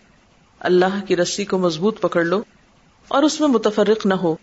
اللہ 0.59 1.05
کی 1.07 1.15
رسی 1.15 1.45
کو 1.45 1.57
مضبوط 1.57 2.01
پکڑ 2.01 2.23
لو 2.23 2.43
اور 3.07 3.23
اس 3.23 3.39
میں 3.39 3.47
متفرق 3.47 4.05
نہ 4.05 4.13
ہو۔ 4.13 4.35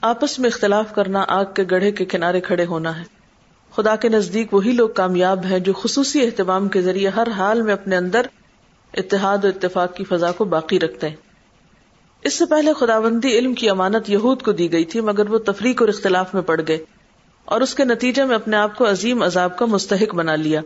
آپس 0.00 0.38
میں 0.38 0.50
اختلاف 0.50 0.94
کرنا، 0.94 1.24
آگ 1.28 1.44
کے 1.54 1.64
گڑھے 1.70 1.92
کے 1.92 2.04
کنارے 2.04 2.40
کھڑے 2.40 2.64
ہونا 2.64 2.98
ہے۔ 2.98 3.15
خدا 3.76 3.96
کے 3.96 4.08
نزدیک 4.08 4.54
وہی 4.54 4.72
لوگ 4.72 4.88
کامیاب 4.88 5.44
ہیں 5.44 5.58
جو 5.58 5.72
خصوصی 5.72 6.22
اہتمام 6.22 6.68
کے 6.68 6.82
ذریعے 6.82 7.08
ہر 7.08 7.28
حال 7.30 7.62
میں 7.62 7.72
اپنے 7.72 7.96
اندر 7.96 8.26
اتحاد 8.94 9.38
و 9.44 9.46
اتفاق 9.46 9.96
کی 9.96 10.04
فضا 10.04 10.32
کو 10.32 10.44
باقی 10.44 10.80
رکھتے 10.80 11.08
ہیں۔ 11.08 11.16
اس 12.22 12.34
سے 12.34 12.44
پہلے 12.44 12.72
خدا 12.72 12.98
بندی 12.98 13.38
علم 13.38 13.54
کی 13.54 13.70
امانت 13.70 14.10
یہود 14.10 14.42
کو 14.42 14.52
دی 14.52 14.72
گئی 14.72 14.84
تھی، 14.84 15.00
مگر 15.00 15.30
وہ 15.30 15.38
تفریق 15.38 15.82
اور 15.82 15.88
اختلاف 15.88 16.34
میں 16.34 16.42
پڑ 16.42 16.60
گئے 16.68 16.78
اور 17.44 17.60
اس 17.60 17.74
کے 17.74 17.84
نتیجے 17.84 18.24
میں 18.24 18.34
اپنے 18.34 18.56
آپ 18.56 18.76
کو 18.76 18.90
عظیم 18.90 19.22
عذاب 19.22 19.58
کا 19.58 19.66
مستحق 19.66 20.14
بنا 20.14 20.36
لیا۔ 20.36 20.60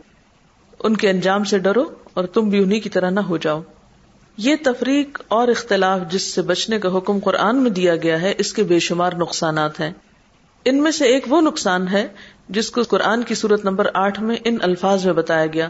ان 0.78 0.96
کے 0.96 1.10
انجام 1.10 1.44
سے 1.44 1.58
ڈرو 1.58 1.84
اور 2.14 2.24
تم 2.24 2.48
بھی 2.48 2.62
انہیں 2.62 2.80
کی 2.80 2.88
طرح 2.88 3.10
نہ 3.10 3.20
ہو 3.20 3.36
جاؤ۔ 3.36 3.62
یہ 4.36 4.56
تفریق 4.64 5.22
اور 5.28 5.48
اختلاف 5.48 6.00
جس 6.10 6.22
سے 6.22 6.42
بچنے 6.42 6.78
کا 6.78 6.96
حکم 6.96 7.18
قرآن 7.18 7.56
میں 7.56 7.70
دیا 7.70 7.96
گیا 7.96 8.22
ہے، 8.22 8.34
اس 8.38 8.52
کے 8.52 8.62
بے 8.62 8.78
شمار 8.78 9.12
نقصانات 9.12 9.80
ہیں۔ 9.80 9.90
ان 10.64 10.82
میں 10.82 10.90
سے 10.90 11.04
ایک 11.04 11.24
وہ 11.28 11.40
نقصان 11.40 11.88
ہے 11.88 12.08
جس 12.48 12.70
کو 12.70 12.82
قرآن 12.82 13.22
کی 13.22 13.34
صورت 13.34 13.64
نمبر 13.64 13.86
آٹھ 13.94 14.20
میں 14.20 14.36
ان 14.44 14.56
الفاظ 14.62 15.06
میں 15.06 15.12
بتایا 15.12 15.46
گیا۔ 15.46 15.68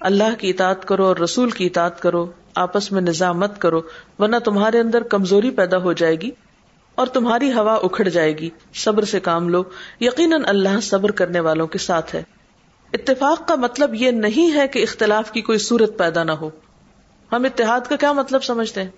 اللہ 0.00 0.34
کی 0.38 0.50
اطاعت 0.50 0.84
کرو 0.84 1.04
اور 1.04 1.16
رسول 1.16 1.50
کی 1.50 1.66
اطاعت 1.66 2.00
کرو، 2.00 2.26
آپس 2.54 2.92
میں 2.92 3.00
نظامت 3.00 3.60
کرو، 3.60 3.82
ورنہ 4.18 4.36
تمہارے 4.44 4.80
اندر 4.80 5.02
کمزوری 5.02 5.50
پیدا 5.50 5.78
ہو 5.78 5.92
جائے 5.92 6.20
گی 6.20 6.30
اور 6.94 7.06
تمہاری 7.06 7.52
ہوا 7.52 7.74
اکھڑ 7.74 8.08
جائے 8.08 8.38
گی۔ 8.38 8.50
صبر 8.74 9.04
سے 9.04 9.20
کام 9.20 9.48
لو۔ 9.48 9.62
یقیناً 10.00 10.42
اللہ 10.46 10.80
صبر 10.82 11.10
کرنے 11.10 11.40
والوں 11.40 11.66
کے 11.66 11.78
ساتھ 11.78 12.14
ہے۔ 12.14 12.22
اتفاق 12.92 13.48
کا 13.48 13.54
مطلب 13.54 13.94
یہ 13.94 14.10
نہیں 14.10 14.54
ہے 14.54 14.68
کہ 14.68 14.82
اختلاف 14.82 15.32
کی 15.32 15.40
کوئی 15.40 15.58
صورت 15.58 15.98
پیدا 15.98 16.24
نہ 16.24 16.32
ہو۔ 16.32 16.50
ہم 17.32 17.44
اتحاد 17.44 17.80
کا 17.88 17.96
کیا 17.96 18.12
مطلب 18.12 18.44
سمجھتے 18.44 18.82
ہیں؟ 18.82 18.90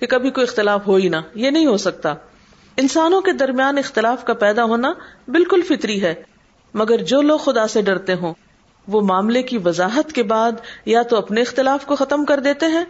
کہ 0.00 0.06
کبھی 0.06 0.30
کوئی 0.30 0.46
اختلاف 0.48 0.86
ہو 0.86 0.94
ہی 0.94 1.08
نہ۔ 1.08 1.16
یہ 1.34 1.50
نہیں 1.50 1.66
ہو 1.66 1.76
سکتا۔ 1.76 2.14
انسانوں 2.76 3.20
کے 3.20 3.32
درمیان 3.32 3.78
اختلاف 3.78 4.24
کا 4.24 4.34
پیدا 4.34 4.64
ہونا 4.64 4.92
بالکل 5.28 5.62
فطری 5.62 6.00
ہے، 6.02 6.14
مگر 6.74 7.02
جو 7.04 7.20
لوگ 7.22 7.38
خدا 7.38 7.66
سے 7.66 7.82
ڈرتے 7.82 8.14
ہوں، 8.14 8.34
وہ 8.88 9.00
معاملے 9.00 9.42
کی 9.42 9.58
وضاحت 9.58 10.12
کے 10.12 10.22
بعد 10.22 10.52
یا 10.86 11.02
تو 11.02 11.16
اپنے 11.16 11.40
اختلاف 11.40 11.86
کو 11.86 11.96
ختم 11.96 12.24
کر 12.24 12.40
دیتے 12.40 12.66
ہیں، 12.66 12.84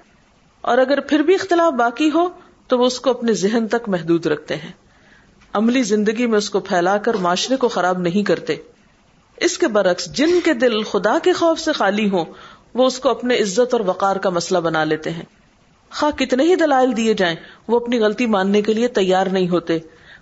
اور 0.61 0.79
اگر 0.79 1.01
پھر 1.01 1.20
بھی 1.20 1.35
اختلاف 1.35 1.72
باقی 1.72 2.11
ہو، 2.11 2.29
تو 2.66 2.79
وہ 2.79 2.87
اس 2.87 3.01
کو 3.01 3.11
اپنے 3.11 3.33
ذہن 3.33 3.68
تک 3.68 3.88
محدود 3.88 4.27
رکھتے 4.27 4.57
ہیں۔ 4.57 4.72
عملی 5.55 5.83
زندگی 5.83 6.27
میں 6.27 6.38
اس 6.38 6.51
کو 6.51 6.61
پھیلا 6.61 6.96
کر 6.99 7.14
معاشرے 7.14 7.57
کو 7.57 7.68
خراب 7.68 7.99
نہیں 7.99 8.22
کرتے۔ 8.22 8.57
اس 9.38 9.57
کے 9.59 9.68
برعکس 9.68 10.12
جن 10.12 10.38
کے 10.44 10.53
دل 10.55 10.83
خدا 10.83 11.16
کے 11.22 11.33
خوف 11.33 11.61
سے 11.61 11.72
خالی 11.72 12.09
ہوں، 12.09 12.25
وہ 12.75 12.87
اس 12.87 12.99
کو 12.99 13.09
اپنے 13.09 13.38
عزت 13.38 13.75
اور 13.75 13.81
وقار 13.81 14.16
کا 14.16 14.31
مسئلہ 14.31 14.59
بنا 14.59 14.85
لیتے 14.85 15.11
ہیں۔ 15.11 15.25
خواہ 15.90 16.18
کتنے 16.18 16.44
ہی 16.44 16.55
دلائل 16.55 16.96
دیے 16.96 17.14
جائیں، 17.14 17.37
وہ 17.68 17.81
اپنی 17.81 17.99
غلطی 17.99 18.27
ماننے 18.27 18.62
کے 18.62 18.72
لیے 18.72 18.88
تیار 18.88 19.27
نہیں 19.27 19.49
ہوتے۔ 19.49 19.79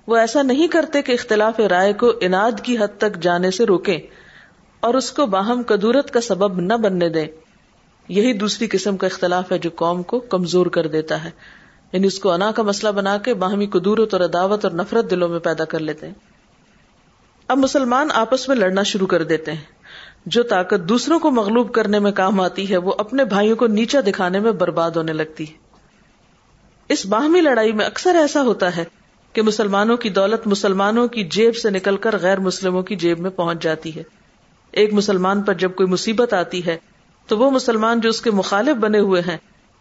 وہ 0.06 0.16
ایسا 0.16 0.42
نہیں 0.42 0.68
کرتے 0.68 1.02
کہ 1.02 1.12
اختلاف 1.12 1.60
رائے 1.60 1.92
کو 1.92 2.12
اناد 2.20 2.52
کی 2.62 2.78
حد 2.78 2.98
تک 2.98 3.16
جانے 3.22 3.50
سے 3.50 3.64
روکیں 3.64 3.98
اور 4.80 4.94
اس 4.94 5.12
کو 5.12 5.26
باہم 5.26 5.62
کدورت 5.62 6.10
کا 6.10 6.20
سبب 6.20 6.60
نہ 6.60 6.74
بننے 6.74 7.08
دیں۔ 7.08 7.26
یہی 8.08 8.32
دوسری 8.32 8.68
قسم 8.68 8.96
کا 8.96 9.06
اختلاف 9.06 9.52
ہے 9.52 9.58
جو 9.58 9.70
قوم 9.74 10.02
کو 10.02 10.20
کمزور 10.20 10.66
کر 10.66 10.86
دیتا 10.86 11.24
ہے۔ 11.24 11.30
یعنی 11.92 12.06
اس 12.06 12.18
کو 12.18 12.30
انا 12.30 12.52
کا 12.52 12.62
مسئلہ 12.62 12.92
بنا 12.92 13.18
کے 13.18 13.34
باہمی 13.34 13.66
قدورت 13.66 14.14
اور 14.14 14.24
عداوت 14.24 14.64
اور 14.64 14.72
نفرت 14.72 15.10
دلوں 15.10 15.28
میں 15.28 15.38
پیدا 15.38 15.64
کر 15.64 15.78
لیتے 15.78 16.06
ہیں۔ 16.06 16.14
اب 17.48 17.58
مسلمان 17.58 18.08
آپس 18.14 18.48
میں 18.48 18.56
لڑنا 18.56 18.82
شروع 18.82 19.06
کر 19.06 19.22
دیتے 19.22 19.52
ہیں۔ 19.52 19.73
جو 20.26 20.42
طاقت 20.42 20.88
دوسروں 20.88 21.18
کو 21.18 21.30
مغلوب 21.30 21.72
کرنے 21.72 21.98
میں 21.98 22.12
کام 22.12 22.40
آتی 22.40 22.70
ہے، 22.70 22.76
وہ 22.76 22.92
اپنے 22.98 23.24
بھائیوں 23.24 23.56
کو 23.56 23.66
نیچا 23.66 24.00
دکھانے 24.06 24.40
میں 24.40 24.52
برباد 24.52 24.90
ہونے 24.90 25.12
لگتی 25.12 25.44
ہے۔ 25.44 25.54
اس 26.88 27.06
باہمی 27.06 27.40
لڑائی 27.40 27.72
میں 27.72 27.86
اکثر 27.86 28.14
ایسا 28.14 28.42
ہوتا 28.42 28.76
ہے 28.76 28.84
کہ 29.32 29.42
مسلمانوں 29.42 29.96
کی 29.96 30.08
دولت 30.08 30.46
مسلمانوں 30.46 31.08
کی 31.08 31.24
جیب 31.24 31.56
سے 31.56 31.70
نکل 31.70 31.96
کر 31.96 32.16
غیر 32.22 32.40
مسلموں 32.40 32.82
کی 32.82 32.96
جیب 32.96 33.20
میں 33.20 33.30
پہنچ 33.30 33.62
جاتی 33.62 33.96
ہے۔ 33.96 34.02
ایک 34.72 34.92
مسلمان 34.92 35.42
پر 35.42 35.54
جب 35.54 35.74
کوئی 35.74 35.88
مصیبت 35.88 36.34
آتی 36.34 36.66
ہے، 36.66 36.76
تو 37.26 37.38
وہ 37.38 37.50
مسلمان 37.50 38.00
جو 38.00 38.08
اس 38.08 38.20
کے 38.20 38.30
مخالف 38.30 38.76
بنے 38.76 38.98
ہوئے 38.98 39.22
ہیں، 39.28 39.36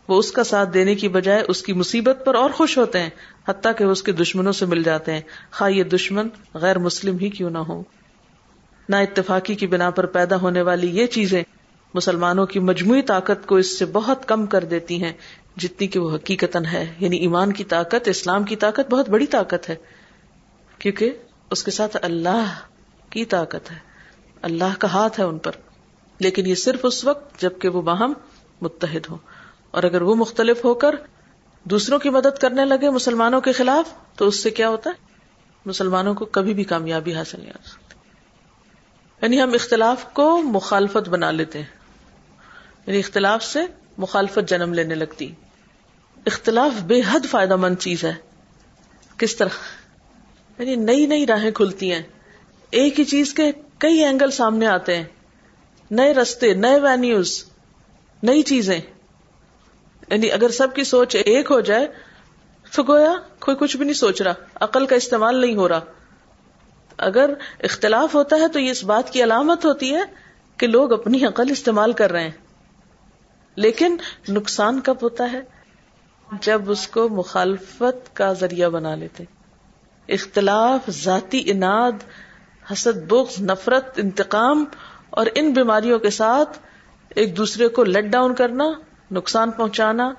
وہ 0.08 0.20
اس 0.20 0.32
کا 0.32 0.44
ساتھ 0.44 0.70
دینے 0.74 0.96
کی 0.96 1.08
بجائے 1.08 1.44
اس 1.48 1.62
کی 1.62 1.74
مصیبت 1.74 2.26
پر 2.26 2.36
اور 2.36 2.50
خوش 2.50 2.78
ہوتے 2.78 3.00
ہیں، 3.00 3.10
حتیٰ 3.48 3.72
کہ 3.78 3.86
وہ 3.86 3.92
اس 3.92 4.04
کے 4.04 4.12
دشمنوں 4.12 4.52
سے 4.52 4.66
مل 4.66 4.84
جاتے 4.84 5.14
ہیں۔ 5.14 5.22
خواہ 5.52 5.72
یہ 5.72 5.84
دشمن 5.84 6.28
غیر 6.54 6.80
مسلم 6.80 7.18
ہی 7.18 7.30
کیوں 7.30 7.50
نہ 7.50 7.58
ہو 7.58 7.84
نہ 8.90 8.96
اتفاقی 8.96 9.56
کی 9.56 9.68
بنا 9.68 9.90
پر 9.90 10.06
پیدا 10.06 10.36
ہونے 10.36 10.62
والی 10.62 10.90
یہ 10.90 11.06
چیزیں 11.06 11.44
مسلمانوں 11.94 12.46
کی 12.46 12.60
مجموعی 12.60 13.02
طاقت 13.02 13.48
کو 13.48 13.56
اس 13.56 13.80
سے 13.80 13.86
بہت 13.86 14.28
کم 14.28 14.46
کر 14.46 14.64
دیتی 14.64 15.04
ہیں، 15.04 15.14
جتنی 15.58 15.88
کہ 15.88 16.00
وہ 16.00 16.16
حقیقت 16.16 16.58
ہے۔ 16.72 16.94
یعنی 17.00 17.18
ایمان 17.18 17.54
کی 17.54 17.64
طاقت، 17.64 18.08
اسلام 18.08 18.44
کی 18.44 18.56
طاقت 18.56 18.92
بہت 18.92 19.10
بڑی 19.10 19.26
طاقت 19.26 19.70
ہے۔ 19.70 19.76
کیونکہ 20.80 21.14
اس 21.52 21.64
کے 21.64 21.72
ساتھ 21.72 21.98
اللہ 22.02 22.54
کی 23.10 23.26
طاقت 23.26 23.72
ہے۔ 23.72 23.78
اللہ 24.42 24.80
کا 24.80 24.88
ہاتھ 24.88 25.20
ہے 25.20 25.26
ان 25.26 25.38
پر۔ 25.38 25.52
لیکن 26.20 26.48
یہ 26.48 26.56
صرف 26.56 26.80
اس 26.84 27.06
وقت، 27.06 27.42
جبکہ 27.42 27.70
وہ 27.70 27.82
باہم 27.82 28.14
متحد 28.62 29.08
ہو 29.10 29.18
اور 29.72 29.84
اگر 29.84 30.02
وہ 30.02 30.16
مختلف 30.16 30.66
ہو 30.66 30.74
کر 30.74 30.96
دوسروں 31.64 32.00
کی 32.00 32.10
مدد 32.10 32.40
کرنے 32.42 32.66
لگے 32.66 32.90
مسلمانوں 32.90 33.42
کے 33.42 33.52
خلاف، 33.52 34.18
تو 34.18 34.28
اس 34.28 34.44
سے 34.44 34.50
کیا 34.50 34.70
ہوتا 34.70 34.90
ہے؟ 34.90 34.96
مسلمانوں 35.66 36.14
کو 36.14 36.26
کبھی 36.26 36.54
بھی 36.54 36.64
کامیابی 36.64 37.14
حاصل 37.14 37.40
نہیں 37.40 37.50
ہو 37.50 37.68
سکتی۔ 37.68 37.83
یعنی 39.24 39.42
ہم 39.42 39.54
اختلاف 39.54 40.06
کو 40.14 40.42
مخالفت 40.42 41.10
بنا 41.10 41.32
لیتے 41.32 41.60
ہیں۔ 41.60 41.66
یعنی 42.88 43.00
اختلاف 43.00 43.44
سے 43.44 43.60
مخالفت 43.98 44.50
جنم 44.50 44.74
لینے 44.74 44.96
لگتی۔ 44.96 45.32
اختلاف 46.26 46.82
بے 46.82 47.02
حد 47.12 47.20
فائدہ 47.32 47.56
مند 47.56 47.76
چیز 47.80 48.04
ہے۔ 48.04 48.14
کس 49.18 49.36
طرح؟ 49.36 49.48
یعنی 50.60 50.76
نئی 50.76 51.06
نئی 51.06 51.28
راہیں 51.28 51.52
کھلتی 51.52 51.92
ہیں۔ 51.92 52.02
ایک 52.70 53.00
ہی 53.00 53.06
چیز 53.06 53.34
کے 53.34 53.52
کئی 53.78 54.04
اینگل 54.04 54.32
سامنے 54.32 54.68
آتے 54.68 54.98
ہیں۔ 54.98 55.04
نئے 55.92 56.14
رستے، 56.14 56.54
نئے 56.54 56.80
وینیوز، 56.80 57.44
نئی 58.24 58.42
چیزیں۔ 58.42 58.80
یعنی 60.10 60.32
اگر 60.32 60.50
سب 60.50 60.68
کی 60.76 60.84
سوچ 60.84 61.16
ایک 61.16 61.52
ہو 61.52 61.60
جائے، 61.60 61.88
تو 62.76 62.84
گویا 62.84 63.14
کوئی 63.40 63.58
کچھ 63.60 63.78
بھی 63.78 63.86
نہیں 63.86 63.94
سوچ 63.94 64.22
رہا۔ 64.22 64.34
عقل 64.56 64.86
کا 64.86 64.96
استعمال 64.96 65.42
نہیں 65.42 65.56
ہو 65.56 65.70
رہا۔ 65.70 65.82
اگر 66.98 67.34
اختلاف 67.64 68.16
ہوتا 68.16 68.36
ہے 68.36 68.48
تو 68.48 68.60
یہ 68.60 68.72
اس 68.72 68.84
بات 68.84 69.10
کی 69.10 69.24
علامت 69.24 69.66
ہوتی 69.66 69.96
ہے 69.96 70.02
کہ 70.58 70.68
لوگ 70.68 70.94
اپنی 70.94 71.26
عقل 71.26 71.44
استعمال 71.50 71.94
کر 71.94 72.12
رہے 72.12 72.24
ہیں۔ 72.24 72.32
لیکن 73.56 73.98
نقصان 74.30 74.82
کب 74.82 74.96
ہوتا 75.02 75.32
ہے؟ 75.32 75.42
جب 76.42 76.72
اس 76.72 76.88
کو 76.88 77.10
مخالفت 77.10 78.16
کا 78.16 78.34
ذریعہ 78.34 78.70
بنا 78.70 78.96
لیتے۔ 78.96 79.24
اختلاف، 80.08 80.90
ذاتی 80.90 81.44
اناد، 81.46 81.92
حسد، 82.72 82.98
بغض، 83.08 83.42
نفرت، 83.42 84.00
انتقام 84.04 84.66
اور 85.10 85.26
ان 85.36 85.52
بیماریوں 85.52 86.00
کے 86.00 86.10
ساتھ 86.10 86.60
ایک 87.10 87.38
دوسرے 87.38 87.68
کو 87.68 87.84
لیٹ 87.84 88.06
ڈاؤن 88.06 88.36
کرنا، 88.36 88.64
نقصان 89.12 89.52
پہنچانا، 89.52 90.14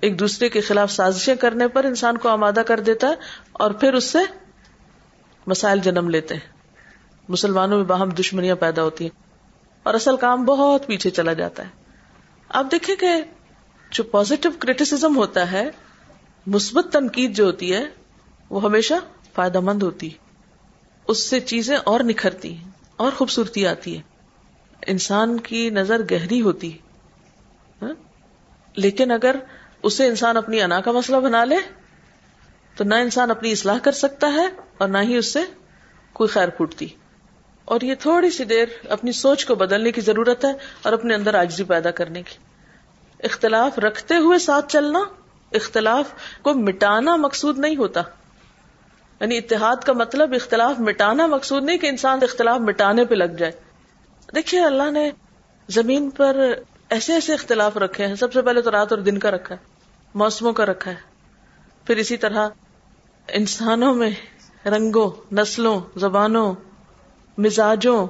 ایک 0.00 0.18
دوسرے 0.18 0.48
کے 0.48 0.60
خلاف 0.60 0.90
سازشیں 0.90 1.34
کرنے 1.34 1.68
پر 1.68 1.84
انسان 1.84 2.18
کو 2.18 2.28
آمادہ 2.28 2.62
کر 2.66 2.80
دیتا 2.80 3.08
ہے 3.08 3.14
اور 3.52 3.70
پھر 3.70 3.94
اس 3.94 4.04
سے 4.04 4.18
مسائل 5.48 5.78
جنم 5.78 6.08
لیتے 6.08 6.34
ہیں۔ 6.34 6.52
مسلمانوں 7.28 7.78
میں 7.78 7.84
باہم 7.84 8.08
دشمنیاں 8.08 8.56
پیدا 8.56 8.82
ہوتی 8.82 9.04
ہیں۔ 9.04 9.22
اور 9.82 9.94
اصل 9.94 10.16
کام 10.16 10.44
بہت 10.44 10.86
پیچھے 10.86 11.10
چلا 11.10 11.32
جاتا 11.32 11.62
ہے۔ 11.62 11.68
آپ 12.48 12.66
دیکھیں 12.72 12.96
کہ 12.96 13.06
جو 13.90 14.04
پازیٹو 14.04 14.48
کریٹیسم 14.58 15.16
ہوتا 15.16 15.52
ہے، 15.52 15.70
مثبت 16.46 16.92
تنقید 16.92 17.36
جو 17.36 17.44
ہوتی 17.44 17.74
ہے، 17.74 17.84
وہ 18.50 18.62
ہمیشہ 18.62 18.94
فائدہ 19.34 19.60
مند 19.60 19.82
ہوتی 19.82 20.12
ہے۔ 20.12 20.18
اس 21.08 21.30
سے 21.30 21.40
چیزیں 21.40 21.76
اور 21.76 22.00
نکھرتی 22.00 22.56
ہیں، 22.56 22.70
اور 22.96 23.12
خوبصورتی 23.12 23.66
آتی 23.66 23.96
ہے۔ 23.96 24.02
انسان 24.86 25.40
کی 25.40 25.70
نظر 25.70 26.02
گہری 26.10 26.40
ہوتی 26.40 26.78
ہاں؟ 27.82 27.94
لیکن 28.76 29.10
اگر 29.10 29.36
اسے 29.82 30.06
انسان 30.06 30.36
اپنی 30.36 30.62
انا 30.62 30.80
کا 30.80 30.92
مسئلہ 30.92 31.16
بنا 31.16 31.44
لے 31.44 31.56
تو 32.78 32.84
نہ 32.84 32.94
انسان 32.94 33.30
اپنی 33.30 33.52
اصلاح 33.52 33.78
کر 33.78 33.92
سکتا 33.92 34.26
ہے 34.26 34.46
اور 34.78 34.88
نہ 34.88 34.98
ہی 34.98 35.16
اس 35.16 35.32
سے 35.32 35.38
کوئی 36.12 36.28
خیر 36.28 36.48
پھوٹتی۔ 36.48 36.86
اور 37.64 37.80
یہ 37.80 37.94
تھوڑی 37.94 38.30
سی 38.30 38.44
دیر 38.44 38.66
اپنی 38.88 39.12
سوچ 39.12 39.46
کو 39.46 39.54
بدلنے 39.54 39.92
کی 39.92 40.00
ضرورت 40.00 40.44
ہے 40.44 40.50
اور 40.82 40.92
اپنے 40.92 41.14
اندر 41.14 41.34
آجزی 41.34 41.64
پیدا 41.64 41.90
کرنے 41.90 42.22
کی۔ 42.22 42.34
اختلاف 43.24 43.78
رکھتے 43.78 44.16
ہوئے 44.16 44.38
ساتھ 44.38 44.72
چلنا، 44.72 44.98
اختلاف 45.52 46.04
کو 46.42 46.54
مٹانا 46.54 47.16
مقصود 47.16 47.58
نہیں 47.58 47.76
ہوتا۔ 47.76 48.02
یعنی 49.20 49.38
اتحاد 49.38 49.76
کا 49.76 49.92
مطلب 49.92 50.32
اختلاف 50.32 50.80
مٹانا 50.80 51.26
مقصود 51.26 51.64
نہیں 51.64 51.78
کہ 51.78 51.86
انسان 51.86 52.18
اختلاف 52.22 52.60
مٹانے 52.60 53.04
پہ 53.04 53.14
لگ 53.14 53.32
جائے۔ 53.38 53.52
دیکھیے 54.34 54.64
اللہ 54.64 54.90
نے 54.90 55.10
زمین 55.68 56.10
پر 56.10 56.36
ایسے 56.88 57.12
ایسے 57.12 57.34
اختلاف 57.34 57.76
رکھے 57.76 58.06
ہیں۔ 58.06 58.14
سب 58.14 58.32
سے 58.32 58.42
پہلے 58.42 58.62
تو 58.62 58.70
رات 58.70 58.92
اور 58.92 59.00
دن 59.00 59.18
کا 59.18 59.30
رکھا 59.30 59.54
ہے، 59.54 59.64
موسموں 60.14 60.52
کا 60.52 60.66
رکھا 60.66 60.90
ہے۔ 60.90 60.96
پھر 61.84 61.96
اسی 61.96 62.16
طرح 62.16 62.48
انسانوں 63.32 63.94
میں 63.94 64.10
رنگوں، 64.66 65.10
نسلوں، 65.32 65.80
زبانوں، 65.96 66.54
مزاجوں، 67.38 68.06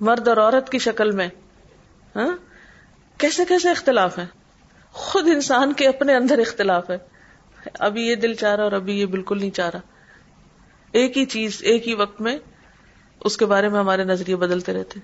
مرد 0.00 0.28
اور 0.28 0.36
عورت 0.36 0.70
کی 0.72 0.78
شکل 0.78 1.10
میں 1.10 1.28
ہاں؟ 2.16 2.36
کیسے 3.18 3.44
کیسے 3.44 3.70
اختلاف 3.70 4.18
ہیں؟ 4.18 4.26
خود 4.92 5.26
انسان 5.26 5.72
کے 5.72 5.88
اپنے 5.88 6.14
اندر 6.14 6.38
اختلاف 6.38 6.90
ہے۔ 6.90 6.98
ابھی 7.78 8.06
یہ 8.06 8.14
دل 8.14 8.34
چاہ 8.34 8.54
رہا 8.54 8.64
اور 8.64 8.72
ابھی 8.72 9.00
یہ 9.00 9.06
بالکل 9.06 9.40
نہیں 9.40 9.50
چاہ 9.50 9.70
رہا۔ 9.70 9.80
ایک 10.92 11.18
ہی 11.18 11.24
چیز، 11.24 11.58
ایک 11.60 11.88
ہی 11.88 11.94
وقت 11.94 12.20
میں 12.20 12.38
اس 13.20 13.36
کے 13.36 13.46
بارے 13.46 13.68
میں 13.68 13.80
ہمارے 13.80 14.04
نظریے 14.04 14.36
بدلتے 14.36 14.72
رہتے 14.72 15.00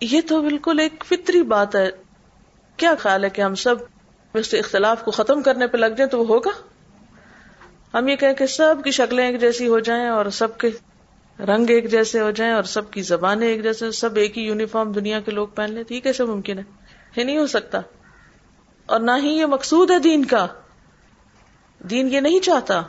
یہ 0.00 0.20
تو 0.28 0.42
بالکل 0.42 0.78
ایک 0.78 1.04
فطری 1.08 1.42
بات 1.42 1.76
ہے۔ 1.76 1.90
کیا 2.76 2.94
خیال 2.98 3.24
ہے 3.24 3.30
کہ 3.30 3.42
ہم 3.42 3.54
سب 3.54 3.74
اس 4.34 4.54
اختلاف 4.58 5.04
کو 5.04 5.10
ختم 5.10 5.42
کرنے 5.42 5.66
پہ 5.66 5.76
لگ 5.76 5.86
جائیں 5.86 6.10
تو 6.10 6.18
وہ 6.18 6.26
ہوگا؟ 6.26 6.50
ہم 7.94 8.08
یہ 8.08 8.16
کہیں 8.16 8.34
کہ 8.34 8.46
سب 8.46 8.74
کی 8.84 8.90
شکلیں 8.90 9.26
ایک 9.26 9.40
جیسی 9.40 9.68
ہو 9.68 9.78
جائیں 9.78 10.08
اور 10.08 10.26
سب 10.26 10.58
کے 10.58 10.68
رنگ 11.38 11.70
ایک 11.70 11.90
جیسے 11.90 12.20
ہو 12.20 12.30
جائیں 12.30 12.52
اور 12.52 12.62
سب 12.62 12.90
کی 12.90 13.02
زبانیں 13.02 13.48
ایک 13.48 13.62
جیسے 13.62 13.90
سب 13.90 14.16
ایک 14.16 14.38
ہی 14.38 14.42
یونیفارم 14.42 14.92
دنیا 14.92 15.20
کے 15.20 15.30
لوگ 15.30 15.48
پہن 15.48 15.72
لیں 15.72 15.84
یہ 15.90 16.00
کیسے 16.00 16.24
ممکن 16.24 16.58
ہے؟ 16.58 16.62
یہ 17.16 17.24
نہیں 17.24 17.38
ہو 17.38 17.46
سکتا۔ 17.46 17.80
اور 18.86 19.00
نہ 19.00 19.10
ہی 19.22 19.28
یہ 19.28 19.46
مقصود 19.46 19.90
ہے 19.90 19.98
دین 19.98 20.24
کا۔ 20.24 20.46
دین 21.90 22.08
یہ 22.14 22.20
نہیں 22.20 22.40
چاہتا۔ 22.40 22.82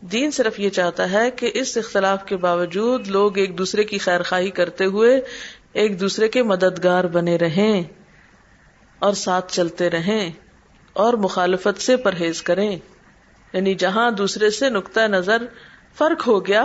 دین 0.00 0.30
صرف 0.30 0.60
یہ 0.60 0.70
چاہتا 0.70 1.10
ہے 1.10 1.30
کہ 1.30 1.50
اس 1.54 1.76
اختلاف 1.76 2.24
کے 2.24 2.36
باوجود 2.36 3.08
لوگ 3.08 3.38
ایک 3.38 3.58
دوسرے 3.58 3.84
کی 3.84 3.98
خیر 3.98 4.22
خواہی 4.22 4.50
کرتے 4.50 4.84
ہوئے 4.84 5.20
ایک 5.72 6.00
دوسرے 6.00 6.28
کے 6.28 6.42
مددگار 6.42 7.04
بنے 7.04 7.36
رہیں 7.36 7.82
اور 8.98 9.12
ساتھ 9.12 9.52
چلتے 9.52 9.90
رہیں 9.90 10.30
اور 10.92 11.14
مخالفت 11.14 11.82
سے 11.82 11.96
پرہیز 11.96 12.42
کریں۔ 12.42 12.78
یعنی 13.52 13.74
جہاں 13.74 14.10
دوسرے 14.10 14.50
سے 14.50 14.70
نقطۂ 14.70 15.00
نظر 15.00 15.42
فرق 15.98 16.26
ہو 16.26 16.46
گیا 16.46 16.64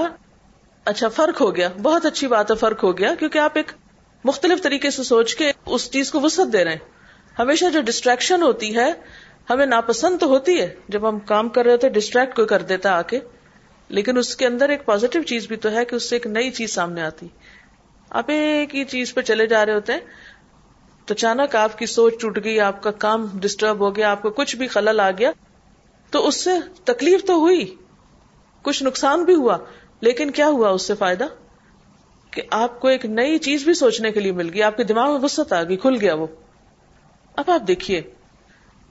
اچھا 0.86 1.08
فرق 1.08 1.42
ہو 1.42 1.56
گیا، 1.56 1.70
بہت 1.82 2.06
اچھی 2.06 2.28
بات 2.28 2.52
ہے، 2.52 2.56
فرق 2.56 2.84
ہو 2.84 2.98
گیا، 2.98 3.16
کیونکہ 3.16 3.38
آپ 3.38 3.52
ایک 3.56 3.72
مختلف 4.26 4.64
طریقے 4.64 4.92
سے 4.92 5.04
سوچ 5.04 5.36
کے 5.36 5.52
اس 5.66 5.92
چیز 5.92 6.12
کو 6.12 6.20
وسط 6.20 6.54
دے 6.54 6.64
رہے 6.64 6.72
ہیں۔ 6.72 6.80
ہمیشہ 7.40 7.66
جو 7.74 7.82
ڈسٹریکشن 7.82 8.42
ہوتی 8.42 8.76
ہے، 8.76 8.92
ہمیں 9.50 9.66
ناپسند 9.66 10.20
تو 10.20 10.28
ہوتی 10.28 10.62
ہے۔ 10.62 10.76
جب 10.90 11.10
ہم 11.10 11.20
کام 11.20 11.50
کر 11.50 11.64
رہے 11.64 11.72
ہوتے 11.72 11.90
ڈسٹریکٹ 11.90 12.36
کوئی 12.36 12.48
کر 12.48 12.62
دیتا 12.62 12.92
آ 12.92 13.02
کے 13.02 13.20
لیکن 13.90 14.18
اس 14.18 14.36
کے 14.36 14.46
اندر 14.46 14.70
ایک 14.70 14.86
پازیٹو 14.86 15.22
چیز 15.22 15.48
بھی 15.48 15.56
تو 15.56 15.72
ہے 15.72 15.86
کہ 15.86 15.96
اس 15.96 16.10
سے 16.10 16.16
ایک 16.16 16.28
نئی 16.28 16.52
چیز 16.52 16.74
سامنے 16.74 17.02
آتی۔ 17.02 17.28
آپ 18.10 18.24
ایک 18.28 18.76
ہی 18.76 18.84
چیز 18.86 19.14
پہ 19.14 19.22
چلے 19.22 19.48
جا 19.48 19.66
رہے 19.66 19.74
ہوتے 19.74 19.94
ہیں، 19.94 20.00
تو 21.06 21.14
اچانک 21.14 21.56
آپ 21.56 21.78
کی 21.78 21.86
سوچ 21.86 22.14
ٹوٹ 22.22 22.40
گئی، 22.44 22.60
آپ 22.60 22.84
کا 22.84 22.92
کام 22.92 23.28
ڈسٹرب 23.34 23.80
ہو 23.80 23.96
گیا، 23.96 24.12
آپ 24.12 24.22
کو 24.22 24.30
کچھ 24.30 24.56
بھی 24.56 24.68
خلل 24.68 25.00
آ 25.00 25.12
گیا۔ 25.12 25.32
تو 26.14 26.28
اس 26.28 26.44
سے 26.44 26.50
تکلیف 26.84 27.26
تو 27.26 27.36
ہوئی، 27.36 27.76
کچھ 28.62 28.84
نقصان 28.84 29.24
بھی 29.24 29.36
ہوا، 29.36 29.58
لیکن 30.02 30.32
کیا 30.32 30.48
ہوا 30.48 30.70
اس 30.70 30.82
سے 30.82 30.96
فائدہ؟ 30.96 31.24
کہ 32.32 32.42
آپ 32.52 32.80
کو 32.80 32.88
ایک 32.88 33.06
نئی 33.06 33.38
چیز 33.38 33.64
بھی 33.64 33.74
سوچنے 33.74 34.12
کے 34.12 34.20
لیے 34.20 34.32
مل 34.32 34.50
گئی، 34.54 34.64
آپ 34.64 34.78
کے 34.78 34.84
دماغ 34.84 35.12
میں 35.12 35.20
وسط 35.24 35.54
آ 35.54 35.64
گئی، 35.64 35.78
کھل 35.78 35.98
گیا 36.02 36.14
وہ۔ 36.14 36.28
اب 37.36 37.52
آپ 37.52 37.68
دیکھیے 37.68 38.02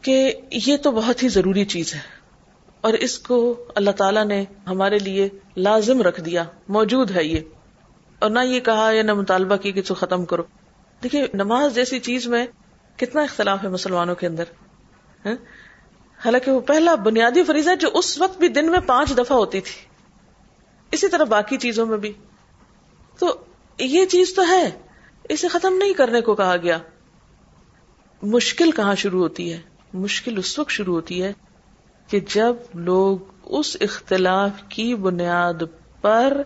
کہ 0.03 0.35
یہ 0.51 0.77
تو 0.77 0.91
بہت 0.91 1.23
ہی 1.23 1.29
ضروری 1.29 1.65
چیز 1.65 1.95
ہے، 1.95 2.01
اور 2.81 2.93
اس 2.93 3.19
کو 3.19 3.65
اللہ 3.75 3.91
تعالیٰ 3.91 4.25
نے 4.25 4.45
ہمارے 4.67 4.99
لیے 4.99 5.29
لازم 5.57 6.03
رکھ 6.03 6.21
دیا، 6.21 6.45
موجود 6.69 7.11
ہے 7.11 7.25
یہ۔ 7.25 7.41
اور 8.19 8.31
نہ 8.31 8.39
یہ 8.45 8.61
کہا 8.61 8.91
یا 8.93 9.03
نہ 9.03 9.15
مطالبہ 9.15 9.57
کی 9.57 9.73
کہ 9.73 9.83
ختم 9.83 10.25
کرو۔ 10.25 10.43
دیکھیے، 11.03 11.27
نماز 11.35 11.75
جیسی 11.75 11.99
چیز 11.99 12.27
میں 12.27 12.47
کتنا 12.97 13.23
اختلاف 13.23 13.65
ہے 13.65 13.69
مسلمانوں 13.69 14.15
کے 14.15 14.27
اندر 14.27 14.45
ہاں؟ 15.27 15.35
حالانکہ 16.25 16.51
وہ 16.51 16.61
پہلا 16.61 16.95
بنیادی 16.95 17.45
فریضہ 17.45 17.75
جو 17.81 17.89
اس 17.95 18.21
وقت 18.21 18.39
بھی 18.39 18.49
دن 18.49 18.71
میں 18.71 18.81
پانچ 18.87 19.19
دفعہ 19.19 19.39
ہوتی 19.39 19.61
تھی۔ 19.61 19.87
اسی 20.91 21.09
طرح 21.09 21.25
باقی 21.25 21.57
چیزوں 21.57 21.87
میں 21.87 21.99
بھی۔ 21.99 22.13
تو 23.19 23.45
یہ 23.79 24.07
چیز 24.07 24.35
تو 24.35 24.47
ہے۔ 24.47 24.71
اسے 25.29 25.49
ختم 25.49 25.77
نہیں 25.77 25.93
کرنے 25.93 26.21
کو 26.21 26.35
کہا 26.35 26.57
گیا۔ 26.57 26.79
مشکل 28.23 28.71
کہاں 28.71 28.95
شروع 28.95 29.23
ہوتی 29.23 29.53
ہے؟ 29.53 29.61
مشکل 29.95 30.39
اس 30.39 30.59
وقت 30.59 30.71
شروع 30.71 30.95
ہوتی 30.95 31.23
ہے 31.23 31.33
کہ 32.09 32.21
جب 32.21 32.57
لوگ 32.75 33.19
اس 33.45 33.77
اختلاف 33.81 34.51
کی 34.69 34.95
بنیاد 34.95 35.63
پر 36.01 36.43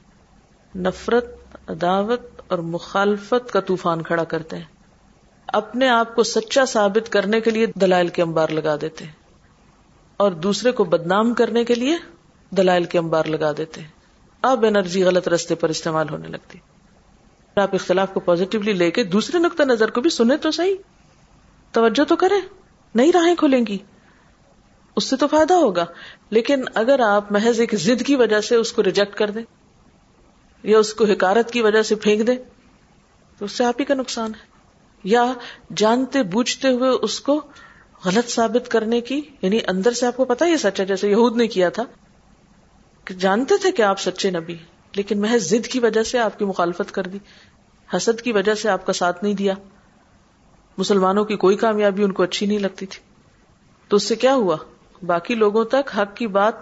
نفرت، 0.76 1.26
عداوت 1.68 2.20
اور 2.48 2.58
مخالفت 2.58 3.52
کا 3.52 3.60
طوفان 3.60 4.02
کھڑا 4.02 4.24
کرتے 4.24 4.56
ہیں۔ 4.56 4.64
اپنے 5.46 5.88
آپ 5.88 6.14
کو 6.14 6.22
سچا 6.22 6.66
ثابت 6.66 7.12
کرنے 7.12 7.40
کے 7.40 7.50
لیے 7.50 7.66
دلائل 7.66 8.08
کے 8.08 8.22
انبار 8.22 8.48
لگا 8.48 8.76
دیتے 8.80 9.04
ہیں۔ 9.04 9.25
اور 10.16 10.32
دوسرے 10.32 10.72
کو 10.72 10.84
بدنام 10.84 11.34
کرنے 11.34 11.64
کے 11.64 11.74
لیے 11.74 11.96
دلائل 12.50 12.84
کے 12.84 12.98
انبار 12.98 13.24
لگا 13.24 13.52
دیتے 13.56 13.80
ہیں۔ 13.80 13.88
اب 14.42 14.64
انرجی 14.64 15.04
غلط 15.04 15.28
رستے 15.28 15.54
پر 15.54 15.68
استعمال 15.68 16.08
ہونے 16.08 16.28
لگتی۔ 16.28 16.58
آپ 17.56 17.74
اختلاف 17.74 18.14
کو 18.14 18.20
پازیٹیولی 18.20 18.72
لے 18.72 18.90
کے 18.90 19.04
دوسرے 19.04 19.38
نقطۂ 19.38 19.62
نظر 19.62 19.90
کو 19.90 20.00
بھی 20.00 20.10
سنیں 20.10 20.36
تو 20.36 20.50
صحیح۔ 20.50 20.74
توجہ 21.72 22.04
تو 22.04 22.16
کریں۔ 22.16 22.40
نئی 22.94 23.12
راہیں 23.12 23.34
کھلیں 23.34 23.66
گی۔ 23.66 23.78
اس 24.96 25.04
سے 25.04 25.16
تو 25.16 25.26
فائدہ 25.26 25.54
ہوگا۔ 25.54 25.84
لیکن 26.30 26.62
اگر 26.74 27.00
آپ 27.00 27.32
محض 27.32 27.60
ایک 27.60 27.74
ضد 27.74 28.02
کی 28.02 28.16
وجہ 28.16 28.40
سے 28.40 28.56
اس 28.56 28.72
کو 28.72 28.82
ریجیکٹ 28.82 29.14
کر 29.14 29.30
دیں 29.30 29.42
یا 30.62 30.78
اس 30.78 30.94
کو 30.94 31.04
حکارت 31.04 31.50
کی 31.50 31.62
وجہ 31.62 31.82
سے 31.82 31.94
پھینک 31.94 32.26
دیں، 32.26 32.36
تو 33.38 33.44
اس 33.44 33.52
سے 33.52 33.64
آپ 33.64 33.74
ہی 33.80 33.84
کا 33.84 33.94
نقصان 33.94 34.34
ہے۔ 34.34 34.56
یا 35.04 35.32
جانتے 35.76 36.22
بوجھتے 36.22 36.68
ہوئے 36.68 36.90
اس 36.90 37.20
کو 37.20 37.40
غلط 38.04 38.30
ثابت 38.30 38.68
کرنے 38.68 39.00
کی 39.00 39.20
یعنی 39.42 39.60
اندر 39.66 39.92
سے 39.92 40.06
آپ 40.06 40.16
کو 40.16 40.24
پتا 40.24 40.46
یہ 40.46 40.56
سچ 40.56 40.80
ہے، 40.80 40.86
جیسے 40.86 41.10
یہود 41.10 41.36
نے 41.36 41.46
کیا 41.46 41.68
تھا 41.68 41.82
کہ 43.04 43.14
جانتے 43.14 43.54
تھے 43.56 43.72
کہ 43.72 43.82
آپ 43.82 44.00
سچے 44.00 44.30
نبی 44.30 44.56
لیکن 44.96 45.20
محض 45.20 45.50
ضد 45.50 45.66
کی 45.66 45.78
وجہ 45.78 46.02
سے 46.02 46.18
آپ 46.18 46.38
کی 46.38 46.44
مخالفت 46.44 46.92
کر 46.92 47.02
دی، 47.02 47.18
حسد 47.96 48.20
کی 48.20 48.32
وجہ 48.32 48.54
سے 48.54 48.68
آپ 48.68 48.86
کا 48.86 48.92
ساتھ 48.92 49.24
نہیں 49.24 49.34
دیا۔ 49.34 49.54
مسلمانوں 50.78 51.24
کی 51.24 51.36
کوئی 51.36 51.56
کامیابی 51.56 52.02
ان 52.02 52.12
کو 52.12 52.22
اچھی 52.22 52.46
نہیں 52.46 52.58
لگتی 52.58 52.86
تھی۔ 52.86 53.00
تو 53.88 53.96
اس 53.96 54.02
سے 54.02 54.16
کیا 54.16 54.34
ہوا؟ 54.34 54.56
باقی 55.06 55.34
لوگوں 55.34 55.64
تک 55.64 55.98
حق 55.98 56.16
کی 56.16 56.26
بات 56.26 56.54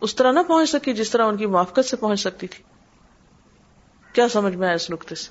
اس 0.00 0.16
طرح 0.16 0.32
نہ 0.32 0.40
پہنچ 0.48 0.70
سکی 0.70 0.92
جس 0.92 1.10
طرح 1.10 1.26
ان 1.26 1.36
کی 1.36 1.46
موافقت 1.46 1.84
سے 1.84 1.96
پہنچ 1.96 2.20
سکتی 2.20 2.46
تھی۔ 2.46 2.64
کیا 4.12 4.28
سمجھ 4.28 4.56
میں 4.56 4.66
آیا 4.66 4.74
اس 4.74 4.90
نقطے 4.90 5.14
سے؟ 5.14 5.30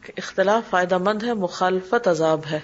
کہ 0.00 0.12
اختلاف 0.16 0.70
فائدہ 0.70 0.98
مند 0.98 1.22
ہے، 1.22 1.34
مخالفت 1.34 2.08
عذاب 2.08 2.40
ہے۔ 2.50 2.60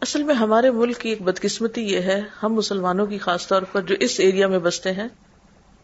اصل 0.00 0.22
میں 0.22 0.34
ہمارے 0.34 0.70
ملک 0.70 0.98
کی 0.98 1.08
ایک 1.08 1.22
بدقسمتی 1.22 1.82
یہ 1.82 2.00
ہے، 2.00 2.22
ہم 2.42 2.52
مسلمانوں 2.52 3.06
کی 3.06 3.18
خاص 3.18 3.46
طور 3.46 3.62
پر 3.62 3.82
جو 3.82 3.94
اس 4.00 4.20
ایریا 4.20 4.46
میں 4.46 4.58
بستے 4.58 4.92
ہیں، 4.92 5.08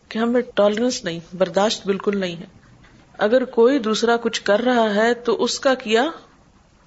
کہ 0.08 0.18
ہمیں 0.18 0.40
ٹالرنس 0.54 1.04
نہیں، 1.04 1.20
برداشت 1.36 1.86
بالکل 1.86 2.18
نہیں 2.18 2.36
ہے۔ 2.36 2.44
اگر 3.18 3.44
کوئی 3.44 3.78
دوسرا 3.78 4.16
کچھ 4.16 4.42
کر 4.42 4.60
رہا 4.60 4.94
ہے 4.94 5.14
تو 5.14 5.42
اس 5.42 5.60
کا 5.60 5.74
کیا؟ 5.74 6.04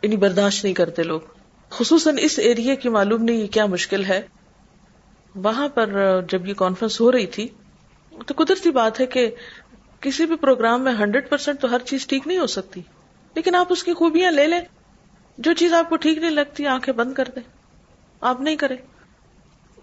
یعنی 0.01 0.17
برداشت 0.17 0.63
نہیں 0.63 0.73
کرتے 0.73 1.03
لوگ۔ 1.03 1.19
خصوصاً 1.69 2.15
اس 2.21 2.39
ایریا 2.39 2.75
کی 2.75 2.89
معلوم 2.89 3.23
نہیں 3.23 3.37
یہ 3.37 3.47
کیا 3.47 3.65
مشکل 3.65 4.05
ہے۔ 4.05 4.21
وہاں 5.35 5.67
پر 5.67 6.19
جب 6.29 6.47
یہ 6.47 6.53
کانفرنس 6.53 7.01
ہو 7.01 7.11
رہی 7.11 7.25
تھی، 7.25 7.47
تو 8.27 8.33
قدرتی 8.37 8.71
بات 8.71 8.99
ہے 8.99 9.05
کہ 9.05 9.31
کسی 9.99 10.25
بھی 10.25 10.35
پروگرام 10.35 10.83
میں 10.83 10.93
ہنڈریڈ 10.93 11.29
پرسینٹ 11.29 11.61
تو 11.61 11.71
ہر 11.71 11.79
چیز 11.79 12.07
ٹھیک 12.07 12.27
نہیں 12.27 12.37
ہو 12.37 12.47
سکتی۔ 12.47 12.81
لیکن 13.35 13.55
آپ 13.55 13.67
اس 13.69 13.83
کی 13.83 13.93
خوبیاں 13.93 14.31
لے 14.31 14.47
لیں۔ 14.47 14.61
جو 15.37 15.53
چیز 15.53 15.73
آپ 15.73 15.89
کو 15.89 15.95
ٹھیک 15.95 16.17
نہیں 16.17 16.31
لگتی، 16.31 16.65
آنکھیں 16.65 16.93
بند 16.93 17.13
کر 17.13 17.27
دیں۔ 17.35 17.43
آپ 18.21 18.41
نہیں 18.41 18.55
کریں۔ 18.55 18.77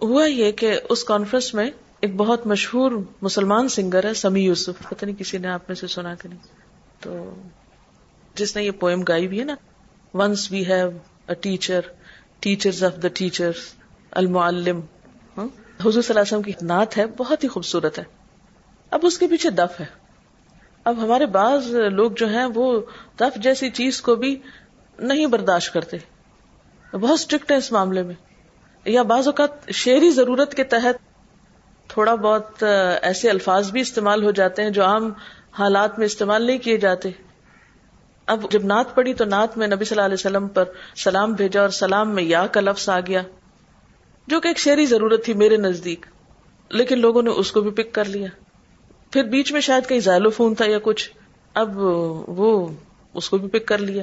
ہوا 0.03 0.27
یہ 0.27 0.53
کہ 0.53 0.81
اس 0.89 1.05
کانفرنس 1.05 1.55
میں 1.55 1.71
ایک 2.01 2.17
بہت 2.17 2.47
مشہور 2.47 2.93
مسلمان 3.23 3.69
سنگر 3.69 4.05
ہے 4.05 4.15
سمی 4.15 4.41
یوسف۔ 4.41 4.89
پتہ 4.89 5.05
نہیں 5.05 5.17
کسی 5.17 5.39
نے 5.39 5.49
آپ 5.49 5.61
میں 5.69 5.77
سے 5.77 5.87
سنا 5.87 6.15
کہ 6.15 6.29
نہیں۔ 6.29 6.39
تو 7.01 7.35
جس 8.35 8.57
نے 8.57 8.63
یہ 8.63 8.71
پوئم 8.71 9.03
گائی 9.03 9.29
بھی 9.29 9.39
ہے 9.39 9.45
نا 9.45 9.55
once 10.15 10.53
we 10.53 10.67
have 10.67 10.91
a 11.29 11.35
teacher 11.35 11.81
teacher 12.41 12.87
of 12.87 13.03
the 13.03 13.09
teacher 13.09 13.51
المعلم 14.11 14.81
حضور 15.85 16.03
صلی 16.03 16.09
اللہ 16.09 16.21
علیہ 16.21 16.21
وسلم 16.21 16.43
کی 16.43 16.53
نعت 16.63 16.99
ہے، 16.99 17.07
بہت 17.07 17.45
ہی 17.45 17.49
خوبصورت 17.49 17.99
ہے۔ 17.99 18.05
اب 18.91 19.01
اس 19.03 19.19
کے 19.19 19.27
پیچھے 19.27 19.51
دف 19.51 19.81
ہے۔ 19.81 19.87
اب 20.85 21.05
ہمارے 21.05 21.27
بعض 21.27 21.67
لوگ 21.67 22.11
جو 22.11 22.29
ہیں، 22.29 22.45
وہ 22.55 22.81
دف 23.21 23.37
جیسی 23.37 23.71
چیز 23.71 24.01
کو 24.01 24.15
بھی 24.15 24.43
نہیں 24.99 25.27
برداشت 25.27 25.75
کرتے۔ 25.75 25.97
بہت 26.93 27.11
اسٹرکٹ 27.11 27.51
ہے 27.51 27.57
اس 27.57 27.73
معاملے 27.73 28.03
میں۔ 28.03 28.15
یا 28.85 29.03
بعض 29.03 29.27
اوقات 29.27 29.71
شہری 29.71 30.11
ضرورت 30.11 30.55
کے 30.55 30.65
تحت 30.65 30.95
تھوڑا 31.89 32.15
بہت 32.15 32.65
ایسے 33.03 33.31
الفاظ 33.31 33.71
بھی 33.71 33.81
استعمال 33.81 34.25
ہو 34.25 34.31
جاتے 34.31 34.63
ہیں 34.63 34.71
جو 34.71 34.85
عام 34.85 35.13
حالات 35.59 35.99
میں 35.99 36.07
استعمال 36.07 36.43
نہیں 36.43 36.59
کیے 36.59 36.77
جاتے۔ 36.77 37.11
اب 38.27 38.51
جب 38.51 38.65
نعت 38.65 38.95
پڑی 38.95 39.15
تو 39.15 39.25
نعت 39.25 39.57
میں 39.57 39.67
نبی 39.67 39.85
صلی 39.85 39.95
اللہ 39.95 40.05
علیہ 40.05 40.15
وسلم 40.15 40.49
پر 40.49 40.65
سلام 40.97 41.33
بھیجا 41.33 41.61
اور 41.61 41.69
سلام 41.69 42.15
میں 42.15 42.23
یا 42.23 42.47
کا 42.47 42.61
لفظ 42.61 42.89
آ 42.89 43.01
گیا، 43.01 43.23
جو 44.27 44.41
کہ 44.41 44.49
ایک 44.49 44.59
شہری 44.59 44.87
ضرورت 44.87 45.25
تھی 45.25 45.35
میرے 45.35 45.57
نزدیک، 45.57 46.07
لیکن 46.69 46.99
لوگوں 46.99 47.23
نے 47.23 47.31
اس 47.31 47.53
کو 47.53 47.61
بھی 47.61 47.71
پک 47.71 47.93
کر 47.93 48.05
لیا۔ 48.05 48.29
پھر 49.11 49.25
بیچ 49.25 49.53
میں 49.53 49.61
شاید 49.61 49.89
کہیں 49.89 50.01
زائلو 50.01 50.31
فون 50.31 50.55
تھا 50.55 50.65
یا 50.65 50.79
کچھ، 50.83 51.11
اب 51.55 51.71
وہ 52.27 52.69
اس 53.15 53.31
کو 53.31 53.39
بھی 53.39 53.49
پک 53.49 53.69
کر 53.69 53.79
لیا۔ 53.79 54.03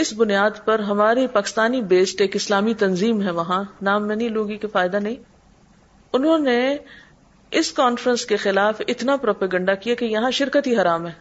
اس 0.00 0.12
بنیاد 0.12 0.50
پر 0.64 0.78
ہماری 0.78 1.26
پاکستانی 1.26 1.82
بیسڈ 1.82 2.20
ایک 2.20 2.36
اسلامی 2.36 2.74
تنظیم 2.74 3.22
ہے 3.22 3.30
وہاں، 3.30 3.64
نام 3.82 4.06
میں 4.06 4.16
نہیں 4.16 4.28
لوں 4.28 4.48
گی 4.48 4.56
کہ 4.56 4.68
فائدہ 4.68 4.96
نہیں۔ 4.96 5.16
انہوں 6.12 6.38
نے 6.38 6.76
اس 7.50 7.72
کانفرنس 7.72 8.26
کے 8.26 8.36
خلاف 8.36 8.82
اتنا 8.88 9.16
پروپیگنڈا 9.16 9.74
کیا 9.74 9.94
کہ 9.94 10.04
یہاں 10.04 10.30
شرکت 10.30 10.66
ہی 10.66 10.76
حرام 10.76 11.06
ہے۔ 11.06 11.12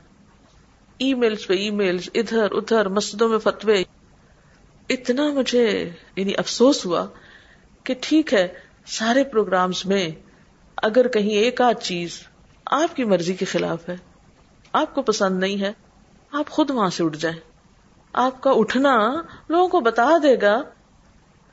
ای 0.97 1.13
میلز 1.13 1.47
پہ 1.47 1.53
ای 1.53 1.69
میلز 1.69 2.09
ادھر 2.13 2.47
ادھر، 2.51 2.87
مسجدوں 2.87 3.29
میں 3.29 3.37
فتوے۔ 3.37 3.83
اتنا 4.89 5.29
مجھے 5.29 5.89
یعنی 6.15 6.33
افسوس 6.37 6.85
ہوا 6.85 7.05
کہ 7.83 7.95
ٹھیک 8.01 8.33
ہے، 8.33 8.47
سارے 8.85 9.23
پروگرامز 9.23 9.85
میں 9.85 10.09
اگر 10.75 11.07
کہیں 11.07 11.33
ایک 11.33 11.61
آدھ 11.61 11.83
چیز 11.83 12.19
آپ 12.65 12.95
کی 12.95 13.03
مرضی 13.03 13.33
کے 13.33 13.45
خلاف 13.45 13.89
ہے، 13.89 13.95
آپ 14.73 14.95
کو 14.95 15.01
پسند 15.01 15.39
نہیں 15.39 15.61
ہے، 15.61 15.71
آپ 16.31 16.49
خود 16.49 16.69
وہاں 16.69 16.89
سے 16.89 17.03
اٹھ 17.03 17.17
جائیں۔ 17.17 17.56
آپ 18.17 18.41
کا 18.41 18.51
اٹھنا 18.51 19.21
لوگوں 19.49 19.67
کو 19.67 19.79
بتا 19.79 20.09
دے 20.23 20.35
گا 20.41 20.63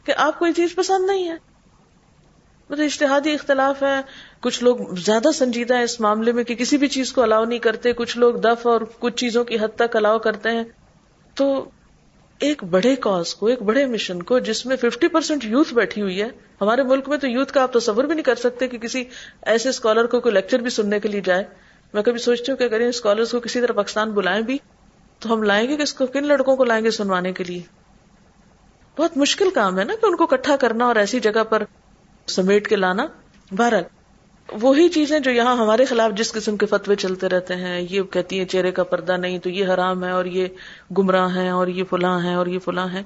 کہ 0.05 0.13
آپ 0.17 0.39
کو 0.39 0.47
یہ 0.47 0.53
چیز 0.53 0.75
پسند 0.75 1.07
نہیں 1.07 1.29
ہے۔ 1.29 1.35
مطلب 2.71 2.85
اشتہادی 2.85 3.35
اختلاف 3.35 3.83
ہے۔ 3.83 4.01
کچھ 4.41 4.65
لوگ 4.65 4.77
زیادہ 4.95 5.29
سنجیدہ 5.35 5.75
ہیں 5.75 5.83
اس 5.83 6.01
معاملے 6.01 6.33
میں 6.33 6.45
کہ 6.45 6.55
کسی 6.55 6.77
بھی 6.77 6.89
چیز 6.89 7.13
کو 7.13 7.23
الاؤ 7.23 7.45
نہیں 7.45 7.59
کرتے۔ 7.59 7.93
کچھ 7.93 8.19
لوگ 8.19 8.35
دف 8.35 8.67
اور 8.67 8.81
کچھ 8.99 9.17
چیزوں 9.17 9.45
کی 9.45 9.57
حد 9.57 9.77
تک 9.77 9.97
الاؤ 9.97 10.19
کرتے 10.19 10.51
ہیں۔ 10.51 10.65
تو 11.35 11.69
ایک 12.39 12.65
بڑے 12.65 12.97
کاز 12.97 13.35
کو، 13.35 13.47
ایک 13.47 13.63
بڑے 13.63 13.87
مشن 13.87 14.23
کو، 14.23 14.39
جس 14.39 14.67
میں 14.67 14.77
ففٹی 14.77 15.09
پرسینٹ 15.09 15.45
یوتھ 15.45 15.75
بیٹھی 15.75 16.03
ہوئی 16.03 16.23
ہے، 16.23 16.29
ہمارے 16.61 16.83
ملک 16.83 17.09
میں 17.09 17.19
تو 17.19 17.29
یوتھ 17.29 17.53
کا 17.53 17.63
آپ 17.63 17.73
تصور 17.73 18.05
بھی 18.05 18.15
نہیں 18.15 18.25
کر 18.25 18.35
سکتے 18.35 18.69
کہ 18.69 18.79
کسی 18.79 19.05
ایسے 19.43 19.69
اسکالر 19.69 20.07
کو 20.07 20.21
کوئی 20.21 20.35
لیکچر 20.35 20.59
بھی 20.59 20.71
سننے 20.71 21.01
کے 21.01 21.09
لیے 21.09 21.21
جائے۔ 21.21 21.45
میں 21.95 22.03
کبھی 22.03 22.19
سوچتی 22.19 22.53
ہوں 22.53 22.57
کہ 22.57 22.65
اگر 22.65 22.81
اسکالر 22.81 23.25
کو 23.33 23.41
کسی 23.41 23.61
طرح 23.61 23.73
پاکستان 23.73 24.11
بلائیں 24.11 24.43
بھی 24.43 24.59
تو 25.19 25.35
ہم 25.35 25.43
لائیں 25.43 25.69
گے 25.69 25.77
کہ 25.77 25.83
اس 25.83 25.95
کو 25.95 26.07
کن 26.07 26.27
لڑکوں 26.27 26.57
کو 26.57 26.65
لائیں 26.65 26.85
گے 26.85 26.91
سنوانے 26.91 27.33
کے 27.33 27.45
لیے؟ 27.45 27.63
بہت 28.99 29.17
مشکل 29.17 29.51
کام 29.51 29.79
ہے 29.79 29.85
نا 29.85 29.95
کہ 30.01 30.07
ان 30.07 30.17
کو 30.17 30.25
اکٹھا 30.25 30.57
کرنا 30.57 30.85
اور 30.85 30.97
ایسی 30.97 31.21
جگہ 31.21 31.45
پر 31.45 31.63
سمیٹ 32.27 32.69
کے 32.69 32.77
لانا۔ 32.77 33.07
بہرحال، 33.51 33.83
وہی 34.53 34.89
چیزیں 34.89 35.19
جو 35.21 35.31
یہاں 35.31 35.57
ہمارے 35.57 35.85
خلاف 35.85 36.13
جس 36.13 36.33
قسم 36.33 36.57
کے 36.57 36.67
فتوے 36.67 36.95
چلتے 36.95 37.29
رہتے 37.29 37.57
ہیں، 37.57 37.87
یہ 37.91 38.03
کہتی 38.03 38.39
ہیں 38.39 38.47
چہرے 38.47 38.73
کا 38.73 38.83
پردہ 38.83 39.17
نہیں 39.17 39.39
تو 39.39 39.51
یہ 39.51 39.67
حرام 39.67 40.05
ہے 40.05 40.11
اور 40.11 40.25
یہ 40.25 40.47
گمراہ 40.99 41.35
ہے 41.35 41.49
اور 41.49 41.67
یہ 41.67 41.85
فلاں 41.91 42.23
ہے 42.23 42.35
اور 42.35 42.47
یہ 42.47 42.59
فلاں 42.59 42.89
ہے 42.89 43.03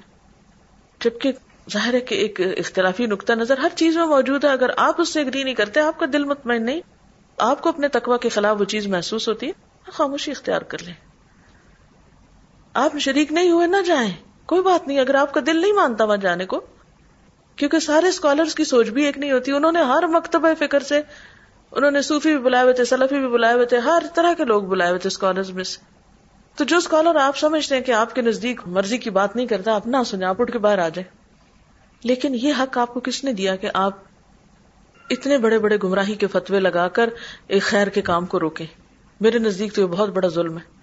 جبکہ 1.04 1.32
ظاہر 1.72 1.94
ہے 1.94 2.00
کہ 2.00 2.14
ایک 2.14 2.40
اختلافی 2.56 3.06
نقطہ 3.06 3.32
نظر 3.32 3.58
ہر 3.58 3.68
چیز 3.74 3.96
میں 3.96 4.06
موجود 4.06 4.44
ہے۔ 4.44 4.48
اگر 4.48 4.70
آپ 4.76 5.00
اس 5.00 5.08
سے 5.08 5.20
اگری 5.20 5.42
نہیں 5.42 5.54
کرتے، 5.54 5.80
آپ 5.80 5.98
کا 5.98 6.06
دل 6.12 6.24
مطمئن 6.24 6.64
نہیں، 6.64 6.80
آپ 7.38 7.62
کو 7.62 7.68
اپنے 7.68 7.88
تقوا 7.88 8.16
کے 8.16 8.28
خلاف 8.28 8.60
وہ 8.60 8.64
چیز 8.64 8.86
محسوس 8.86 9.28
ہوتی 9.28 9.46
ہے، 9.46 9.52
خاموشی 9.92 10.30
اختیار 10.30 10.62
کر 10.62 10.82
لیں۔ 10.82 10.94
آپ 12.78 12.98
شریک 12.98 13.32
نہیں 13.32 13.50
ہوئے 13.50 13.66
نہ 13.66 13.76
جائیں۔ 13.86 14.10
کوئی 14.46 14.62
بات 14.62 14.88
نہیں، 14.88 15.00
اگر 15.00 15.14
آپ 15.14 15.34
کا 15.34 15.40
دل 15.46 15.60
نہیں 15.60 15.72
مانتا 15.72 16.04
وہاں 16.04 16.16
جانے 16.16 16.46
کو۔ 16.46 16.60
کیونکہ 17.56 17.78
سارے 17.78 18.08
اسکالرس 18.08 18.54
کی 18.54 18.64
سوچ 18.64 18.88
بھی 18.88 19.04
ایک 19.04 19.18
نہیں 19.18 19.32
ہوتی۔ 19.32 19.52
انہوں 19.52 19.72
نے 19.72 19.82
ہر 19.82 20.06
مکتبہ 20.06 20.48
فکر 20.58 20.80
سے، 20.80 21.02
انہوں 21.72 21.90
نے 21.90 22.02
صوفی 22.02 22.28
بھی 22.28 22.38
بلائے 22.38 22.62
ہوئے 22.62 22.74
تھے، 22.74 22.84
سلفی 22.84 23.18
بھی 23.18 23.28
بلائے 23.28 23.54
ہوئے 23.54 23.66
تھے، 23.66 23.78
ہر 23.78 24.02
طرح 24.14 24.32
کے 24.32 24.44
لوگ 24.44 24.62
بلائے 24.62 24.90
ہوئے 24.90 24.98
تھے 24.98 25.06
اسکالر 25.06 25.52
میں 25.52 25.64
سے۔ 25.64 25.78
تو 26.56 26.64
جو 26.64 26.76
اسکالر 26.76 27.16
آپ 27.16 27.38
سمجھتے 27.38 27.74
ہیں 27.74 27.82
کہ 27.82 27.92
آپ 27.92 28.14
کے 28.14 28.22
نزدیک 28.22 28.60
مرضی 28.66 28.98
کی 28.98 29.10
بات 29.10 29.36
نہیں 29.36 29.46
کرتا، 29.46 29.74
آپ 29.74 29.86
نہ 29.86 29.96
سنیں، 30.06 30.26
آپ 30.26 30.40
اٹھ 30.40 30.52
کے 30.52 30.58
باہر 30.58 30.78
آ 30.78 30.88
جائیں۔ 30.88 31.16
لیکن 32.04 32.34
یہ 32.34 32.52
حق 32.58 32.78
آپ 32.78 32.94
کو 32.94 33.00
کس 33.00 33.24
نے 33.24 33.32
دیا 33.32 33.56
کہ 33.56 33.68
آپ 33.74 33.92
اتنے 35.10 35.38
بڑے 35.38 35.58
بڑے 35.58 35.78
گمراہی 35.82 36.14
کے 36.14 36.26
فتوے 36.26 36.60
لگا 36.60 36.88
کر 36.88 37.10
ایک 37.48 37.62
خیر 37.62 37.86
کے 37.86 38.02
کام 38.02 38.26
کو 38.26 38.40
روکیں؟ 38.40 38.66
میرے 39.20 39.38
نزدیک 39.38 39.74
تو 39.74 39.82
یہ 39.82 39.86
بہت 39.86 40.08
بڑا 40.08 40.28
ظلم 40.28 40.58
ہے۔ 40.58 40.77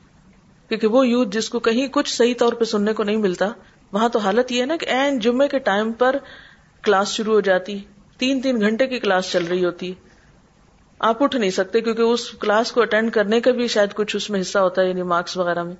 کیونکہ 0.70 0.88
وہ 0.88 1.08
یوتھ 1.08 1.30
جس 1.30 1.50
کو 1.50 1.60
کہیں 1.60 1.88
کچھ 1.88 2.16
صحیح 2.16 2.34
طور 2.38 2.54
پہ 2.54 2.64
سننے 2.64 2.94
کو 2.94 3.04
نہیں 3.04 3.18
ملتا، 3.18 3.50
وہاں 3.92 4.10
تو 4.10 4.20
حالت 4.20 4.52
یہ 4.52 4.62
ہے 4.62 4.66
نا 4.66 4.76
کہ 4.76 4.86
این 4.86 5.20
جمعے 5.20 5.48
کے 5.48 5.60
ٹائم 5.60 5.92
پر 5.92 6.16
کلاس 6.82 7.08
شروع 7.08 7.34
ہو 7.34 7.40
جاتی، 7.40 7.80
تین 8.18 8.42
تین 8.42 8.62
گھنٹے 8.62 8.88
کی 8.88 9.00
کلاس 9.00 9.32
چل 9.32 9.46
رہی 9.46 9.66
ہوتی۔ 9.66 9.94
آپ 11.00 11.24
اٹھ 11.24 11.36
نہیں 11.36 11.50
سکتے 11.50 11.82
کیونکہ 11.82 12.02
اس 12.02 12.32
کلاس 12.32 12.72
کو 12.72 12.82
اٹینڈ 12.82 13.12
کرنے 13.12 13.42
کا 13.42 13.52
بھی 13.52 13.68
شاید 13.68 13.94
کچھ 13.94 14.16
اس 14.16 14.30
میں 14.30 14.42
حصہ 14.42 14.60
ہوتا 14.60 14.82
ہے 14.82 14.88
یعنی 14.88 15.04
مارکس 15.04 15.38
وغیرہ 15.38 15.64
میں۔ 15.64 15.76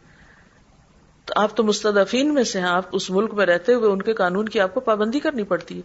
تو 1.26 1.34
آپ 1.36 1.58
تو 1.58 1.64
مستدفین 1.64 2.34
میں 2.34 2.44
سے 2.44 2.60
ہیں، 2.60 2.68
آپ 2.68 2.84
اس 2.92 3.10
ملک 3.10 3.34
میں 3.34 3.46
رہتے 3.46 3.74
ہوئے 3.74 3.90
ان 3.90 4.02
کے 4.02 4.14
قانون 4.14 4.50
کی 4.50 4.60
آپ 4.60 4.74
کو 4.74 4.80
پابندی 4.80 5.20
کرنی 5.20 5.44
پڑتی 5.44 5.78
ہے۔ 5.78 5.82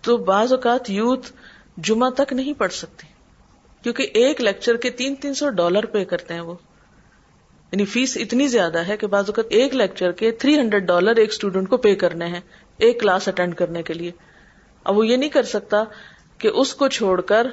تو 0.00 0.16
بعض 0.16 0.52
اوقات 0.52 0.90
یوتھ 0.90 1.32
جمعہ 1.76 2.10
تک 2.10 2.32
نہیں 2.32 2.52
پڑھ 2.52 2.72
سکتے، 2.72 3.06
کیونکہ 3.82 4.10
ایک 4.14 4.40
لیکچر 4.40 4.76
کے 4.76 4.90
تین 4.90 5.14
تین 5.14 5.34
سو 5.34 5.48
ڈالر 5.48 5.86
پے 5.86 6.04
کرتے 6.04 6.34
ہیں 6.34 6.40
وہ۔ 6.40 6.54
یعنی 7.74 7.84
فیس 7.84 8.16
اتنی 8.16 8.46
زیادہ 8.46 8.78
ہے 8.78 8.96
کہ 8.96 9.06
بعض 9.06 9.24
اوقات 9.26 9.44
ایک 9.48 9.74
لیکچر 9.74 10.12
کے 10.12 10.30
تھری 10.30 10.60
ہنڈریڈ 10.60 10.86
ڈالر 10.86 11.16
ایک 11.16 11.28
اسٹوڈینٹ 11.28 11.68
کو 11.68 11.76
پے 11.76 11.94
کرنے 11.94 12.26
ہیں، 12.26 12.40
ایک 12.76 13.00
کلاس 13.00 13.28
اٹینڈ 13.28 13.54
کرنے 13.54 13.82
کے 13.82 13.94
لیے۔ 13.94 14.10
اب 14.84 14.98
وہ 14.98 15.06
یہ 15.06 15.16
نہیں 15.16 15.28
کر 15.28 15.42
سکتا 15.42 15.84
کہ 16.38 16.48
اس 16.48 16.74
کو 16.74 16.88
چھوڑ 16.88 17.20
کر 17.20 17.46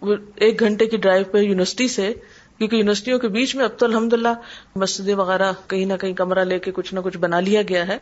وہ 0.00 0.14
ایک 0.34 0.60
گھنٹے 0.60 0.86
کی 0.86 0.96
ڈرائیو 0.96 1.24
پہ 1.30 1.38
یونیورسٹی 1.38 1.88
سے، 1.88 2.14
کیونکہ 2.58 2.76
یونیورسٹیوں 2.76 3.18
کے 3.18 3.28
بیچ 3.28 3.56
میں 3.56 3.64
اب 3.64 3.78
تو 3.78 3.86
الحمد 3.86 4.12
للہ 4.12 4.34
مسجدیں 4.76 5.14
وغیرہ 5.14 5.52
کہیں 5.66 5.86
نہ 5.86 5.92
کہیں 6.00 6.12
کمرہ 6.12 6.44
لے 6.44 6.58
کے 6.58 6.72
کچھ 6.72 6.94
نہ 6.94 7.00
کچھ 7.00 7.18
بنا 7.18 7.40
لیا 7.40 7.62
گیا 7.68 7.88
ہے۔ 7.88 7.98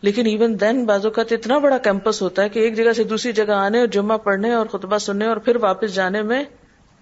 لیکن 0.00 0.26
ایون 0.26 0.60
دین 0.60 0.84
بازو 0.84 1.10
کا 1.10 1.22
اتنا 1.30 1.58
بڑا 1.58 1.78
کیمپس 1.78 2.22
ہوتا 2.22 2.42
ہے 2.42 2.48
کہ 2.48 2.58
ایک 2.58 2.76
جگہ 2.76 2.92
سے 2.92 3.04
دوسری 3.04 3.32
جگہ 3.32 3.52
آنے 3.52 3.80
اور 3.80 3.86
جمعہ 3.86 4.16
پڑھنے 4.16 4.52
اور 4.52 4.66
خطبہ 4.66 4.98
سننے 4.98 5.26
اور 5.26 5.36
پھر 5.36 5.56
واپس 5.56 5.94
جانے 5.94 6.22
میں 6.22 6.44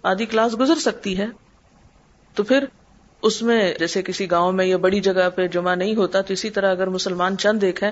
آدھی 0.02 0.26
کلاس 0.26 0.58
گزر 0.60 0.74
سکتی 0.74 1.18
ہے۔ 1.18 1.26
تو 2.34 2.42
پھر 2.42 2.64
اس 3.24 3.42
میں 3.42 3.74
جیسے 3.78 4.02
کسی 4.02 4.30
گاؤں 4.30 4.52
میں 4.52 4.66
یا 4.66 4.76
بڑی 4.76 5.00
جگہ 5.00 5.28
پہ 5.34 5.46
جمعہ 5.46 5.74
نہیں 5.74 5.94
ہوتا 5.96 6.20
تو 6.20 6.32
اسی 6.32 6.50
طرح 6.50 6.70
اگر 6.70 6.86
مسلمان 6.86 7.36
چند 7.36 7.60
دیکھیں 7.60 7.90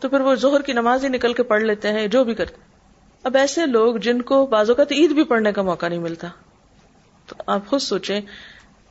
تو 0.00 0.08
پھر 0.08 0.20
وہ 0.20 0.34
زہر 0.34 0.62
کی 0.62 0.72
نماز 0.72 1.04
ہی 1.04 1.08
نکل 1.08 1.32
کے 1.32 1.42
پڑھ 1.42 1.62
لیتے 1.62 1.92
ہیں، 1.92 2.06
جو 2.06 2.24
بھی 2.24 2.34
کرتے۔ 2.34 2.60
اب 3.22 3.36
ایسے 3.36 3.66
لوگ 3.66 3.96
جن 3.96 4.22
کو 4.22 4.46
بازو 4.46 4.74
کا 4.74 4.82
عید 4.90 5.12
بھی 5.12 5.24
پڑھنے 5.24 5.52
کا 5.52 5.62
موقع 5.62 5.88
نہیں 5.88 5.98
ملتا۔ 5.98 6.28
تو 7.26 7.36
آپ 7.46 7.66
خود 7.66 7.80
سوچیں 7.80 8.20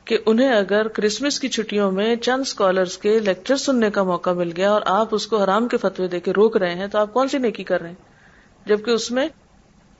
کہ 0.04 0.18
انہیں 0.26 0.52
اگر 0.52 0.88
کرسمس 0.88 1.40
کی 1.40 1.48
چھٹیوں 1.48 1.92
میں 1.92 2.16
چند 2.16 2.40
اسکالرس 2.40 2.98
کے 2.98 3.18
لیکچر 3.18 3.56
سننے 3.56 3.90
کا 3.90 4.02
موقع 4.02 4.30
مل 4.30 4.52
گیا 4.56 4.70
اور 4.70 4.82
آپ 4.86 5.14
اس 5.14 5.26
کو 5.26 5.42
حرام 5.42 5.68
کے 5.68 5.76
فتوی 5.76 6.08
دے 6.08 6.20
کے 6.20 6.30
روک 6.30 6.56
رہے 6.56 6.74
ہیں 6.74 6.86
تو 6.86 6.98
آپ 6.98 7.12
کون 7.12 7.28
سی 7.28 7.38
نیکی 7.38 7.64
کر 7.64 7.80
رہے 7.80 7.88
ہیں؟ 7.88 7.96
جبکہ 8.66 8.90
اس 8.90 9.10
میں 9.10 9.28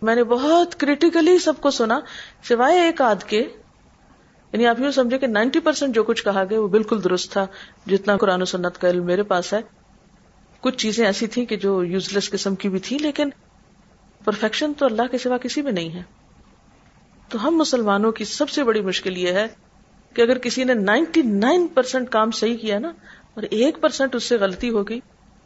میں 0.03 0.15
نے 0.15 0.25
بہت 0.25 0.81
کریٹیکلی 0.81 1.39
سب 1.39 1.53
کو 1.61 1.71
سنا، 1.71 2.01
سوائے 2.43 2.81
ایک 2.81 3.01
آدھ 3.01 3.25
کے 3.25 3.45
یعنی 4.55 4.67
آپ 4.67 4.81
یوں 4.81 4.91
سمجھے 4.91 5.19
کہ 5.19 5.27
نائنٹی 5.27 5.61
پرسینٹ 5.61 5.95
جو 5.95 6.05
کچھ 6.05 6.25
کہا 6.25 6.45
گیا 6.51 6.61
وہ 6.61 6.69
بالکل 6.69 7.05
درست 7.05 7.33
تھا، 7.33 7.47
جتنا 7.87 8.17
قرآن 8.17 8.43
و 8.43 8.45
سنت 8.45 8.81
کا 8.81 8.89
علم 8.89 9.05
میرے 9.05 9.23
پاس 9.23 9.53
ہے۔ 9.53 9.59
کچھ 10.61 10.77
چیزیں 10.77 11.07
ایسی 11.07 11.27
تھیں 11.27 11.47
کہ 11.47 11.57
جو 11.57 11.85
یوز 11.85 12.13
لیس 12.13 12.31
قسم 12.31 12.55
کی 12.55 12.69
بھی 12.69 12.79
تھی 12.79 12.99
لیکن 12.99 13.31
پرفیکشن 14.25 14.75
تو 14.75 14.87
اللہ 14.87 15.03
کے 15.11 15.19
سوا 15.19 15.39
کسی 15.39 15.63
میں 15.63 15.73
نہیں 15.73 15.95
ہے۔ 15.95 16.03
تو 17.29 17.49
ہم 17.49 17.57
مسلمانوں 17.57 18.13
کی 18.13 18.25
سب 18.25 18.51
سے 18.51 18.65
بڑی 18.65 18.81
مشکل 18.81 19.17
یہ 19.17 19.33
ہے 19.33 19.47
کہ 20.15 20.23
اگر 20.23 20.39
کسی 20.39 20.65
نے 20.65 20.75
نائنٹی 20.75 21.23
نائن 21.23 21.67
پرسینٹ 21.67 22.09
کام 22.09 22.31
صحیح 22.31 22.57
کیا 22.57 22.79
نا 22.79 22.93
اور 23.35 23.43
ایک 23.43 23.81
پرسینٹ 23.81 24.15
اس 24.15 24.25
سے 24.25 24.37
غلطی 24.37 24.71
ہوگی، 24.71 25.01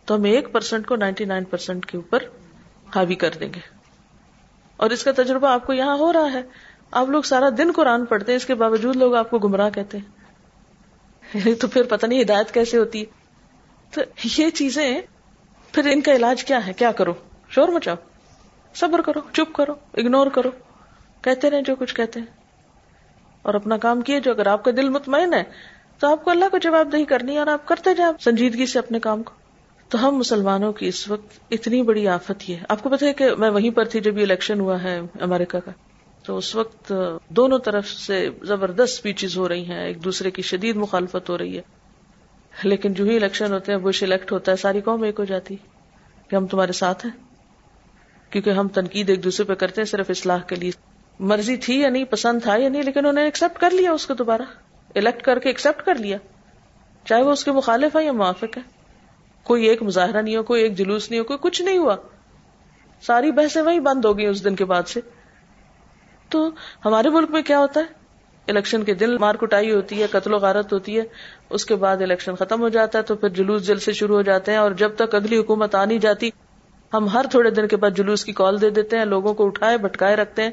تو 0.05 0.15
ہم 0.15 0.25
ایک 0.25 0.53
پرسینٹ 0.53 0.87
کو 0.87 0.97
نائنٹی 0.97 1.25
نائن 1.25 1.45
پرسینٹ 1.45 1.87
کے 1.87 1.97
اوپر 1.97 2.19
حاوی 2.95 3.15
کر 3.15 3.31
دیں 3.41 3.55
گے۔ 3.55 3.61
اور 4.77 4.91
اس 4.91 5.05
کا 5.05 5.13
تجربہ 5.17 5.49
آپ 5.49 5.67
کو 5.67 5.73
یہاں 5.73 5.99
ہو 5.99 6.13
رہا 6.13 6.33
ہے۔ 6.33 6.43
آپ 6.91 7.09
لوگ 7.09 7.23
سارا 7.23 7.49
دن 7.59 7.73
قرآن 7.77 8.05
پڑھتے 8.05 8.33
ہیں، 8.33 8.37
اس 8.37 8.47
کے 8.47 8.55
باوجود 8.55 8.97
لوگ 8.97 9.15
آپ 9.15 9.31
کو 9.31 9.39
گمراہ 9.39 9.71
کہتے 9.71 9.99
ہیں۔ 9.99 10.05
یعنی 11.35 11.55
تو 11.55 11.69
پھر 11.69 11.83
پتہ 11.83 12.07
نہیں 12.07 12.23
ہدایت 12.23 12.55
کیسے 12.55 12.79
ہوتی۔ 12.79 13.05
تو 13.95 14.01
یہ 14.39 14.51
چیزیں، 14.51 15.01
پھر 15.73 15.89
ان 15.93 16.01
کا 16.01 16.13
علاج 16.13 16.45
کیا 16.45 16.67
ہے؟ 16.67 16.73
کیا 16.73 16.93
کرو؟ 16.93 17.15
شور 17.49 17.69
مچاؤ۔ 17.69 17.95
صبر 18.75 19.01
کرو، 19.01 19.21
چپ 19.33 19.53
کرو 19.53 19.73
اگنور 19.73 20.27
کرو۔ 20.27 20.51
کہتے 21.23 21.51
رہے 21.51 21.63
جو 21.63 21.77
کچھ 21.77 21.95
کہتے 21.95 22.21
ہیں۔ 22.21 22.27
اور 23.43 23.55
اپنا 23.55 23.77
کام 23.77 24.01
کیے 24.01 24.21
جو 24.21 24.31
اگر 24.31 24.47
آپ 24.47 24.65
کا 24.65 24.71
دل 24.71 24.89
مطمئن 24.89 25.35
ہے، 25.35 25.43
تو 25.99 26.13
آپ 26.13 26.25
کو 26.25 26.31
اللہ 26.31 26.45
کو 26.51 26.59
جواب 26.59 26.93
دہی 26.93 27.05
کرنی 27.05 27.35
ہے 27.35 27.39
اور 27.39 27.47
آپ 27.47 27.67
کرتے 27.67 27.95
جائیں 27.95 28.13
سنجیدگی 28.21 28.67
سے 28.67 28.79
اپنے 28.79 29.01
کام 29.01 29.23
کو۔ 29.23 29.35
تو 29.89 30.09
ہم 30.09 30.17
مسلمانوں 30.17 30.73
کی 30.73 30.89
اس 30.89 31.11
وقت 31.11 31.39
اتنی 31.51 31.83
بڑی 31.83 32.09
آفت 32.09 32.51
یہ 32.51 32.57
ہے۔ 32.57 32.63
آپ 32.69 32.83
کو 32.83 32.89
پتا 32.89 33.07
ہے 33.07 33.13
کہ 33.13 33.35
میں 33.39 33.51
وہیں 33.51 33.71
پر 33.71 33.85
تھی 33.85 34.01
جب 34.01 34.19
یہ 34.19 34.23
الیکشن 34.23 34.61
ہوا 34.61 34.83
ہے 34.83 35.01
امریکہ 35.21 35.59
کا۔ 35.59 35.71
تو 36.29 36.37
اس 36.37 36.55
وقت 36.55 36.93
دونوں 37.29 37.59
طرف 37.59 37.89
سے 37.89 38.31
زبردست 38.43 38.81
اسپیچز 38.81 39.39
ہو 39.39 39.49
رہی 39.49 39.65
ہیں، 39.65 39.87
ایک 39.87 40.05
دوسرے 40.05 40.31
کی 40.31 40.43
شدید 40.43 40.77
مخالفت 40.77 41.31
ہو 41.31 41.39
رہی 41.39 41.57
ہے۔ 41.57 41.63
لیکن 42.63 42.93
جو 42.93 43.05
ہی 43.05 43.17
الیکشن 43.17 43.53
ہوتے 43.53 43.73
ہیں 43.73 43.79
بش 43.79 44.03
الیکٹ 44.03 44.33
ہوتا 44.33 44.53
ہے، 44.53 44.57
ساری 44.57 44.81
قوم 44.81 45.03
ایک 45.03 45.19
ہو 45.19 45.25
جاتی 45.25 45.57
کہ 46.29 46.37
ہم 46.37 46.47
تمہارے 46.47 46.73
ساتھ 46.73 47.07
ہیں۔ 47.07 47.13
کیونکہ 48.31 48.51
ہم 48.51 48.69
تنقید 48.69 49.11
ایک 49.11 49.25
دوسرے 49.25 49.45
پہ 49.45 49.55
کرتے 49.55 49.81
ہیں، 49.81 49.87
صرف 49.87 50.11
اصلاح 50.11 50.39
کے 50.39 50.57
لیے۔ 50.57 50.71
مرضی 51.19 51.57
تھی 51.57 51.81
یا 51.81 51.89
نہیں، 51.89 52.05
پسند 52.05 52.43
تھا 52.43 52.57
یا 52.57 52.69
نہیں، 52.69 52.83
لیکن 52.83 52.99
انہوں 52.99 53.13
نے 53.13 53.25
ایکسپٹ 53.25 53.61
کر 53.61 53.71
لیا 53.71 53.93
اس 53.93 54.07
کو 54.07 54.15
دوبارہ۔ 54.15 54.43
الیکٹ 54.95 55.23
کر 55.23 55.39
کے 55.39 55.49
ایکسپٹ 55.49 55.83
کر 55.83 55.95
لیا۔ 55.95 56.19
چاہے 57.05 57.23
وہ 57.23 57.33
اس 57.33 57.45
کے 57.45 57.53
مخالف 57.53 57.97
ہے 57.97 58.05
یا 58.05 58.13
موافق 58.13 58.57
ہے 58.57 58.63
کوئی 59.43 59.65
ایک 59.65 59.83
مظاہرہ 59.83 60.23
نہیں 60.23 60.37
ہو، 60.37 60.43
کوئی 60.43 60.63
ایک 60.63 60.79
جلوس 60.79 61.11
نہیں 61.11 61.21
ہو، 61.21 61.25
کوئی 61.25 61.39
کچھ 61.43 61.63
نہیں 61.63 61.79
ہوا۔ 61.79 61.97
ساری 63.03 63.31
بحثیں 63.31 63.63
وہی 63.63 63.81
بند 63.81 64.05
ہو 64.05 64.19
گئی 64.19 64.27
اس 64.27 64.45
دن 64.45 64.57
کے 64.57 64.65
بعد 64.65 64.83
سے۔ 64.89 65.01
تو 66.29 66.51
ہمارے 66.85 67.09
ملک 67.09 67.31
میں 67.31 67.43
کیا 67.43 67.59
ہوتا 67.59 67.81
ہے؟ 67.81 67.85
الیکشن 68.49 68.85
کے 68.85 68.95
دن 68.95 69.17
مار 69.21 69.35
کٹائی 69.35 69.75
ہوتی 69.75 70.03
ہے، 70.03 70.07
قتل 70.07 70.35
و 70.35 70.39
غارت 70.39 70.73
ہوتی 70.73 70.99
ہے، 70.99 71.05
اس 71.51 71.65
کے 71.65 71.77
بعد 71.77 71.97
الیکشن 72.03 72.35
ختم 72.35 72.61
ہو 72.61 72.69
جاتا 72.69 72.99
ہے 72.99 73.03
تو 73.03 73.15
پھر 73.15 73.29
جلوس 73.29 73.67
جل 73.67 73.79
سے 73.79 73.93
شروع 73.93 74.17
ہو 74.17 74.23
جاتے 74.23 74.51
ہیں 74.51 74.59
اور 74.59 74.71
جب 74.71 74.91
تک 74.97 75.15
اگلی 75.15 75.39
حکومت 75.39 75.75
آ 75.75 75.85
نہیں 75.85 75.99
جاتی، 75.99 76.31
ہم 76.93 77.09
ہر 77.09 77.27
تھوڑے 77.31 77.51
دن 77.51 77.69
کے 77.69 77.77
بعد 77.77 77.91
جلوس 77.91 78.25
کی 78.25 78.33
کال 78.33 78.61
دے 78.61 78.71
دیتے 78.71 78.99
ہیں، 78.99 79.05
لوگوں 79.05 79.35
کو 79.35 79.47
اٹھائے، 79.47 79.79
بھٹکائے 79.79 80.17
رکھتے 80.17 80.43
ہیں، 80.43 80.51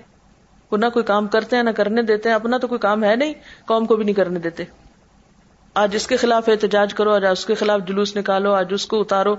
وہ 0.71 0.77
نہ 0.77 0.85
کوئی 0.93 1.05
کام 1.05 1.27
کرتے 1.27 1.55
ہیں، 1.55 1.63
نہ 1.63 1.69
کرنے 1.69 2.01
دیتے 2.01 2.29
ہیں، 2.29 2.35
اپنا 2.35 2.57
تو 2.57 2.67
کوئی 2.67 2.79
کام 2.79 3.03
ہے 3.03 3.15
نہیں، 3.15 3.33
قوم 3.65 3.85
کو 3.85 3.95
بھی 3.95 4.05
نہیں 4.05 4.15
کرنے 4.15 4.39
دیتے۔ 4.39 4.63
آج 5.73 5.95
اس 5.95 6.07
کے 6.07 6.17
خلاف 6.17 6.49
احتجاج 6.49 6.93
کرو، 6.93 7.13
آج 7.13 7.25
اس 7.25 7.45
کے 7.45 7.55
خلاف 7.55 7.81
جلوس 7.87 8.17
نکالو، 8.17 8.53
آج 8.53 8.67
اس 8.69 8.85
کو 8.85 9.01
اتارو، 9.01 9.35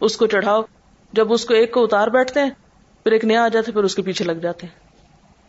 اس 0.00 0.16
کو 0.16 0.26
چڑھاؤ، 0.26 0.62
جب 1.12 1.32
اس 1.32 1.44
کو 1.44 1.54
ایک 1.54 1.72
کو 1.72 1.84
اتار 1.84 2.08
بیٹھتے 2.08 2.40
ہیں، 2.40 2.50
پھر 3.02 3.12
ایک 3.12 3.24
نیا 3.24 3.44
آ 3.44 3.48
جاتا 3.48 3.68
ہے، 3.68 3.72
پھر 3.72 3.84
اس 3.84 3.94
کے 3.94 4.02
پیچھے 4.02 4.24
لگ 4.24 4.32
جاتے 4.32 4.66
ہیں۔ 4.66 4.79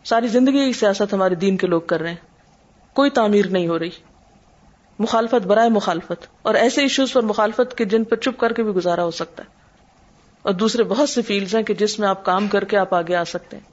ساری 0.04 0.28
زندگی 0.28 0.72
سیاست 0.72 1.14
ہمارے 1.14 1.34
دین 1.34 1.56
کے 1.56 1.66
لوگ 1.66 1.80
کر 1.80 2.00
رہے 2.00 2.08
ہیں۔ 2.08 2.16
کوئی 2.92 3.10
تعمیر 3.10 3.46
نہیں 3.46 3.68
ہو 3.68 3.78
رہی۔ 3.78 3.90
مخالفت 4.98 5.46
برائے 5.46 5.70
مخالفت۔ 5.70 6.26
اور 6.42 6.54
ایسے 6.54 6.82
ایشوز 6.82 7.12
پر 7.12 7.22
مخالفت 7.22 7.74
کے 7.76 7.84
جن 7.84 8.04
پر 8.04 8.16
چپ 8.16 8.40
کر 8.40 8.52
کے 8.52 8.62
بھی 8.62 8.70
گزارا 8.70 9.04
ہو 9.04 9.10
سکتا 9.10 9.42
ہے۔ 9.42 9.48
اور 10.42 10.52
دوسرے 10.52 10.82
بہت 10.82 11.08
سے 11.08 11.22
فیلڈز 11.22 11.54
ہیں 11.54 11.62
کہ 11.62 11.74
جس 11.74 11.98
میں 11.98 12.08
آپ 12.08 12.24
کام 12.24 12.48
کر 12.48 12.64
کے 12.64 12.76
آپ 12.76 12.94
آگے 12.94 13.14
آ 13.14 13.24
سکتے 13.24 13.56
ہیں۔ 13.56 13.72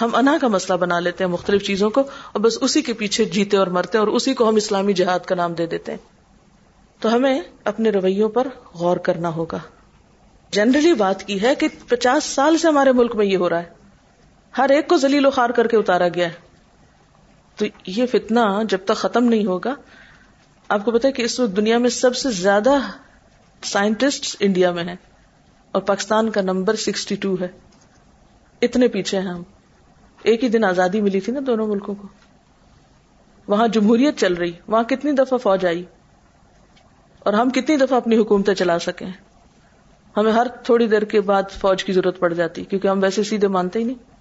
ہم 0.00 0.10
انا 0.14 0.38
کا 0.40 0.48
مسئلہ 0.48 0.76
بنا 0.76 1.00
لیتے 1.00 1.24
ہیں 1.24 1.30
مختلف 1.30 1.62
چیزوں 1.62 1.90
کو 1.90 2.00
اور 2.00 2.40
بس 2.40 2.58
اسی 2.60 2.82
کے 2.82 2.92
پیچھے 2.92 3.24
جیتے 3.24 3.56
اور 3.56 3.66
مرتے 3.66 3.98
اور 3.98 4.08
اسی 4.08 4.34
کو 4.34 4.48
ہم 4.48 4.56
اسلامی 4.56 4.92
جہاد 4.92 5.18
کا 5.18 5.34
نام 5.34 5.52
دے 5.52 5.66
دیتے 5.66 5.92
ہیں۔ 5.92 5.98
تو 7.00 7.14
ہمیں 7.14 7.40
اپنے 7.64 7.90
رویوں 7.90 8.28
پر 8.28 8.48
غور 8.74 8.96
کرنا 8.96 9.28
ہوگا۔ 9.28 9.58
جنرلی 10.50 10.92
بات 10.92 11.24
کی 11.24 11.42
ہے 11.42 11.54
کہ 11.54 11.68
پچاس 11.88 12.24
سال 12.24 12.58
سے 12.58 12.68
ہمارے 12.68 12.92
ملک 12.92 13.16
میں 13.16 13.26
یہ 13.26 13.36
ہو 13.36 13.50
رہا 13.50 13.62
ہے۔ 13.62 13.81
ہر 14.58 14.70
ایک 14.70 14.88
کو 14.88 14.96
زلیل 14.96 15.26
و 15.26 15.30
خار 15.30 15.50
کر 15.50 15.66
کے 15.66 15.76
اتارا 15.76 16.08
گیا 16.08 16.28
ہے۔ 16.28 16.32
تو 17.56 17.66
یہ 17.86 18.06
فتنا 18.06 18.62
جب 18.68 18.78
تک 18.84 18.96
ختم 18.96 19.24
نہیں 19.24 19.46
ہوگا، 19.46 19.74
آپ 20.68 20.84
کو 20.84 20.90
پتا 20.90 21.10
کہ 21.10 21.22
اس 21.22 21.40
وقت 21.40 21.56
دنیا 21.56 21.78
میں 21.78 21.90
سب 21.90 22.16
سے 22.16 22.30
زیادہ 22.30 22.70
سائنٹسٹ 23.62 24.36
انڈیا 24.40 24.70
میں 24.70 24.84
ہیں 24.84 24.96
اور 25.72 25.82
پاکستان 25.82 26.30
کا 26.30 26.40
نمبر 26.40 26.74
سکسٹی 26.74 27.16
ٹو 27.16 27.36
ہے۔ 27.40 27.48
اتنے 28.62 28.88
پیچھے 28.88 29.18
ہیں 29.18 29.28
ہم۔ 29.28 29.42
ایک 30.22 30.44
ہی 30.44 30.48
دن 30.48 30.64
آزادی 30.64 31.00
ملی 31.00 31.20
تھی 31.20 31.32
نا 31.32 31.40
دونوں 31.46 31.66
ملکوں 31.66 31.94
کو۔ 31.94 32.08
وہاں 33.46 33.68
جمہوریت 33.68 34.18
چل 34.18 34.34
رہی، 34.34 34.52
وہاں 34.68 34.82
کتنی 34.82 35.12
دفعہ 35.12 35.38
فوج 35.38 35.66
آئی 35.66 35.84
اور 37.18 37.32
ہم 37.32 37.50
کتنی 37.50 37.76
دفعہ 37.76 37.96
اپنی 37.96 38.16
حکومتیں 38.16 38.54
چلا 38.54 38.78
سکے 38.78 39.04
ہمیں 40.16 40.32
ہر 40.32 40.46
تھوڑی 40.48 40.86
دیر 40.86 41.02
کے 41.02 41.20
بعد 41.20 41.42
فوج 41.50 41.84
کی 41.84 41.92
ضرورت 41.92 42.18
پڑ 42.18 42.32
جاتی، 42.32 42.64
کیونکہ 42.64 42.88
ہم 42.88 43.02
ویسے 43.02 43.22
سیدھے 43.22 43.48
مانتے 43.48 43.78
ہی 43.78 43.84
نہیں۔ 43.84 44.11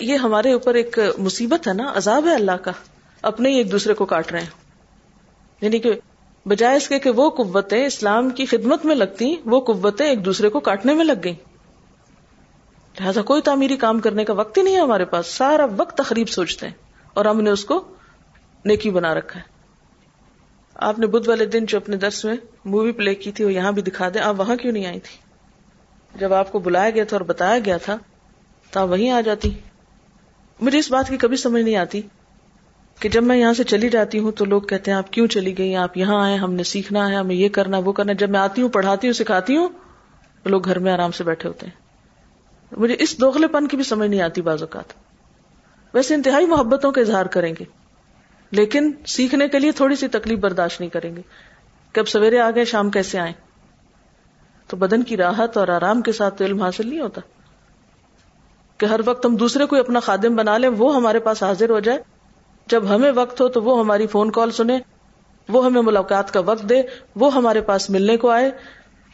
یہ 0.00 0.16
ہمارے 0.16 0.52
اوپر 0.52 0.74
ایک 0.74 0.98
مصیبت 1.18 1.68
ہے 1.68 1.72
نا، 1.72 1.92
عذاب 1.96 2.26
ہے 2.26 2.34
اللہ 2.34 2.52
کا۔ 2.52 2.70
اپنے 3.22 3.50
ہی 3.50 3.54
ایک 3.54 3.72
دوسرے 3.72 3.94
کو 3.94 4.04
کاٹ 4.04 4.32
رہے 4.32 4.40
ہیں۔ 4.40 4.50
یعنی 5.60 5.78
کہ 5.78 5.92
بجائے 6.46 6.76
اس 6.76 6.88
کے 6.88 6.98
کہ 6.98 7.10
وہ 7.10 7.30
قوتیں 7.30 7.86
اسلام 7.86 8.30
کی 8.30 8.46
خدمت 8.46 8.84
میں 8.84 8.94
لگتی 8.94 9.36
وہ 9.44 9.60
قوتیں 9.60 10.06
ایک 10.06 10.24
دوسرے 10.24 10.48
کو 10.48 10.60
کاٹنے 10.60 10.94
میں 10.94 11.04
لگ 11.04 11.12
گئی 11.24 11.34
لہٰذا 13.00 13.22
کوئی 13.22 13.42
تعمیری 13.42 13.76
کام 13.76 14.00
کرنے 14.00 14.24
کا 14.24 14.32
وقت 14.32 14.58
ہی 14.58 14.62
نہیں 14.62 14.74
ہے 14.74 14.80
ہمارے 14.80 15.04
پاس۔ 15.04 15.26
سارا 15.26 15.66
وقت 15.76 15.98
تقریب 15.98 16.28
سوچتے 16.28 16.66
ہیں 16.66 16.74
اور 17.14 17.24
ہم 17.24 17.40
نے 17.40 17.50
اس 17.50 17.64
کو 17.64 17.84
نیکی 18.64 18.90
بنا 18.90 19.14
رکھا 19.14 19.40
ہے۔ 19.40 19.44
آپ 20.74 20.98
نے 20.98 21.06
بدھ 21.06 21.28
والے 21.28 21.46
دن 21.46 21.64
جو 21.64 21.78
اپنے 21.78 21.96
درس 21.96 22.24
میں 22.24 22.34
مووی 22.64 22.92
پلے 22.92 23.14
کی 23.14 23.32
تھی، 23.32 23.44
وہ 23.44 23.52
یہاں 23.52 23.72
بھی 23.72 23.82
دکھا 23.82 24.08
دیں۔ 24.14 24.20
آپ 24.20 24.34
وہاں 24.38 24.56
کیوں 24.56 24.72
نہیں 24.72 24.86
آئی 24.86 25.00
تھی 25.00 25.18
جب 26.18 26.32
آپ 26.32 26.52
کو 26.52 26.58
بلایا 26.58 26.90
گیا 26.90 27.04
تھا 27.04 27.16
اور 27.16 27.24
بتایا 27.24 27.58
گیا 27.64 27.76
تھا، 27.76 27.96
تو 28.70 28.80
آپ 28.80 28.88
وہیں 28.88 29.10
آ 29.10 29.20
جاتی۔ 29.20 29.50
مجھے 30.60 30.78
اس 30.78 30.90
بات 30.90 31.08
کی 31.08 31.16
کبھی 31.16 31.36
سمجھ 31.36 31.62
نہیں 31.62 31.76
آتی 31.76 32.02
کہ 33.00 33.08
جب 33.08 33.22
میں 33.22 33.36
یہاں 33.36 33.52
سے 33.52 33.64
چلی 33.64 33.88
جاتی 33.88 34.18
ہوں 34.18 34.32
تو 34.32 34.44
لوگ 34.44 34.62
کہتے 34.62 34.90
ہیں، 34.90 34.98
آپ 34.98 35.12
کیوں 35.12 35.26
چلی 35.26 35.58
گئی؟ 35.58 35.76
آپ 35.76 35.96
یہاں 35.96 36.24
آئے، 36.24 36.36
ہم 36.36 36.54
نے 36.54 36.62
سیکھنا 36.62 37.10
ہے، 37.10 37.14
ہمیں 37.14 37.34
یہ 37.34 37.48
کرنا، 37.48 37.78
وہ 37.78 37.92
کرنا۔ 37.92 38.12
جب 38.12 38.30
میں 38.30 38.40
آتی 38.40 38.62
ہوں، 38.62 38.68
پڑھاتی 38.68 39.06
ہوں، 39.06 39.12
سکھاتی 39.12 39.56
ہوں، 39.56 39.68
تو 40.42 40.50
لوگ 40.50 40.64
گھر 40.64 40.78
میں 40.78 40.92
آرام 40.92 41.10
سے 41.10 41.24
بیٹھے 41.24 41.48
ہوتے 41.48 41.66
ہیں۔ 41.66 41.84
مجھے 42.80 42.96
اس 42.98 43.20
دوگلے 43.20 43.46
پن 43.48 43.68
کی 43.68 43.76
بھی 43.76 43.84
سمجھ 43.84 44.10
نہیں 44.10 44.20
آتی 44.20 44.42
بعض 44.42 44.62
اوقات۔ 44.62 44.92
ویسے 45.94 46.14
انتہائی 46.14 46.46
محبتوں 46.46 46.92
کا 46.92 47.00
اظہار 47.00 47.26
کریں 47.26 47.54
گے، 47.60 47.64
لیکن 48.50 48.92
سیکھنے 49.06 49.48
کے 49.48 49.58
لیے 49.58 49.72
تھوڑی 49.72 49.96
سی 49.96 50.08
تکلیف 50.08 50.38
برداشت 50.38 50.80
نہیں 50.80 50.90
کریں 50.90 51.16
گے۔ 51.16 51.22
کہ 51.92 52.00
اب 52.00 52.08
سویرے 52.08 52.40
آ 52.40 52.50
گئے، 52.54 52.64
شام 52.64 52.90
کیسے 52.90 53.18
آئے 53.18 53.32
تو 54.66 54.76
بدن 54.76 55.02
کی 55.02 55.16
راحت 55.16 55.56
اور 55.56 55.68
آرام 55.68 56.02
کے 56.02 56.12
ساتھ 56.12 56.38
تو 56.38 56.44
علم 56.44 56.62
حاصل 56.62 56.88
نہیں 56.88 57.00
ہوتا۔ 57.00 57.20
کہ 58.78 58.86
ہر 58.86 59.00
وقت 59.04 59.26
ہم 59.26 59.36
دوسرے 59.36 59.66
کو 59.66 59.76
اپنا 59.76 60.00
خادم 60.00 60.36
بنا 60.36 60.58
لیں، 60.58 60.68
وہ 60.68 60.96
ہمارے 60.96 61.18
پاس 61.18 61.42
حاضر 61.42 61.70
ہو 61.70 61.80
جائے۔ 61.80 61.98
جب 62.66 62.94
ہمیں 62.94 63.12
وقت 63.14 63.40
ہو 63.40 63.48
تو 63.48 63.62
وہ 63.62 63.80
ہماری 63.80 64.06
فون 64.06 64.30
کال 64.30 64.50
سنے 64.50 64.78
وہ 65.48 65.64
ہمیں 65.64 65.82
ملاقات 65.82 66.32
کا 66.32 66.40
وقت 66.40 66.68
دے، 66.68 66.82
وہ 67.16 67.34
ہمارے 67.34 67.60
پاس 67.60 67.90
ملنے 67.90 68.16
کو 68.16 68.30
آئے۔ 68.30 68.50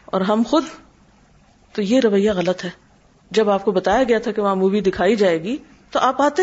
اور 0.05 0.21
ہم 0.21 0.43
خود، 0.47 0.65
تو 1.73 1.83
یہ 1.83 2.01
رویہ 2.01 2.33
غلط 2.33 2.65
ہے۔ 2.65 2.71
جب 3.31 3.51
آپ 3.51 3.65
کو 3.65 3.71
بتایا 3.71 4.03
گیا 4.03 4.19
تھا 4.19 4.33
کہ 4.33 4.43
وہاں 4.43 4.57
مووی 4.57 4.81
دکھائی 4.81 5.17
جائے 5.17 5.43
گی، 5.43 5.57
تو 5.91 5.99
آپ 5.99 6.23
آتے۔ 6.23 6.43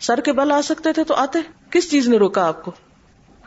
سر 0.00 0.20
کے 0.20 0.32
بل 0.32 0.52
آ 0.52 0.60
سکتے 0.60 0.92
تھے 0.92 1.04
تو 1.04 1.14
آتے۔ 1.14 1.38
کس 1.70 1.90
چیز 1.90 2.08
نے 2.08 2.16
روکا 2.16 2.48
آپ 2.48 2.64
کو؟ 2.64 2.70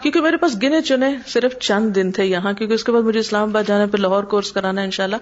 کیونکہ 0.02 0.22
میرے 0.22 0.38
پاس 0.38 0.56
گنے 0.64 0.82
چنے 0.82 1.18
صرف 1.28 1.60
چند 1.60 1.96
دن 1.96 2.12
تھے 2.12 2.26
یہاں، 2.26 2.54
کیونکہ 2.54 2.74
اس 2.74 2.84
کے 2.84 2.92
بعد 2.92 3.02
مجھے 3.02 3.20
اسلام 3.20 3.50
آباد 3.50 3.64
جانے 3.68 3.86
پہ 3.86 3.98
لاہور 3.98 4.24
کورس 4.24 4.52
کرانا 4.52 4.82
ہے 4.82 4.86
انشاءاللہ۔ 4.86 5.16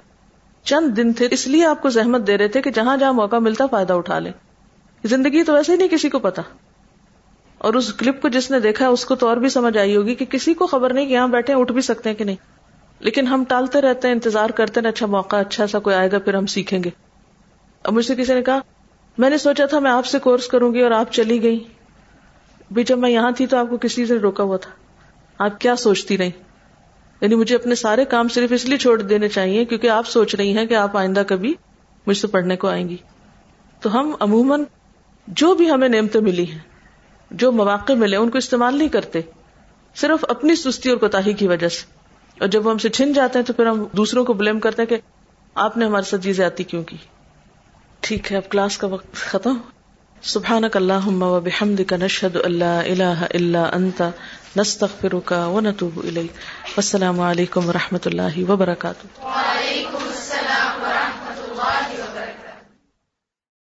چند 0.68 0.98
دن 0.98 1.14
تھے، 1.14 1.28
اس 1.32 1.48
لیے 1.48 1.66
آپ 1.66 1.82
کو 1.82 1.90
زحمت 1.90 2.28
دے 2.28 2.38
رہے 2.38 2.48
تھے 2.48 2.62
کہ 2.62 2.72
جہاں 2.72 2.98
جہاں 2.98 3.14
موقع 3.14 3.36
ملتا 3.36 3.66
فائدہ 3.66 3.94
اٹھا 3.94 4.20
لے۔ 4.20 4.32
زندگی 5.04 5.44
تو 5.44 5.54
ویسے 5.54 5.72
ہی 5.72 5.78
نہیں 5.78 5.88
کسی 5.88 6.10
کو 6.10 6.20
پتا 6.20 6.42
اور 7.58 7.74
اس 7.74 7.94
کلپ 7.94 8.22
کو 8.22 8.30
جس 8.30 8.52
نے 8.52 8.60
دیکھا 8.60 8.88
اس 8.88 9.06
کو 9.06 9.16
تو 9.16 9.28
اور 9.28 9.38
بھی 9.38 9.50
سمجھ 9.50 9.78
آئی 9.78 9.96
ہوگی 9.96 10.16
کہ 10.16 10.26
کسی 10.26 10.54
کو 10.54 10.68
خبر 10.68 10.94
نہیں 10.94 11.06
کہ 11.06 11.14
یہاں 11.14 11.28
بیٹھے 11.28 11.54
اٹھ 11.54 11.72
بھی 11.72 11.82
سکتے 11.82 12.10
ہیں 12.10 12.16
کہ 12.16 12.24
نہیں۔ 12.24 12.36
لیکن 13.00 13.28
ہم 13.28 13.44
ٹالتے 13.48 13.82
رہتے 13.82 14.08
ہیں، 14.08 14.16
انتظار 14.16 14.50
کرتے 14.50 14.80
ہیں 14.80 14.88
اچھا 14.88 15.06
موقع 15.06 15.36
اچھا 15.36 15.68
سا 15.68 15.80
کوئی 15.80 15.96
آئے 15.96 16.12
گا، 16.12 16.20
پھر 16.20 16.34
ہم 16.34 16.46
سیکھیں 16.46 16.84
گے۔ 16.84 16.90
اب 17.84 17.94
مجھ 17.94 18.06
سے 18.06 18.16
کسی 18.16 18.34
نے 18.34 18.42
کہا، 18.42 18.60
میں 19.18 19.30
نے 19.30 19.38
سوچا 19.38 19.66
تھا 19.66 19.80
میں 19.80 19.92
آپ 19.92 20.06
سے 20.06 20.20
کورس 20.20 20.48
کروں 20.48 20.74
گی 20.74 20.82
اور 20.82 20.92
آپ 20.92 21.14
چلی 21.14 21.44
گئی 21.44 21.64
بھی 22.72 22.84
جب 22.84 22.98
میں 22.98 23.10
یہاں 23.10 23.32
تھی 23.32 23.48
تو 23.48 23.58
آپ 23.58 23.70
کو 23.70 23.78
کسی 23.78 24.06
سے 24.06 24.18
روکا 24.18 24.44
ہوا 24.44 24.58
تھا۔ 24.58 24.72
آپ 25.38 25.60
کیا 25.60 25.76
سوچتی 25.76 26.18
رہی 26.18 26.32
یعنی 27.22 27.36
مجھے 27.36 27.56
اپنے 27.56 27.76
سارے 27.76 28.06
کام 28.06 28.28
صرف 28.28 28.52
اس 28.52 28.66
لیے 28.66 28.78
چھوڑ 28.78 29.02
دینے 29.02 29.28
چاہیے 29.28 29.66
کیونکہ 29.66 29.90
آپ 29.90 30.08
سوچ 30.08 30.36
رہی 30.36 30.58
ہیں 30.58 30.66
کہ 30.66 30.74
آپ 30.74 30.98
آئندہ 30.98 31.24
کبھی 31.28 31.54
مجھ 32.08 32.18
سے 32.18 32.28
پڑھنے 32.28 32.56
کو 32.56 32.68
آئیں 32.68 32.90
گی۔ 32.90 32.98
تو 33.82 34.00
ہم 34.00 34.16
عموماً 34.20 34.64
جو 35.28 35.56
بھی 35.56 35.72
ہمیں 35.72 35.90
نعمتیں 35.90 36.22
ملی 36.22 36.52
ہیں، 36.52 36.60
جو 37.32 37.52
مواقع 37.52 37.94
ملے، 37.94 38.18
ان 38.18 38.30
کو 38.30 38.38
استعمال 38.38 38.78
نہیں 38.78 38.88
کرتے۔ 38.88 39.22
صرف 39.96 40.26
اپنی 40.30 40.56
سستی 40.56 40.90
اور 40.90 40.98
کوتاہی 40.98 41.34
کی 41.34 41.48
وجہ 41.48 41.68
سے۔ 41.68 41.86
اور 42.40 42.48
جب 42.48 42.66
وہ 42.66 42.72
ہم 42.72 42.78
سے 42.78 42.90
چھن 42.90 43.14
جاتے 43.14 43.40
ہیں 43.40 43.46
تو 43.46 43.54
پھر 43.54 43.66
ہم 43.66 43.86
دوسروں 43.98 44.26
کو 44.26 44.34
بلیم 44.34 44.60
کرتے 44.60 44.82
ہیں 44.82 44.90
کہ 44.90 44.98
آپ 45.56 45.78
نے 45.78 45.86
ہمارے 45.86 46.10
ساتھ 46.10 46.22
چیزیں 46.22 46.46
آتی 46.46 46.64
کیوں 46.64 46.84
کی؟ 46.84 46.98
ٹھیک 48.00 48.32
ہے، 48.32 48.38
اب 48.38 48.50
کلاس 48.50 48.78
کا 48.78 48.88
وقت 48.88 49.14
ختم۔ 49.14 49.58
سبحانک 50.22 50.78
اللہم 50.78 51.24
و 51.24 51.40
بحمدک، 51.40 51.94
نشہد 51.94 52.36
اللہ 52.44 52.64
الہ 52.64 53.26
الا 53.34 53.70
انت 53.74 54.02
نستغفرك 54.60 55.32
ونتوب 55.32 56.00
إليك 56.00 56.32
والسلام 56.76 57.18
عليكم 57.22 57.68
ورحمة 57.68 58.02
الله 58.08 58.36
وبركاته 58.52 59.06
وعليكم 59.24 60.04
السلام 60.10 60.72
ورحمة 60.84 61.07